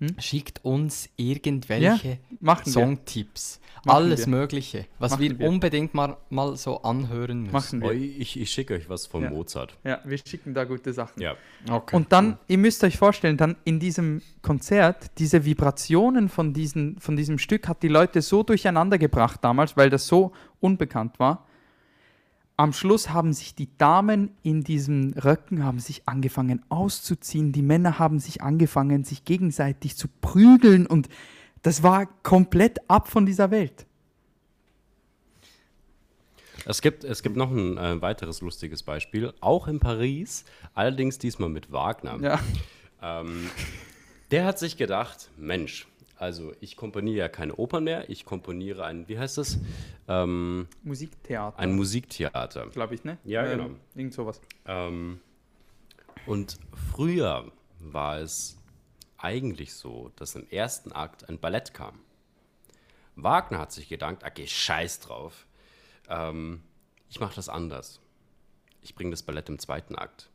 Hm? 0.00 0.14
schickt 0.18 0.64
uns 0.64 1.08
irgendwelche 1.16 2.18
wir. 2.40 2.56
Songtipps. 2.64 3.60
Alles 3.86 4.26
wir. 4.26 4.30
Mögliche, 4.36 4.86
was 4.98 5.12
Machen 5.12 5.22
wir, 5.22 5.38
wir. 5.38 5.48
unbedingt 5.48 5.94
mal, 5.94 6.16
mal 6.30 6.56
so 6.56 6.82
anhören 6.82 7.42
müssen. 7.42 7.52
Machen 7.52 7.82
wir. 7.82 7.92
Ich 7.92 8.38
ich 8.38 8.50
schicke 8.50 8.74
euch 8.74 8.88
was 8.88 9.06
von 9.06 9.22
Ja. 9.22 9.30
Mozart. 9.30 9.76
Ja, 9.84 10.00
wir 10.04 10.18
schicken 10.18 10.54
da 10.54 10.64
gute 10.64 10.92
Sachen. 10.92 11.20
Ja. 11.20 11.36
Okay. 11.70 11.96
Und 11.96 12.12
dann, 12.12 12.38
ihr 12.48 12.58
müsst 12.58 12.82
euch 12.84 12.96
vorstellen, 12.96 13.36
dann 13.36 13.56
in 13.64 13.78
diesem 13.80 14.22
Konzert, 14.42 15.10
diese 15.18 15.44
Vibrationen 15.44 16.28
von, 16.28 16.52
diesen, 16.52 16.98
von 16.98 17.16
diesem 17.16 17.38
Stück 17.38 17.68
hat 17.68 17.82
die 17.82 17.88
Leute 17.88 18.20
so 18.22 18.42
durcheinander 18.42 18.98
gebracht 18.98 19.40
damals, 19.42 19.76
weil 19.76 19.90
das 19.90 20.06
so 20.06 20.32
unbekannt 20.60 21.18
war. 21.18 21.46
Am 22.60 22.72
Schluss 22.72 23.10
haben 23.10 23.32
sich 23.32 23.54
die 23.54 23.68
Damen 23.78 24.32
in 24.42 24.64
diesen 24.64 25.14
Röcken 25.14 25.62
haben 25.62 25.78
sich 25.78 26.02
angefangen 26.08 26.60
auszuziehen, 26.70 27.52
die 27.52 27.62
Männer 27.62 28.00
haben 28.00 28.18
sich 28.18 28.42
angefangen, 28.42 29.04
sich 29.04 29.24
gegenseitig 29.24 29.96
zu 29.96 30.08
prügeln 30.20 30.84
und 30.84 31.08
das 31.62 31.84
war 31.84 32.06
komplett 32.24 32.78
ab 32.90 33.06
von 33.06 33.26
dieser 33.26 33.52
Welt. 33.52 33.86
Es 36.64 36.82
gibt, 36.82 37.04
es 37.04 37.22
gibt 37.22 37.36
noch 37.36 37.52
ein 37.52 37.78
äh, 37.78 38.02
weiteres 38.02 38.40
lustiges 38.40 38.82
Beispiel, 38.82 39.32
auch 39.40 39.68
in 39.68 39.78
Paris, 39.78 40.44
allerdings 40.74 41.18
diesmal 41.18 41.50
mit 41.50 41.70
Wagner. 41.70 42.18
Ja. 42.20 42.40
Ähm, 43.00 43.48
der 44.32 44.44
hat 44.44 44.58
sich 44.58 44.76
gedacht, 44.76 45.30
Mensch, 45.36 45.86
also 46.18 46.52
ich 46.60 46.76
komponiere 46.76 47.18
ja 47.18 47.28
keine 47.28 47.54
Opern 47.56 47.84
mehr, 47.84 48.08
ich 48.10 48.24
komponiere 48.24 48.84
ein, 48.84 49.08
wie 49.08 49.18
heißt 49.18 49.38
das? 49.38 49.58
Ähm, 50.08 50.68
Musiktheater, 50.82 51.58
ein 51.58 51.74
Musiktheater. 51.74 52.66
glaube 52.68 52.94
ich, 52.94 53.04
ne? 53.04 53.18
Ja, 53.24 53.46
genau. 53.46 53.70
Irgend 53.94 54.14
sowas. 54.14 54.40
Ähm, 54.66 55.20
und 56.26 56.58
früher 56.92 57.50
war 57.80 58.18
es 58.18 58.58
eigentlich 59.16 59.74
so, 59.74 60.12
dass 60.16 60.34
im 60.34 60.48
ersten 60.50 60.92
Akt 60.92 61.28
ein 61.28 61.38
Ballett 61.38 61.74
kam. 61.74 61.98
Wagner 63.16 63.58
hat 63.58 63.72
sich 63.72 63.88
gedacht, 63.88 64.24
okay, 64.24 64.46
scheiß 64.46 65.00
drauf. 65.00 65.46
Ähm, 66.08 66.62
ich 67.08 67.18
mache 67.20 67.34
das 67.34 67.48
anders. 67.48 68.00
Ich 68.82 68.94
bringe 68.94 69.10
das 69.10 69.22
Ballett 69.22 69.48
im 69.48 69.58
zweiten 69.58 69.96
Akt. 69.96 70.30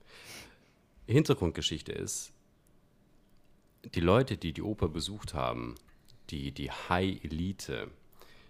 Hintergrundgeschichte 1.08 1.92
ist, 1.92 2.33
die 3.96 4.00
Leute, 4.00 4.38
die 4.38 4.54
die 4.54 4.62
Oper 4.62 4.88
besucht 4.88 5.34
haben, 5.34 5.76
die, 6.30 6.52
die 6.52 6.72
High-Elite, 6.72 7.88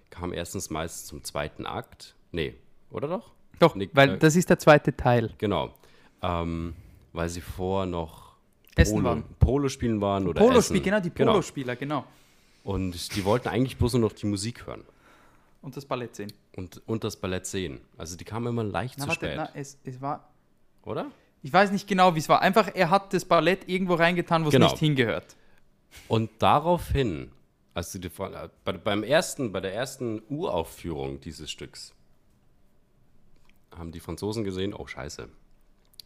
kamen 0.09 0.33
erstens 0.33 0.69
meist 0.69 1.07
zum 1.07 1.23
zweiten 1.23 1.65
Akt. 1.65 2.15
Nee, 2.31 2.55
oder 2.91 3.07
doch? 3.07 3.31
Doch, 3.59 3.75
Nee, 3.75 3.89
weil 3.93 4.11
äh, 4.11 4.17
das 4.17 4.35
ist 4.35 4.49
der 4.49 4.59
zweite 4.59 4.95
Teil. 4.95 5.31
Genau. 5.37 5.73
Ähm, 6.21 6.75
weil 7.13 7.29
sie 7.29 7.41
vorher 7.41 7.85
noch 7.85 8.33
Essen 8.75 8.95
Polo, 8.95 9.05
waren. 9.05 9.23
Polo 9.39 9.69
spielen 9.69 10.01
waren 10.01 10.27
oder 10.27 10.39
Polospiel, 10.41 10.77
essen. 10.77 10.83
genau, 10.83 10.99
die 10.99 11.09
Genau. 11.11 11.31
Polospieler, 11.33 11.75
genau. 11.75 12.05
Und 12.63 13.15
die 13.15 13.25
wollten 13.25 13.49
eigentlich 13.49 13.77
bloß 13.77 13.93
nur 13.93 14.01
noch 14.03 14.13
die 14.13 14.25
Musik 14.25 14.65
hören 14.65 14.83
Und 15.61 15.75
das 15.77 15.85
Ballett 15.85 16.15
sehen. 16.15 16.31
und, 16.55 16.81
und 16.87 17.03
das 17.03 17.15
Ballett 17.17 17.45
sehen. 17.45 17.81
Also 17.97 18.15
die 18.17 18.23
kamen 18.23 18.47
immer 18.47 18.63
leicht 18.63 18.95
Na, 18.97 19.03
zu 19.03 19.09
warte, 19.09 19.25
spät, 19.25 19.35
na, 19.37 19.49
es, 19.53 19.77
es 19.83 20.01
war. 20.01 20.29
oder? 20.83 21.11
Ich 21.43 21.51
weiß 21.51 21.71
nicht 21.71 21.87
genau, 21.87 22.15
wie 22.15 22.19
es 22.19 22.29
war. 22.29 22.41
Einfach, 22.41 22.69
er 22.73 22.89
hat 22.89 23.13
das 23.13 23.25
Ballett 23.25 23.67
irgendwo 23.67 23.95
reingetan, 23.95 24.43
wo 24.43 24.47
es 24.47 24.53
Genau. 24.53 24.69
nicht 24.69 24.79
hingehört. 24.79 25.35
Und 26.07 26.31
daraufhin, 26.39 27.31
als 27.73 27.91
sie 27.91 27.99
die, 27.99 28.07
äh, 28.07 28.49
bei, 28.63 28.71
beim 28.71 29.03
ersten, 29.03 29.51
bei 29.51 29.59
der 29.59 29.73
ersten 29.75 30.21
Uraufführung 30.29 31.19
dieses 31.19 31.51
Stücks, 31.51 31.93
haben 33.75 33.91
die 33.91 33.99
Franzosen 33.99 34.43
gesehen, 34.43 34.73
oh 34.73 34.87
scheiße, 34.87 35.27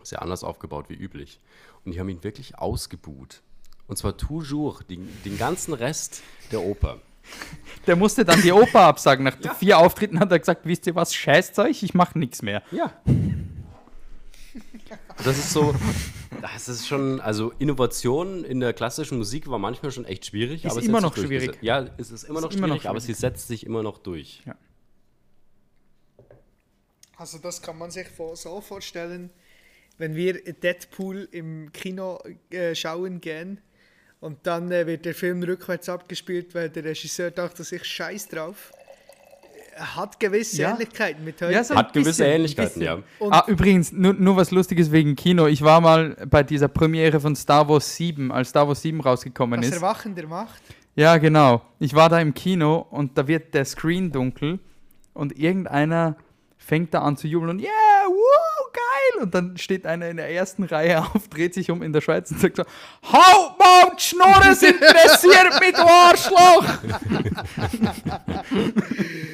ist 0.02 0.12
ja 0.12 0.20
anders 0.20 0.44
aufgebaut 0.44 0.86
wie 0.90 0.96
üblich. 0.96 1.40
Und 1.86 1.94
die 1.94 2.00
haben 2.00 2.10
ihn 2.10 2.24
wirklich 2.24 2.58
ausgebuht. 2.58 3.42
Und 3.88 3.98
zwar 3.98 4.18
toujours, 4.18 4.84
den, 4.88 5.08
den 5.24 5.38
ganzen 5.38 5.74
Rest 5.74 6.22
der 6.52 6.62
Oper. 6.62 7.00
Der 7.86 7.96
musste 7.96 8.24
dann 8.26 8.42
die 8.42 8.52
Oper 8.54 8.82
absagen. 8.82 9.26
Nach 9.26 9.56
vier 9.56 9.78
Auftritten 9.80 10.20
hat 10.20 10.32
er 10.32 10.40
gesagt: 10.40 10.66
Wisst 10.66 10.88
ihr 10.88 10.96
was, 10.96 11.14
scheißt 11.14 11.60
euch, 11.60 11.84
ich 11.84 11.94
mache 11.94 12.18
nichts 12.18 12.42
mehr. 12.42 12.64
Ja. 12.72 12.94
Das 15.24 15.38
ist 15.38 15.52
so, 15.52 15.74
das 16.42 16.68
ist 16.70 16.88
schon, 16.88 17.20
also 17.20 17.52
Innovation 17.60 18.44
in 18.44 18.60
der 18.60 18.74
klassischen 18.74 19.18
Musik 19.18 19.50
war 19.50 19.60
manchmal 19.60 19.92
schon 19.92 20.06
echt 20.06 20.26
schwierig. 20.28 20.66
Ist 20.66 20.72
aber 20.72 20.80
es 20.82 20.88
immer 20.88 21.02
noch 21.02 21.16
schwierig. 21.16 21.58
Ja, 21.62 21.88
es 21.98 22.12
ist 22.12 22.24
immer 22.24 22.40
Ist 22.40 22.46
noch 22.46 22.52
immer 22.52 22.68
noch 22.68 22.76
schwierig, 22.76 22.90
aber 22.90 23.00
sie 23.00 23.06
schwierig. 23.08 23.20
setzt 23.20 23.48
sich 23.48 23.66
immer 23.66 23.84
noch 23.84 23.98
durch. 23.98 24.44
Ja. 24.46 24.56
Also 27.18 27.40
das 27.40 27.62
kann 27.62 27.78
man 27.78 27.90
sich 27.90 28.08
so 28.36 28.62
vorstellen, 28.62 29.32
wenn 29.98 30.16
wir 30.16 30.34
Deadpool 30.54 31.28
im 31.32 31.72
Kino 31.74 32.20
äh, 32.52 32.76
schauen 32.76 33.20
gehen 33.22 33.60
und 34.20 34.46
dann 34.46 34.72
äh, 34.72 34.86
wird 34.86 35.06
der 35.06 35.16
Film 35.16 35.42
rückwärts 35.42 35.90
abgespielt, 35.90 36.54
weil 36.54 36.70
der 36.70 36.84
Regisseur 36.84 37.32
dachte 37.32 37.64
sich 37.64 37.84
scheiß 37.84 38.28
drauf. 38.30 38.72
Hat 39.78 40.20
gewisse 40.20 40.62
Ja. 40.62 40.72
Ähnlichkeiten 40.72 41.24
mit 41.24 41.42
heute. 41.42 41.54
Ja, 41.54 41.64
so 41.64 41.76
Hat 41.76 41.94
gewisse 41.94 42.10
bisschen, 42.10 42.26
Ähnlichkeiten, 42.28 42.82
ja. 42.82 42.98
Und 43.20 43.34
ah, 43.34 43.44
übrigens, 43.48 43.92
nur, 43.92 44.14
nur 44.14 44.36
was 44.36 44.52
Lustiges 44.52 44.92
wegen 44.92 45.16
Kino. 45.16 45.48
Ich 45.48 45.62
war 45.62 45.82
mal 45.82 46.16
bei 46.30 46.44
dieser 46.44 46.68
Premiere 46.68 47.20
von 47.20 47.36
Star 47.36 47.68
Wars 47.70 47.96
7, 47.96 48.32
als 48.32 48.50
Star 48.50 48.68
Wars 48.68 48.82
7 48.82 49.00
rausgekommen 49.02 49.62
das 49.62 49.70
ist. 49.70 49.76
Erwachen 49.76 50.16
der 50.16 50.28
Macht. 50.28 50.62
Ja, 50.96 51.18
genau. 51.18 51.62
Ich 51.80 51.94
war 51.94 52.10
da 52.10 52.20
im 52.20 52.34
Kino 52.34 52.86
und 52.90 53.18
da 53.18 53.28
wird 53.28 53.54
der 53.54 53.66
Screen 53.66 54.12
dunkel 54.12 54.60
und 55.14 55.38
irgendeiner 55.38 56.18
fängt 56.58 56.94
da 56.94 57.02
an 57.02 57.16
zu 57.18 57.28
jubeln 57.28 57.52
und 57.52 57.60
yeah, 57.60 57.70
woo, 58.08 58.72
geil! 58.74 59.24
Und 59.24 59.34
dann 59.34 59.58
steht 59.58 59.86
einer 59.86 60.10
in 60.10 60.18
der 60.18 60.30
ersten 60.30 60.64
Reihe 60.64 61.02
auf, 61.14 61.28
dreht 61.30 61.54
sich 61.54 61.72
um 61.72 61.82
in 61.84 61.94
der 61.94 62.02
Schweiz 62.02 62.32
und 62.32 62.40
sagt 62.40 62.58
so, 62.58 62.64
Halt 63.04 63.60
mal 63.60 63.78
die 63.96 64.66
interessiert 64.66 65.60
mich, 65.60 65.74
du 65.74 65.82
Arschloch! 65.82 66.66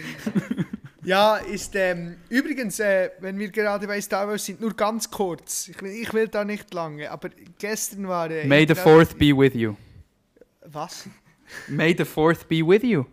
Ja, 1.06 1.36
ist 1.38 1.76
ähm, 1.76 2.16
übrigens, 2.30 2.80
äh, 2.80 3.10
wenn 3.20 3.38
wir 3.38 3.50
gerade 3.50 3.86
bei 3.88 4.00
Star 4.00 4.28
Wars 4.28 4.46
sind, 4.46 4.62
nur 4.62 4.74
ganz 4.74 5.10
kurz. 5.12 5.68
Ich, 5.68 5.82
will- 5.82 5.92
ich 6.02 6.14
will 6.14 6.28
da 6.28 6.46
nicht 6.46 6.74
lange, 6.74 7.10
aber 7.12 7.30
gestern 7.60 8.08
war 8.08 8.30
äh, 8.32 8.46
May 8.48 8.66
the 8.68 8.76
fourth 8.76 9.18
be 9.18 9.36
with 9.38 9.54
you. 9.54 9.76
Was? 10.66 11.06
May 11.68 11.94
the 11.98 12.06
fourth 12.06 12.48
be 12.48 12.66
with 12.66 12.84
you. 12.84 13.04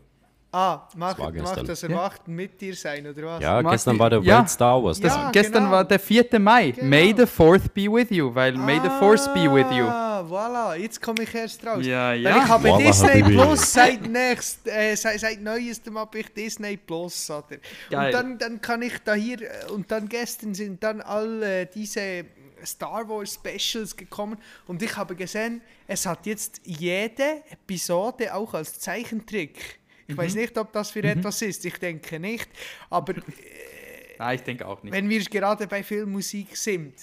Ah, 0.53 0.89
macht, 0.97 1.19
war 1.19 1.27
macht 1.27 1.35
gestern. 1.35 1.67
das 1.67 1.83
Erwachen 1.85 2.35
mit 2.35 2.61
dir 2.61 2.75
sein, 2.75 3.07
oder 3.07 3.23
was? 3.25 3.43
Ja, 3.43 3.55
Martin, 3.55 3.71
gestern 3.71 3.99
war 4.01 4.11
der 4.11 4.21
ja. 4.21 4.37
World 4.39 4.51
Star 4.51 4.83
Wars 4.83 5.01
Das-. 5.01 5.15
Ja, 5.15 5.31
Gestern 5.31 5.63
genau. 5.65 5.71
war 5.77 5.85
der 5.85 6.01
4. 6.01 6.27
Mai. 6.41 6.71
Genau. 6.73 6.89
May 6.89 7.15
the 7.17 7.27
fourth 7.27 7.73
be 7.73 7.83
with 7.83 8.11
you, 8.11 8.35
weil 8.35 8.53
May 8.57 8.81
the 8.83 8.89
force 8.99 9.27
be 9.33 9.43
with 9.53 9.67
you. 9.71 9.85
Ah, 10.21 10.23
voilà, 10.23 10.75
jetzt 10.77 11.01
komme 11.01 11.23
ich 11.23 11.35
erst 11.35 11.65
raus. 11.65 11.85
Ja, 11.85 12.11
Weil 12.11 12.21
ja. 12.23 12.37
ich 12.39 12.49
habe 12.49 12.69
Voila, 12.69 12.87
Disney. 12.87 13.23
Plus 13.23 13.73
seit 13.73 14.07
nächst, 14.07 14.67
äh, 14.67 14.95
seit, 14.95 15.21
seit 15.21 15.41
neuestem 15.41 15.97
habe 15.99 16.19
ich 16.19 16.29
Disney 16.29 16.77
Plus, 16.77 17.31
oder? 17.31 17.57
Geil. 17.89 18.07
Und 18.07 18.13
dann, 18.13 18.39
dann 18.39 18.61
kann 18.61 18.83
ich 18.83 18.99
da 19.05 19.15
hier, 19.15 19.41
äh, 19.41 19.71
und 19.71 19.91
dann 19.91 20.09
gestern 20.09 20.55
sind 20.55 20.83
dann 20.83 21.01
all 21.01 21.43
äh, 21.43 21.67
diese 21.67 22.27
Star 22.65 23.09
Wars 23.09 23.35
Specials 23.35 23.97
gekommen 23.97 24.37
und 24.67 24.83
ich 24.83 24.95
habe 24.95 25.17
gesehen, 25.17 25.63
es 25.87 26.05
hat 26.05 26.27
jetzt 26.27 26.61
jede 26.65 27.43
Episode 27.51 28.35
auch 28.35 28.53
als 28.53 28.79
Zeichentrick. 28.79 29.79
Ich 30.07 30.17
weiß 30.17 30.35
nicht, 30.35 30.59
ob 30.59 30.73
das 30.73 30.91
für 30.91 31.03
etwas 31.05 31.41
ist, 31.41 31.65
ich 31.65 31.79
denke 31.79 32.19
nicht, 32.19 32.49
aber 32.91 33.15
Nein, 34.19 34.35
ich 34.35 34.43
denke 34.43 34.67
auch 34.67 34.83
nicht. 34.83 34.93
wenn 34.93 35.09
wir 35.09 35.23
gerade 35.25 35.67
bei 35.67 35.83
Filmmusik 35.83 36.55
sind, 36.57 36.95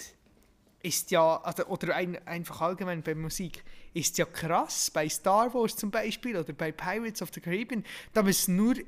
ist 0.87 1.11
ja, 1.11 1.37
also, 1.43 1.65
oder 1.67 1.95
ein, 1.95 2.17
einfach 2.27 2.61
allgemein 2.61 3.01
bei 3.03 3.15
Musik, 3.15 3.63
ist 3.93 4.17
ja 4.17 4.25
krass, 4.25 4.89
bei 4.91 5.07
Star 5.09 5.53
Wars 5.53 5.75
zum 5.75 5.91
Beispiel 5.91 6.35
oder 6.37 6.53
bei 6.53 6.71
Pirates 6.71 7.21
of 7.21 7.29
the 7.33 7.41
Caribbean, 7.41 7.83
da 8.13 8.23
müssen 8.23 8.55
nur 8.55 8.75
äh, 8.77 8.83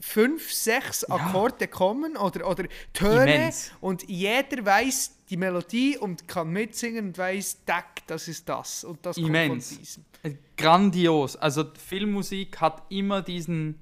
fünf, 0.00 0.52
sechs 0.52 1.04
Akkorde 1.04 1.68
kommen 1.68 2.16
oder, 2.16 2.48
oder 2.48 2.64
Töne 2.92 3.34
Immens. 3.34 3.72
und 3.80 4.08
jeder 4.08 4.64
weiß 4.64 5.12
die 5.30 5.36
Melodie 5.36 5.96
und 5.98 6.28
kann 6.28 6.50
mitsingen 6.50 7.06
und 7.08 7.18
weiß, 7.18 7.64
tack, 7.66 8.06
das 8.06 8.28
ist 8.28 8.48
das 8.48 8.84
und 8.84 9.04
das 9.06 9.16
Immens. 9.16 9.48
kommt 9.48 9.64
von 9.64 9.78
diesem. 9.78 10.38
Grandios. 10.56 11.36
Also 11.36 11.64
Filmmusik 11.88 12.60
hat 12.60 12.82
immer 12.90 13.22
diesen, 13.22 13.78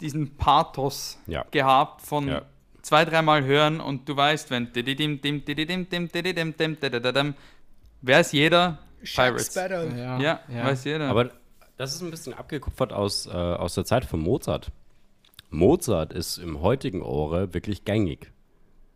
diesen 0.00 0.36
Pathos 0.36 1.18
Ja. 1.26 1.44
gehabt 1.50 2.02
von 2.02 2.28
Ja. 2.28 2.42
Zwei, 2.88 3.04
dreimal 3.04 3.44
hören 3.44 3.80
und 3.80 4.08
du 4.08 4.16
weißt, 4.16 4.50
wenn 4.50 4.72
dididim, 4.72 5.20
weiß 8.00 8.32
jeder 8.32 8.78
Pirates. 9.02 9.46
Sparrow. 9.52 9.94
Ja, 9.94 10.40
weiß 10.48 10.84
jeder. 10.84 11.08
Aber 11.08 11.30
das 11.76 11.94
ist 11.94 12.00
ein 12.00 12.10
bisschen 12.10 12.32
abgekupfert 12.32 12.92
aus, 12.92 13.26
äh, 13.26 13.30
aus 13.30 13.74
der 13.74 13.84
Zeit 13.84 14.06
von 14.06 14.20
Mozart. 14.20 14.72
Mozart 15.50 16.14
ist 16.14 16.38
im 16.38 16.62
heutigen 16.62 17.02
Ohre 17.02 17.52
wirklich 17.52 17.84
gängig. 17.84 18.32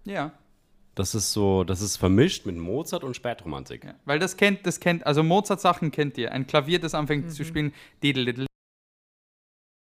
ja. 0.05 0.33
Das 0.95 1.15
ist 1.15 1.33
so, 1.33 1.65
das 1.65 1.81
ist 1.81 1.97
vermischt 1.97 2.45
mit 2.45 2.59
Mozart 2.59 3.03
und 3.03 3.17
Spätromantik. 3.17 3.85
Ja, 3.85 3.95
weil 4.05 4.19
das 4.19 4.37
kennt, 4.37 4.67
das 4.67 4.79
kennt, 4.79 5.07
also 5.07 5.23
Mozart-Sachen 5.23 5.91
kennt 5.91 6.19
ihr. 6.19 6.33
Ein 6.33 6.47
Klavier, 6.47 6.81
das 6.81 6.95
anfängt 6.95 7.33
zu 7.33 7.47
spielen. 7.47 7.73